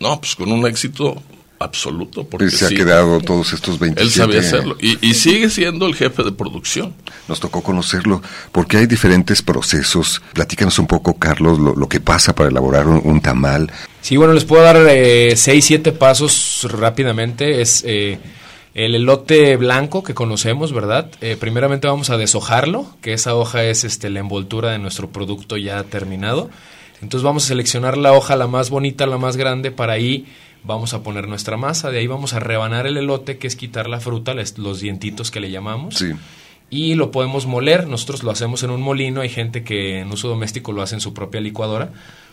No, 0.00 0.18
pues 0.20 0.34
con 0.34 0.50
un 0.50 0.66
éxito 0.66 1.22
absoluto. 1.58 2.24
Porque 2.24 2.46
Y 2.46 2.50
se 2.50 2.66
ha 2.66 2.68
sí, 2.68 2.74
quedado 2.76 3.20
todos 3.20 3.52
estos 3.52 3.78
27 3.78 4.02
Él 4.02 4.10
sabía 4.10 4.40
hacerlo. 4.40 4.76
Y, 4.80 4.98
y 5.06 5.14
sigue 5.14 5.50
siendo 5.50 5.86
el 5.86 5.94
jefe 5.94 6.22
de 6.22 6.32
producción. 6.32 6.94
Nos 7.28 7.40
tocó 7.40 7.62
conocerlo, 7.62 8.22
porque 8.52 8.78
hay 8.78 8.86
diferentes 8.86 9.42
procesos. 9.42 10.22
Platícanos 10.32 10.78
un 10.78 10.86
poco, 10.86 11.14
Carlos, 11.14 11.58
lo, 11.58 11.74
lo 11.74 11.88
que 11.88 12.00
pasa 12.00 12.34
para 12.34 12.48
elaborar 12.50 12.86
un, 12.86 13.00
un 13.04 13.20
tamal. 13.20 13.70
Sí, 14.00 14.16
bueno, 14.16 14.34
les 14.34 14.44
puedo 14.44 14.62
dar 14.62 14.76
eh, 14.88 15.34
seis, 15.36 15.64
siete 15.64 15.92
pasos 15.92 16.66
rápidamente. 16.70 17.60
Es 17.60 17.82
eh, 17.86 18.18
el 18.74 18.94
elote 18.94 19.56
blanco 19.56 20.02
que 20.02 20.12
conocemos, 20.14 20.72
¿verdad? 20.72 21.10
Eh, 21.20 21.36
primeramente 21.40 21.88
vamos 21.88 22.10
a 22.10 22.18
deshojarlo, 22.18 22.86
que 23.00 23.14
esa 23.14 23.34
hoja 23.34 23.64
es 23.64 23.84
este, 23.84 24.10
la 24.10 24.20
envoltura 24.20 24.70
de 24.70 24.78
nuestro 24.78 25.10
producto 25.10 25.56
ya 25.56 25.82
terminado. 25.84 26.50
Entonces 27.02 27.24
vamos 27.24 27.44
a 27.44 27.48
seleccionar 27.48 27.96
la 27.96 28.12
hoja, 28.12 28.36
la 28.36 28.46
más 28.46 28.70
bonita, 28.70 29.06
la 29.06 29.18
más 29.18 29.36
grande, 29.36 29.70
para 29.70 29.94
ahí 29.94 30.26
vamos 30.64 30.94
a 30.94 31.02
poner 31.02 31.28
nuestra 31.28 31.56
masa. 31.56 31.90
De 31.90 31.98
ahí 31.98 32.06
vamos 32.06 32.32
a 32.34 32.40
rebanar 32.40 32.86
el 32.86 32.96
elote, 32.96 33.38
que 33.38 33.46
es 33.46 33.56
quitar 33.56 33.88
la 33.88 34.00
fruta, 34.00 34.34
les- 34.34 34.58
los 34.58 34.80
dientitos 34.80 35.30
que 35.30 35.40
le 35.40 35.50
llamamos. 35.50 35.96
Sí. 35.96 36.12
Y 36.70 36.94
lo 36.94 37.10
podemos 37.12 37.46
moler. 37.46 37.86
Nosotros 37.86 38.22
lo 38.24 38.30
hacemos 38.30 38.62
en 38.64 38.70
un 38.70 38.80
molino. 38.82 39.20
Hay 39.20 39.28
gente 39.28 39.62
que 39.62 40.00
en 40.00 40.10
uso 40.10 40.28
doméstico 40.28 40.72
lo 40.72 40.82
hace 40.82 40.96
en 40.96 41.00
su 41.00 41.14
propia 41.14 41.40
licuadora. 41.40 41.90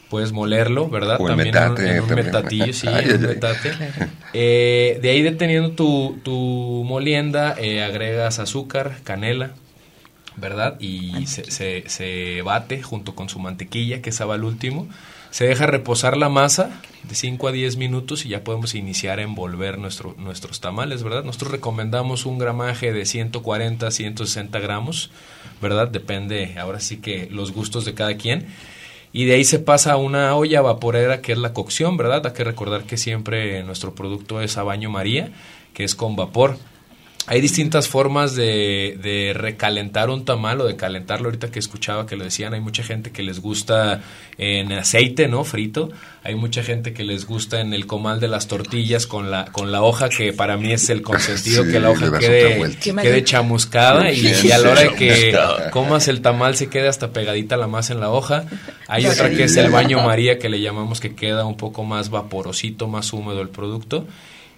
Puedes 0.10 0.32
molerlo, 0.32 0.90
¿verdad? 0.90 1.18
O 1.20 1.28
También 1.28 1.50
metate, 1.50 1.82
en 1.84 1.88
un, 1.90 1.96
en 1.96 2.02
un 2.02 2.08
también. 2.08 2.26
metatillo, 2.28 2.74
sí, 2.74 2.88
Ay, 2.92 3.06
en 3.06 3.16
un 3.16 3.18
ay, 3.18 3.22
ay. 3.22 3.28
metate. 3.36 3.72
Eh, 4.34 4.98
de 5.02 5.10
ahí 5.12 5.22
deteniendo 5.22 5.72
tu, 5.72 6.18
tu 6.24 6.84
molienda, 6.88 7.56
eh, 7.60 7.84
agregas 7.84 8.40
azúcar, 8.40 8.98
canela, 9.04 9.52
¿verdad? 10.36 10.80
Y 10.80 11.28
se, 11.28 11.50
se, 11.52 11.84
se 11.88 12.42
bate 12.42 12.82
junto 12.82 13.14
con 13.14 13.30
su 13.30 13.38
mantequilla, 13.40 14.02
que 14.02 14.10
esa 14.10 14.26
va 14.26 14.34
al 14.36 14.44
último. 14.44 14.88
Se 15.34 15.48
deja 15.48 15.66
reposar 15.66 16.16
la 16.16 16.30
masa 16.30 16.80
de 17.10 17.16
5 17.16 17.48
a 17.48 17.52
10 17.52 17.78
minutos 17.78 18.24
y 18.24 18.30
ya 18.30 18.44
podemos 18.44 18.76
iniciar 18.76 19.18
a 19.18 19.24
envolver 19.24 19.80
nuestro, 19.80 20.14
nuestros 20.16 20.62
tamales, 20.62 21.02
¿verdad? 21.02 21.24
Nosotros 21.24 21.50
recomendamos 21.54 22.28
un 22.28 22.38
gramaje 22.38 22.94
de 22.94 23.04
140 23.04 23.88
a 23.88 23.90
160 23.90 24.60
gramos, 24.60 25.10
¿verdad? 25.60 25.88
Depende, 25.88 26.54
ahora 26.60 26.80
sí 26.80 26.98
que 26.98 27.30
los 27.32 27.52
gustos 27.52 27.84
de 27.84 27.96
cada 27.96 28.16
quien. 28.16 28.46
Y 29.12 29.26
de 29.26 29.34
ahí 29.34 29.44
se 29.44 29.58
pasa 29.58 29.94
a 29.94 29.98
una 29.98 30.36
olla 30.36 30.62
vaporera 30.62 31.20
que 31.22 31.32
es 31.32 31.40
la 31.40 31.52
cocción, 31.52 31.98
¿verdad? 31.98 32.28
Hay 32.28 32.34
que 32.34 32.44
recordar 32.44 32.84
que 32.84 32.98
siempre 32.98 33.64
nuestro 33.64 33.96
producto 33.96 34.40
es 34.40 34.60
a 34.60 34.64
baño 34.64 34.92
María, 34.92 35.32
que 35.74 35.84
es 35.84 35.96
con 35.96 36.16
vapor. 36.16 36.60
Hay 37.26 37.40
distintas 37.40 37.88
formas 37.88 38.36
de, 38.36 38.98
de, 39.02 39.34
recalentar 39.34 40.10
un 40.10 40.26
tamal 40.26 40.60
o 40.60 40.66
de 40.66 40.76
calentarlo. 40.76 41.28
Ahorita 41.28 41.52
que 41.52 41.60
escuchaba 41.60 42.06
que 42.06 42.18
lo 42.18 42.26
decían, 42.26 42.54
hay 42.54 42.60
mucha 42.60 42.84
gente 42.84 43.12
que 43.12 43.24
les 43.24 43.40
gusta 43.40 44.02
en 44.38 44.74
aceite, 44.74 45.30
¿no? 45.30 45.46
Frito. 45.46 45.90
Hay 46.24 46.36
mucha 46.36 46.64
gente 46.64 46.94
que 46.94 47.04
les 47.04 47.26
gusta 47.26 47.62
en 47.62 47.74
el 47.74 47.88
comal 47.88 48.20
de 48.20 48.28
las 48.28 48.48
tortillas 48.48 49.08
con 49.08 49.32
la, 49.32 49.46
con 49.46 49.72
la 49.72 49.84
hoja, 49.84 50.10
que 50.10 50.34
para 50.34 50.58
mí 50.58 50.74
es 50.74 50.90
el 50.90 51.02
consentido, 51.02 51.64
Sí, 51.64 51.72
que 51.72 51.80
la 51.80 51.92
hoja 51.92 52.18
quede, 52.20 52.78
quede 52.78 53.24
chamuscada 53.24 54.12
y, 54.12 54.26
y 54.44 54.52
a 54.52 54.58
la 54.58 54.72
hora 54.72 54.82
de 54.82 54.94
que 54.94 55.38
comas 55.72 56.08
el 56.10 56.22
tamal 56.22 56.56
se 56.56 56.68
quede 56.68 56.90
hasta 56.90 57.12
pegadita 57.12 57.56
la 57.56 57.68
masa 57.68 57.94
en 57.94 58.02
la 58.02 58.10
hoja. 58.10 58.46
Hay 58.88 59.06
otra 59.06 59.30
que 59.30 59.46
es 59.46 59.56
el 59.56 59.72
baño 59.72 60.02
María, 60.02 60.40
que 60.40 60.50
le 60.50 60.60
llamamos 60.60 61.00
que 61.00 61.16
queda 61.16 61.46
un 61.46 61.56
poco 61.56 61.84
más 61.84 62.10
vaporosito, 62.10 62.88
más 62.88 63.14
húmedo 63.14 63.42
el 63.42 63.50
producto. 63.50 64.08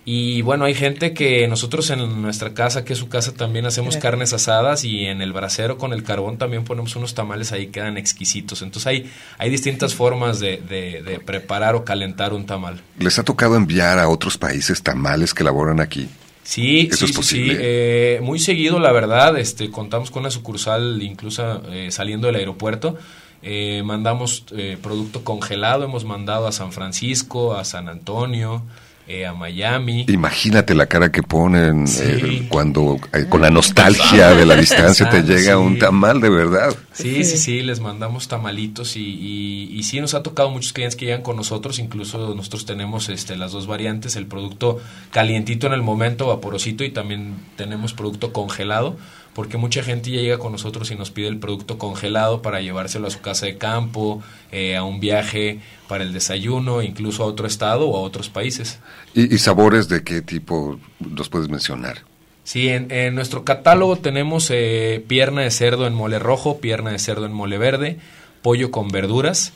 Y 0.08 0.44
bueno, 0.44 0.66
hay 0.66 0.76
gente 0.76 1.14
que 1.16 1.48
nosotros 1.48 1.90
en 1.90 2.22
nuestra 2.22 2.54
casa, 2.54 2.86
que 2.86 2.94
es 2.94 3.00
su 3.00 3.10
casa, 3.10 3.34
también 3.34 3.66
hacemos 3.66 3.98
carnes 3.98 4.34
asadas 4.34 4.84
y 4.84 5.06
en 5.06 5.20
el 5.24 5.34
brasero 5.34 5.80
con 5.80 5.94
el 5.94 6.04
carbón 6.04 6.38
también 6.38 6.64
ponemos 6.64 6.96
unos 6.96 7.16
tamales 7.16 7.52
ahí 7.52 7.68
quedan 7.68 7.98
exquisitos. 7.98 8.62
Entonces 8.62 8.86
hay, 8.86 9.12
hay 9.40 9.50
distintas 9.50 9.96
formas 9.96 10.40
de, 10.40 10.58
de- 10.58 11.02
de 11.02 11.20
preparar 11.20 11.74
o 11.74 11.84
calentar 11.84 12.34
un 12.34 12.46
tamal. 12.46 12.82
¿Les 13.00 13.18
ha 13.18 13.24
tocado 13.24 13.56
enviar 13.56 13.98
a 13.98 14.08
otros 14.08 14.38
países 14.38 14.84
tamales 14.84 15.34
que 15.34 15.42
elaboran 15.42 15.80
aquí? 15.80 16.08
Sí, 16.44 16.90
Eso 16.92 16.98
sí, 16.98 17.06
es 17.06 17.10
sí, 17.10 17.14
sí. 17.14 17.14
posible. 17.18 17.58
Eh, 17.60 18.20
muy 18.22 18.38
seguido, 18.38 18.78
la 18.80 18.92
verdad. 18.92 19.36
Este, 19.40 19.72
contamos 19.72 20.12
con 20.12 20.20
una 20.22 20.30
sucursal, 20.30 21.02
incluso 21.02 21.64
eh, 21.72 21.90
saliendo 21.90 22.28
del 22.28 22.36
aeropuerto. 22.36 22.96
Eh, 23.42 23.82
mandamos 23.84 24.46
eh, 24.56 24.78
producto 24.80 25.24
congelado. 25.24 25.84
Hemos 25.84 26.06
mandado 26.06 26.46
a 26.46 26.52
San 26.52 26.72
Francisco, 26.72 27.56
a 27.56 27.66
San 27.66 27.90
Antonio, 27.90 28.62
eh, 29.08 29.26
a 29.26 29.34
Miami. 29.34 30.06
Imagínate 30.10 30.74
la 30.74 30.88
cara 30.88 31.12
que 31.12 31.22
ponen 31.24 31.88
Sí. 31.88 32.04
eh, 32.06 32.48
cuando 32.50 32.98
eh, 33.14 33.26
con 33.30 33.42
la 33.42 33.50
nostalgia 33.52 34.30
de 34.34 34.46
la 34.46 34.56
distancia 34.56 35.10
te 35.10 35.22
llega 35.22 35.54
sí. 35.54 35.60
un 35.60 35.78
tamal 35.78 36.22
de 36.22 36.30
verdad. 36.30 36.76
Sí, 36.94 37.24
sí, 37.24 37.38
sí, 37.38 37.62
les 37.62 37.80
mandamos 37.82 38.28
tamalitos 38.28 38.96
y, 38.96 39.02
y, 39.02 39.70
y 39.78 39.84
sí 39.84 40.00
nos 40.02 40.14
ha 40.14 40.24
tocado 40.24 40.50
muchos 40.50 40.74
clientes 40.74 40.96
que 40.96 41.06
llegan 41.06 41.22
con 41.22 41.36
nosotros, 41.36 41.78
incluso 41.80 42.34
nosotros 42.36 42.66
tenemos 42.66 43.10
este, 43.10 43.36
las 43.36 43.52
dos 43.52 43.68
variantes, 43.68 44.16
el 44.16 44.26
producto 44.26 44.80
calientito 45.12 45.68
en 45.68 45.74
el 45.74 45.82
momento, 45.82 46.28
vaporosito 46.28 46.84
y 46.84 46.90
también 46.92 47.36
tenemos 47.58 47.94
producto 47.94 48.34
congelado, 48.34 48.98
porque 49.36 49.58
mucha 49.58 49.84
gente 49.84 50.10
ya 50.10 50.22
llega 50.22 50.40
con 50.40 50.54
nosotros 50.54 50.90
y 50.90 50.96
nos 50.96 51.12
pide 51.12 51.28
el 51.28 51.38
producto 51.38 51.78
congelado 51.78 52.42
para 52.42 52.62
llevárselo 52.62 53.08
a 53.08 53.12
su 53.12 53.20
casa 53.20 53.46
de 53.46 53.58
campo, 53.58 54.24
eh, 54.52 54.78
a 54.78 54.84
un 54.84 55.02
viaje 55.02 55.60
para 55.90 56.06
el 56.06 56.14
desayuno, 56.14 56.82
incluso 56.82 57.24
a 57.24 57.26
otro 57.28 57.46
estado 57.46 57.90
o 57.90 57.98
a 57.98 58.00
otros 58.00 58.30
países. 58.30 58.80
¿Y, 59.14 59.36
y 59.36 59.38
sabores 59.38 59.90
de 59.90 60.04
qué 60.04 60.22
tipo 60.22 60.80
nos 61.00 61.28
puedes 61.28 61.50
mencionar? 61.50 61.98
Sí, 62.46 62.70
en, 62.70 62.92
en 62.92 63.14
nuestro 63.14 63.44
catálogo 63.44 63.98
tenemos 63.98 64.50
eh, 64.52 65.04
pierna 65.06 65.42
de 65.42 65.52
cerdo 65.52 65.86
en 65.86 65.94
mole 65.94 66.18
rojo, 66.18 66.60
pierna 66.60 66.92
de 66.92 67.00
cerdo 67.00 67.26
en 67.26 67.34
mole 67.34 67.58
verde, 67.58 67.98
pollo 68.42 68.72
con 68.72 68.88
verduras, 68.88 69.52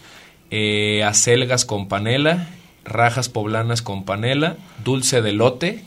eh, 0.51 1.03
acelgas 1.05 1.63
con 1.63 1.87
panela, 1.87 2.49
rajas 2.83 3.29
poblanas 3.29 3.81
con 3.81 4.03
panela, 4.03 4.57
dulce 4.83 5.21
de 5.21 5.31
lote, 5.31 5.83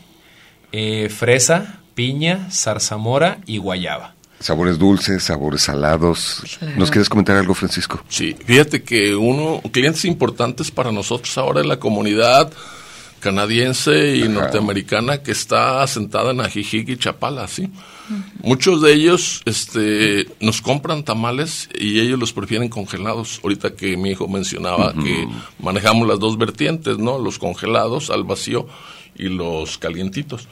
eh, 0.71 1.09
fresa, 1.09 1.82
piña, 1.95 2.49
zarzamora 2.51 3.39
y 3.45 3.57
guayaba. 3.57 4.15
Sabores 4.39 4.77
dulces, 4.77 5.23
sabores 5.23 5.61
salados. 5.61 6.43
¿Nos 6.75 6.91
quieres 6.91 7.07
comentar 7.07 7.37
algo, 7.37 7.53
Francisco? 7.53 8.03
Sí, 8.09 8.35
fíjate 8.45 8.83
que 8.83 9.15
uno, 9.15 9.61
clientes 9.71 10.03
importantes 10.03 10.69
para 10.69 10.91
nosotros 10.91 11.37
ahora 11.37 11.61
en 11.61 11.69
la 11.69 11.79
comunidad 11.79 12.51
canadiense 13.23 14.17
y 14.17 14.27
norteamericana 14.27 15.23
que 15.23 15.31
está 15.31 15.81
asentada 15.81 16.31
en 16.31 16.41
Ajijic 16.41 16.89
y 16.89 16.97
Chapala, 16.97 17.47
¿sí? 17.47 17.69
Muchos 18.41 18.81
de 18.81 18.91
ellos 18.91 19.41
este, 19.45 20.27
nos 20.41 20.61
compran 20.61 21.03
tamales 21.03 21.69
y 21.73 22.01
ellos 22.01 22.19
los 22.19 22.33
prefieren 22.33 22.67
congelados. 22.67 23.39
Ahorita 23.41 23.75
que 23.75 23.95
mi 23.95 24.11
hijo 24.11 24.27
mencionaba 24.27 24.93
que 24.93 25.25
manejamos 25.59 26.05
las 26.05 26.19
dos 26.19 26.37
vertientes, 26.37 26.97
¿no? 26.97 27.17
Los 27.17 27.39
congelados 27.39 28.09
al 28.09 28.25
vacío 28.25 28.67
y 29.15 29.29
los 29.29 29.77
calientitos. 29.77 30.49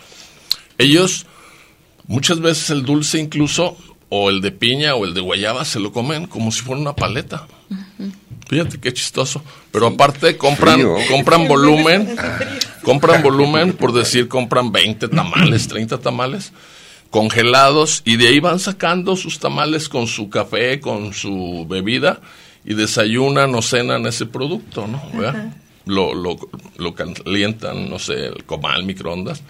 Ellos 0.82 1.26
muchas 2.08 2.40
veces 2.40 2.70
el 2.70 2.84
dulce 2.84 3.20
incluso 3.20 3.78
o 4.10 4.30
el 4.30 4.42
de 4.42 4.52
piña 4.52 4.96
o 4.96 5.06
el 5.06 5.14
de 5.14 5.22
guayaba 5.22 5.64
se 5.64 5.80
lo 5.80 5.94
comen 5.94 6.28
como 6.28 6.52
si 6.52 6.62
fuera 6.62 6.82
una 6.82 6.96
paleta. 6.96 7.48
Fíjate 8.48 8.80
qué 8.80 8.92
chistoso. 8.92 9.42
Pero 9.72 9.88
aparte 9.88 10.36
compran 10.36 10.76
Frío. 10.76 10.98
compran 11.10 11.48
volumen, 11.48 12.16
compran 12.84 13.24
volumen, 13.24 13.74
por 13.74 13.94
decir, 13.94 14.28
compran 14.28 14.72
20 14.72 15.08
tamales, 15.08 15.68
30 15.70 16.00
tamales 16.00 16.52
congelados 17.12 18.02
y 18.06 18.18
de 18.18 18.30
ahí 18.30 18.40
van 18.40 18.60
sacando 18.60 19.16
sus 19.16 19.40
tamales 19.40 19.88
con 19.88 20.08
su 20.08 20.30
café, 20.30 20.80
con 20.80 21.14
su 21.14 21.66
bebida 21.70 22.22
y 22.66 22.74
desayunan 22.74 23.54
o 23.54 23.62
cenan 23.62 24.06
ese 24.08 24.26
producto, 24.26 24.88
¿no? 24.88 25.02
Lo, 25.86 26.14
lo, 26.14 26.38
lo 26.78 26.94
calientan, 26.94 27.90
no 27.90 28.00
sé, 28.00 28.28
el 28.28 28.44
comal, 28.46 28.84
microondas. 28.84 29.42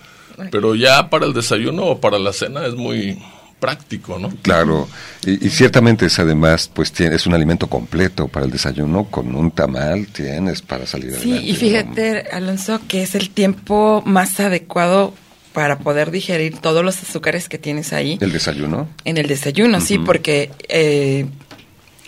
Pero 0.51 0.75
ya 0.75 1.09
para 1.09 1.25
el 1.25 1.33
desayuno 1.33 1.83
o 1.85 1.99
para 2.01 2.19
la 2.19 2.33
cena 2.33 2.65
es 2.65 2.75
muy 2.75 3.17
práctico, 3.59 4.17
¿no? 4.17 4.29
Claro, 4.41 4.87
y, 5.23 5.45
y 5.45 5.49
ciertamente 5.51 6.07
es 6.07 6.17
además, 6.17 6.69
pues 6.73 6.91
tiene, 6.91 7.15
es 7.15 7.27
un 7.27 7.33
alimento 7.35 7.67
completo 7.67 8.27
para 8.27 8.45
el 8.47 8.51
desayuno, 8.51 9.05
con 9.05 9.35
un 9.35 9.51
tamal 9.51 10.07
tienes 10.07 10.63
para 10.63 10.87
salir 10.87 11.13
Sí, 11.13 11.29
adelante. 11.31 11.47
y 11.49 11.55
fíjate, 11.55 12.19
Alonso, 12.31 12.79
que 12.87 13.03
es 13.03 13.13
el 13.13 13.29
tiempo 13.29 14.01
más 14.05 14.39
adecuado 14.39 15.13
para 15.53 15.77
poder 15.77 16.09
digerir 16.09 16.57
todos 16.57 16.83
los 16.83 17.03
azúcares 17.03 17.49
que 17.49 17.57
tienes 17.59 17.91
ahí 17.93 18.17
¿El 18.21 18.31
desayuno? 18.31 18.87
en 19.05 19.17
el 19.17 19.27
desayuno, 19.27 19.79
sí, 19.81 19.99
porque 19.99 20.49
eh, 20.69 21.27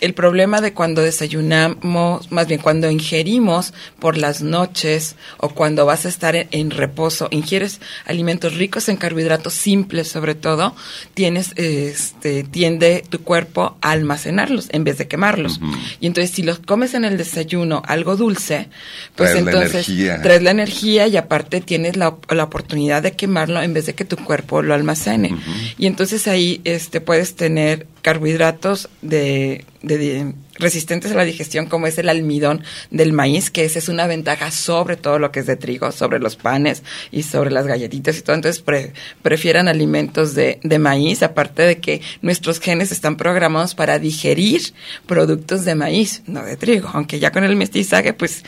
el 0.00 0.14
problema 0.14 0.60
de 0.60 0.72
cuando 0.72 1.02
desayunamos, 1.02 2.30
más 2.30 2.46
bien 2.46 2.60
cuando 2.60 2.90
ingerimos 2.90 3.72
por 3.98 4.16
las 4.16 4.42
noches 4.42 5.16
o 5.38 5.48
cuando 5.50 5.86
vas 5.86 6.04
a 6.04 6.08
estar 6.08 6.36
en, 6.36 6.48
en 6.50 6.70
reposo, 6.70 7.28
ingieres 7.30 7.80
alimentos 8.06 8.54
ricos 8.54 8.88
en 8.88 8.96
carbohidratos 8.96 9.54
simples 9.54 10.08
sobre 10.08 10.34
todo, 10.34 10.74
tienes, 11.14 11.52
este, 11.56 12.44
tiende 12.44 13.04
tu 13.08 13.20
cuerpo 13.20 13.76
a 13.80 13.92
almacenarlos 13.92 14.68
en 14.70 14.84
vez 14.84 14.98
de 14.98 15.08
quemarlos. 15.08 15.60
Y 16.00 16.06
entonces 16.06 16.34
si 16.34 16.42
los 16.42 16.58
comes 16.58 16.94
en 16.94 17.04
el 17.04 17.16
desayuno 17.16 17.82
algo 17.86 18.16
dulce, 18.16 18.68
pues 19.14 19.30
Traes 19.30 19.44
la 19.44 19.50
entonces 19.50 19.88
energía. 19.88 20.22
traes 20.22 20.42
la 20.42 20.50
energía 20.50 21.06
y 21.06 21.16
aparte 21.16 21.60
tienes 21.60 21.96
la, 21.96 22.16
la 22.28 22.44
oportunidad 22.44 23.02
de 23.02 23.12
quemarlo 23.12 23.62
en 23.62 23.72
vez 23.74 23.86
de 23.86 23.94
que 23.94 24.04
tu 24.04 24.16
cuerpo 24.16 24.62
lo 24.62 24.74
almacene. 24.74 25.36
Y 25.78 25.86
entonces 25.86 26.26
ahí 26.28 26.60
este, 26.64 27.00
puedes 27.00 27.36
tener 27.36 27.86
carbohidratos 28.04 28.90
de, 29.00 29.64
de- 29.82 29.98
de- 29.98 30.34
resistentes 30.56 31.10
a 31.10 31.16
la 31.16 31.24
digestión 31.24 31.66
como 31.66 31.88
es 31.88 31.98
el 31.98 32.08
almidón 32.08 32.62
del 32.92 33.12
maíz, 33.12 33.50
que 33.50 33.64
esa 33.64 33.80
es 33.80 33.88
una 33.88 34.06
ventaja 34.06 34.52
sobre 34.52 34.96
todo 34.96 35.18
lo 35.18 35.32
que 35.32 35.40
es 35.40 35.46
de 35.46 35.56
trigo, 35.56 35.90
sobre 35.90 36.20
los 36.20 36.36
panes 36.36 36.84
y 37.10 37.24
sobre 37.24 37.50
las 37.50 37.66
galletitas 37.66 38.16
y 38.16 38.22
todo. 38.22 38.36
Entonces 38.36 38.62
pre- 38.62 38.92
prefieran 39.22 39.66
alimentos 39.66 40.34
de, 40.36 40.60
de 40.62 40.78
maíz, 40.78 41.24
aparte 41.24 41.62
de 41.62 41.78
que 41.78 42.02
nuestros 42.22 42.60
genes 42.60 42.92
están 42.92 43.16
programados 43.16 43.74
para 43.74 43.98
digerir 43.98 44.60
productos 45.06 45.64
de 45.64 45.74
maíz, 45.74 46.22
no 46.26 46.44
de 46.44 46.56
trigo, 46.56 46.88
aunque 46.92 47.18
ya 47.18 47.32
con 47.32 47.42
el 47.42 47.56
mestizaje 47.56 48.12
pues 48.12 48.44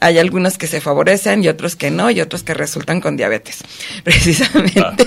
hay 0.00 0.18
algunos 0.18 0.58
que 0.58 0.66
se 0.66 0.80
favorecen 0.80 1.44
y 1.44 1.48
otros 1.48 1.76
que 1.76 1.92
no 1.92 2.10
y 2.10 2.20
otros 2.20 2.42
que 2.42 2.54
resultan 2.54 3.00
con 3.00 3.16
diabetes, 3.16 3.58
precisamente. 4.02 5.06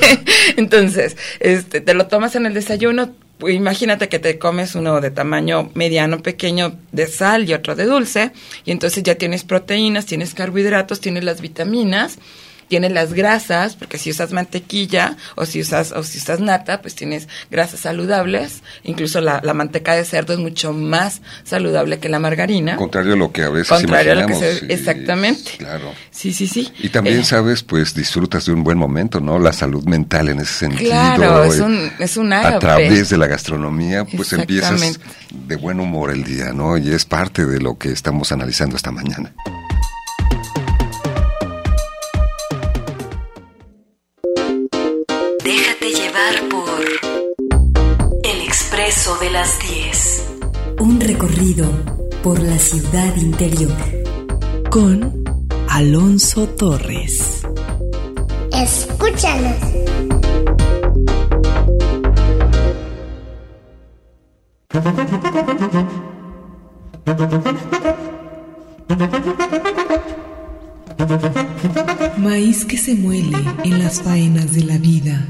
Entonces, 0.56 1.18
este, 1.42 1.82
te 1.82 1.94
lo 1.94 2.08
tomas 2.08 2.36
en 2.36 2.46
el 2.46 2.54
desayuno, 2.54 3.14
pues, 3.38 3.56
imagínate 3.56 4.10
que 4.10 4.20
te 4.20 4.40
comes 4.40 4.76
uno 4.76 5.00
de 5.02 5.12
tamaño 5.12 5.70
mediano, 5.74 6.22
pequeño, 6.22 6.78
de 6.92 7.08
sal 7.08 7.50
y 7.50 7.54
otro 7.54 7.76
de 7.76 7.86
dulce, 7.86 8.32
y 8.66 8.72
entonces 8.72 9.04
ya 9.04 9.16
tienes 9.16 9.44
proteínas, 9.44 10.06
tienes 10.06 10.34
carbohidratos, 10.34 11.00
tienes 11.00 11.24
las 11.24 11.42
vitaminas, 11.42 12.18
tienes 12.68 12.92
las 12.92 13.14
grasas, 13.14 13.76
porque 13.76 13.98
si 13.98 14.12
usas 14.12 14.32
mantequilla 14.34 15.16
o 15.36 15.46
si 15.46 15.62
usas 15.62 15.92
o 15.92 16.04
si 16.04 16.18
usas 16.18 16.40
nata, 16.40 16.82
pues 16.82 16.96
tienes 16.96 17.28
grasas 17.50 17.80
saludables, 17.82 18.62
incluso 18.84 19.22
la, 19.22 19.42
la 19.44 19.54
manteca 19.54 19.96
de 19.96 20.04
cerdo 20.06 20.34
es 20.34 20.40
mucho 20.40 20.74
más 20.74 21.22
saludable 21.44 22.00
que 22.00 22.10
la 22.10 22.20
margarina. 22.20 22.76
Contrario 22.76 23.14
a 23.14 23.18
lo 23.18 23.32
que 23.32 23.44
a 23.44 23.50
veces 23.50 23.70
Contrario 23.70 24.12
a 24.12 24.16
lo 24.16 24.26
que 24.28 24.34
imaginamos. 24.34 24.60
se- 24.60 24.74
exactamente. 24.74 25.52
Claro. 25.58 25.92
Sí, 26.12 26.34
sí, 26.34 26.48
sí. 26.48 26.72
Y 26.80 26.90
también, 26.90 27.20
Eh, 27.22 27.24
sabes, 27.26 27.64
pues 27.64 27.94
disfrutas 27.94 28.46
de 28.46 28.54
un 28.54 28.64
buen 28.64 28.78
momento, 28.78 29.20
¿no? 29.20 29.40
La 29.40 29.54
salud 29.54 29.86
mental 29.86 30.30
en 30.30 30.40
ese 30.40 30.54
sentido. 30.54 30.90
Claro, 30.92 31.44
es 31.46 31.60
eh, 31.60 31.62
un, 31.64 31.92
es 32.00 32.18
un 32.18 32.34
A 32.34 32.40
ágape. 32.40 32.60
través 32.60 33.10
de 33.10 33.18
la 33.18 33.28
gastronomía, 33.28 34.06
pues 34.06 34.34
empiezas 34.34 35.00
de 35.32 35.56
buen 35.56 35.80
humor 35.80 36.12
el 36.12 36.24
día, 36.24 36.54
¿no? 36.54 36.78
Y 36.78 36.92
es 36.92 37.06
parte 37.06 37.46
de 37.46 37.60
lo 37.60 37.78
que 37.78 37.92
estamos 37.92 38.32
analizando 38.32 38.76
esta 38.76 38.92
mañana. 38.92 39.34
Déjate 45.48 45.92
llevar 45.94 46.50
por 46.50 46.68
El 48.22 48.42
Expreso 48.42 49.16
de 49.16 49.30
las 49.30 49.58
10. 49.60 50.26
Un 50.80 51.00
recorrido 51.00 51.72
por 52.22 52.38
la 52.44 52.60
ciudad 52.60 53.16
interior. 53.16 53.72
Con 54.70 55.24
Alonso 55.70 56.50
Torres. 56.50 57.44
Escúchanos. 58.52 59.56
Maíz 72.18 72.66
que 72.66 72.78
se 72.78 72.96
muele 72.96 73.38
en 73.64 73.80
las 73.80 74.02
faenas 74.02 74.54
de 74.54 74.64
la 74.64 74.78
vida, 74.78 75.26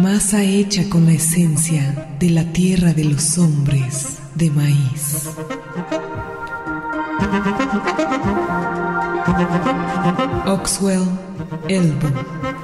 masa 0.00 0.42
hecha 0.42 0.88
con 0.88 1.06
la 1.06 1.12
esencia 1.12 2.16
de 2.18 2.30
la 2.30 2.44
tierra 2.52 2.92
de 2.92 3.04
los 3.04 3.38
hombres 3.38 4.18
de 4.34 4.50
maíz. 4.50 5.28
Oxwell, 10.46 11.06
Elbow. 11.68 12.55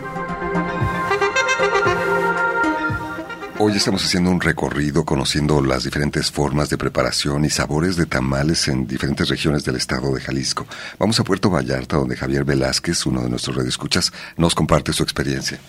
Hoy 3.64 3.76
estamos 3.76 4.04
haciendo 4.04 4.28
un 4.32 4.40
recorrido 4.40 5.04
conociendo 5.04 5.62
las 5.62 5.84
diferentes 5.84 6.32
formas 6.32 6.68
de 6.68 6.76
preparación 6.76 7.44
y 7.44 7.48
sabores 7.48 7.94
de 7.94 8.06
tamales 8.06 8.66
en 8.66 8.88
diferentes 8.88 9.28
regiones 9.28 9.64
del 9.64 9.76
estado 9.76 10.12
de 10.12 10.20
Jalisco. 10.20 10.66
Vamos 10.98 11.20
a 11.20 11.22
Puerto 11.22 11.48
Vallarta, 11.48 11.96
donde 11.96 12.16
Javier 12.16 12.44
Velázquez, 12.44 13.06
uno 13.06 13.22
de 13.22 13.30
nuestros 13.30 13.54
radioescuchas, 13.54 14.12
nos 14.36 14.56
comparte 14.56 14.92
su 14.92 15.04
experiencia. 15.04 15.60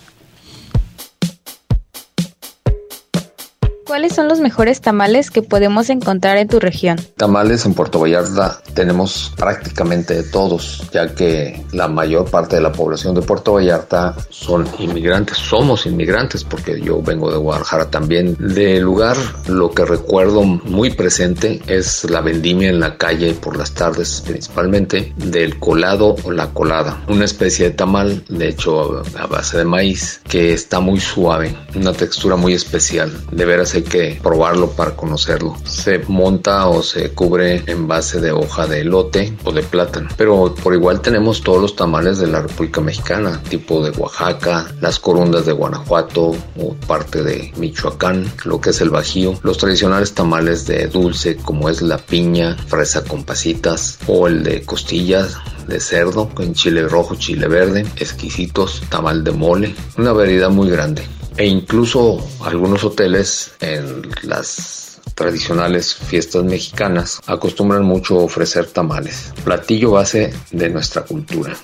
¿Cuáles 3.93 4.15
son 4.15 4.27
los 4.27 4.39
mejores 4.39 4.81
tamales 4.81 5.29
que 5.29 5.43
podemos 5.43 5.91
encontrar 5.91 6.37
en 6.37 6.47
tu 6.47 6.59
región? 6.59 6.97
Tamales 7.15 7.63
en 7.67 7.75
Puerto 7.75 7.99
Vallarta 7.99 8.59
tenemos 8.73 9.31
prácticamente 9.37 10.23
todos, 10.23 10.89
ya 10.91 11.13
que 11.13 11.63
la 11.73 11.87
mayor 11.87 12.27
parte 12.27 12.55
de 12.55 12.63
la 12.63 12.71
población 12.71 13.13
de 13.13 13.21
Puerto 13.21 13.53
Vallarta 13.53 14.15
son 14.31 14.67
inmigrantes, 14.79 15.37
somos 15.37 15.85
inmigrantes 15.85 16.43
porque 16.43 16.81
yo 16.81 17.03
vengo 17.03 17.31
de 17.31 17.37
Guadalajara 17.37 17.91
también. 17.91 18.35
De 18.39 18.79
lugar 18.79 19.15
lo 19.47 19.69
que 19.69 19.85
recuerdo 19.85 20.41
muy 20.41 20.89
presente 20.89 21.61
es 21.67 22.03
la 22.09 22.21
vendimia 22.21 22.69
en 22.69 22.79
la 22.79 22.97
calle 22.97 23.35
por 23.35 23.55
las 23.55 23.75
tardes 23.75 24.23
principalmente 24.25 25.13
del 25.17 25.59
colado 25.59 26.15
o 26.23 26.31
la 26.31 26.47
colada, 26.49 27.03
una 27.09 27.25
especie 27.25 27.69
de 27.69 27.75
tamal 27.75 28.25
de 28.27 28.49
hecho 28.49 29.03
a 29.19 29.27
base 29.27 29.59
de 29.59 29.65
maíz 29.65 30.19
que 30.27 30.51
está 30.51 30.79
muy 30.79 30.99
suave, 30.99 31.55
una 31.75 31.93
textura 31.93 32.35
muy 32.35 32.55
especial. 32.55 33.11
De 33.31 33.45
veras 33.45 33.75
hay 33.75 33.82
que 33.83 34.19
probarlo 34.21 34.71
para 34.71 34.95
conocerlo. 34.95 35.55
Se 35.65 35.99
monta 36.07 36.67
o 36.67 36.81
se 36.81 37.11
cubre 37.11 37.63
en 37.67 37.87
base 37.87 38.19
de 38.19 38.31
hoja 38.31 38.67
de 38.67 38.81
elote 38.81 39.37
o 39.43 39.51
de 39.51 39.63
plátano. 39.63 40.09
Pero 40.17 40.53
por 40.55 40.73
igual 40.73 41.01
tenemos 41.01 41.41
todos 41.41 41.61
los 41.61 41.75
tamales 41.75 42.19
de 42.19 42.27
la 42.27 42.41
República 42.41 42.81
Mexicana, 42.81 43.41
tipo 43.49 43.83
de 43.83 43.91
Oaxaca, 43.91 44.73
las 44.81 44.99
corundas 44.99 45.45
de 45.45 45.53
Guanajuato 45.53 46.35
o 46.57 46.73
parte 46.87 47.23
de 47.23 47.53
Michoacán, 47.57 48.31
lo 48.45 48.59
que 48.59 48.71
es 48.71 48.81
el 48.81 48.89
Bajío, 48.89 49.39
los 49.43 49.57
tradicionales 49.57 50.13
tamales 50.13 50.65
de 50.65 50.87
dulce 50.87 51.37
como 51.37 51.69
es 51.69 51.81
la 51.81 51.97
piña, 51.97 52.57
fresa 52.67 53.03
con 53.03 53.23
pasitas 53.23 53.99
o 54.07 54.27
el 54.27 54.43
de 54.43 54.63
costillas 54.63 55.37
de 55.67 55.79
cerdo 55.79 56.29
con 56.29 56.53
chile 56.53 56.87
rojo, 56.87 57.15
chile 57.15 57.47
verde, 57.47 57.85
exquisitos, 57.95 58.81
tamal 58.89 59.23
de 59.23 59.31
mole, 59.31 59.75
una 59.97 60.11
variedad 60.11 60.49
muy 60.49 60.69
grande 60.69 61.03
e 61.37 61.45
incluso 61.45 62.25
algunos 62.41 62.83
hoteles 62.83 63.53
en 63.59 64.01
las 64.23 65.01
tradicionales 65.15 65.93
fiestas 65.95 66.43
mexicanas 66.43 67.21
acostumbran 67.27 67.83
mucho 67.83 68.17
ofrecer 68.17 68.67
tamales, 68.67 69.33
platillo 69.43 69.91
base 69.91 70.33
de 70.51 70.69
nuestra 70.69 71.03
cultura. 71.03 71.55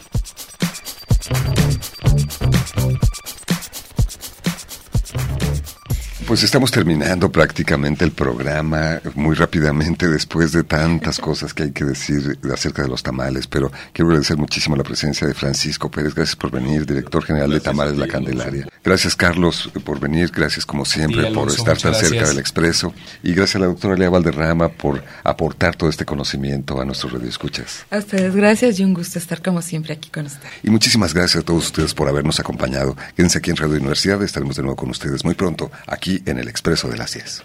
Pues 6.30 6.44
estamos 6.44 6.70
terminando 6.70 7.32
prácticamente 7.32 8.06
el 8.06 8.12
programa 8.12 9.02
muy 9.16 9.36
rápidamente 9.36 10.08
después 10.08 10.52
de 10.52 10.64
tantas 10.64 11.18
cosas 11.20 11.56
que 11.56 11.64
hay 11.64 11.72
que 11.72 11.84
decir 11.84 12.38
acerca 12.54 12.84
de 12.84 12.88
los 12.88 13.02
tamales, 13.02 13.48
pero 13.48 13.72
quiero 13.94 14.10
agradecer 14.10 14.38
muchísimo 14.38 14.76
la 14.76 14.84
presencia 14.84 15.26
de 15.26 15.34
Francisco 15.34 15.90
Pérez, 15.90 16.14
gracias 16.14 16.36
por 16.36 16.52
venir, 16.52 16.86
director 16.86 17.24
general 17.24 17.50
de 17.50 17.60
Tamales 17.60 17.98
La 17.98 18.08
Candelaria. 18.08 18.68
Gracias 18.84 19.16
Carlos 19.16 19.72
por 19.84 20.00
venir, 20.00 20.30
gracias 20.32 20.68
como 20.68 20.86
siempre 20.86 21.22
Alonso, 21.26 21.64
por 21.64 21.74
estar 21.74 21.78
tan 21.80 21.96
cerca 21.96 22.28
del 22.28 22.38
Expreso 22.38 22.94
y 23.24 23.34
gracias 23.34 23.56
a 23.56 23.60
la 23.62 23.66
doctora 23.66 23.96
Lea 23.96 24.12
Valderrama 24.12 24.70
por 24.70 25.04
aportar 25.24 25.76
todo 25.76 25.90
este 25.90 26.06
conocimiento 26.06 26.80
a 26.80 26.86
nuestros 26.86 27.12
radioescuchas. 27.12 27.88
A 27.90 27.98
ustedes 27.98 28.36
gracias 28.36 28.80
y 28.80 28.84
un 28.84 28.94
gusto 28.94 29.18
estar 29.18 29.42
como 29.42 29.64
siempre 29.64 29.96
aquí 29.96 30.12
con 30.12 30.28
ustedes. 30.28 30.54
Y 30.62 30.70
muchísimas 30.70 31.12
gracias 31.12 31.42
a 31.42 31.46
todos 31.46 31.66
ustedes 31.66 31.96
por 31.96 32.08
habernos 32.08 32.40
acompañado. 32.40 32.96
Quédense 33.16 33.40
aquí 33.40 33.50
en 33.50 33.58
Radio 33.58 33.78
Universidad, 33.78 34.22
estaremos 34.22 34.58
de 34.58 34.62
nuevo 34.62 34.76
con 34.76 34.92
ustedes 34.92 35.26
muy 35.26 35.34
pronto, 35.34 35.72
aquí 35.88 36.19
en 36.26 36.38
el 36.38 36.48
Expreso 36.48 36.88
de 36.88 36.98
las 36.98 37.14
10. 37.14 37.44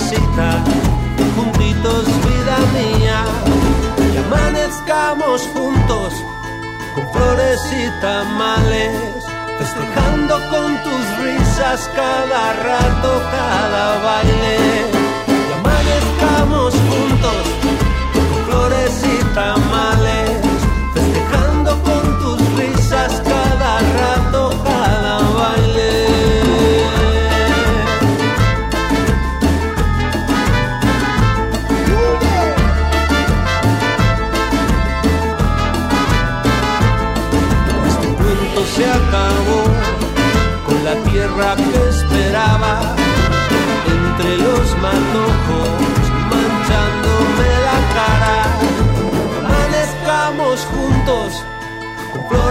Casita 0.00 0.64
juntitos 1.36 2.06
vida 2.06 2.58
mía 2.72 3.24
y 4.12 4.16
amanezcamos 4.16 5.42
juntos 5.52 6.14
con 6.94 7.10
flores 7.12 7.60
y 7.72 8.00
tamales 8.00 9.24
festejando 9.58 10.34
con 10.50 10.82
tus 10.82 11.24
risas 11.24 11.90
cada 11.94 12.52
rato 12.54 13.22
cada 13.30 13.98
baile 14.02 14.69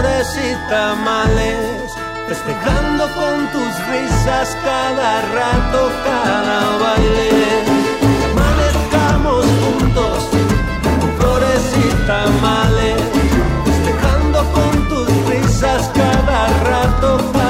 flores 0.00 0.34
y 0.34 0.70
tamales, 0.70 1.92
festejando 2.26 3.04
con 3.14 3.46
tus 3.52 3.86
risas 3.88 4.56
cada 4.64 5.20
rato, 5.20 5.90
cada 6.04 6.78
baile. 6.78 7.28
Amanezcamos 8.32 9.44
juntos 9.60 10.28
con 11.00 11.10
flores 11.18 11.62
y 11.76 12.06
tamales, 12.06 13.02
festejando 13.66 14.38
con 14.52 14.88
tus 14.88 15.08
risas 15.28 15.90
cada 15.94 16.46
rato, 16.64 17.18
cada 17.32 17.49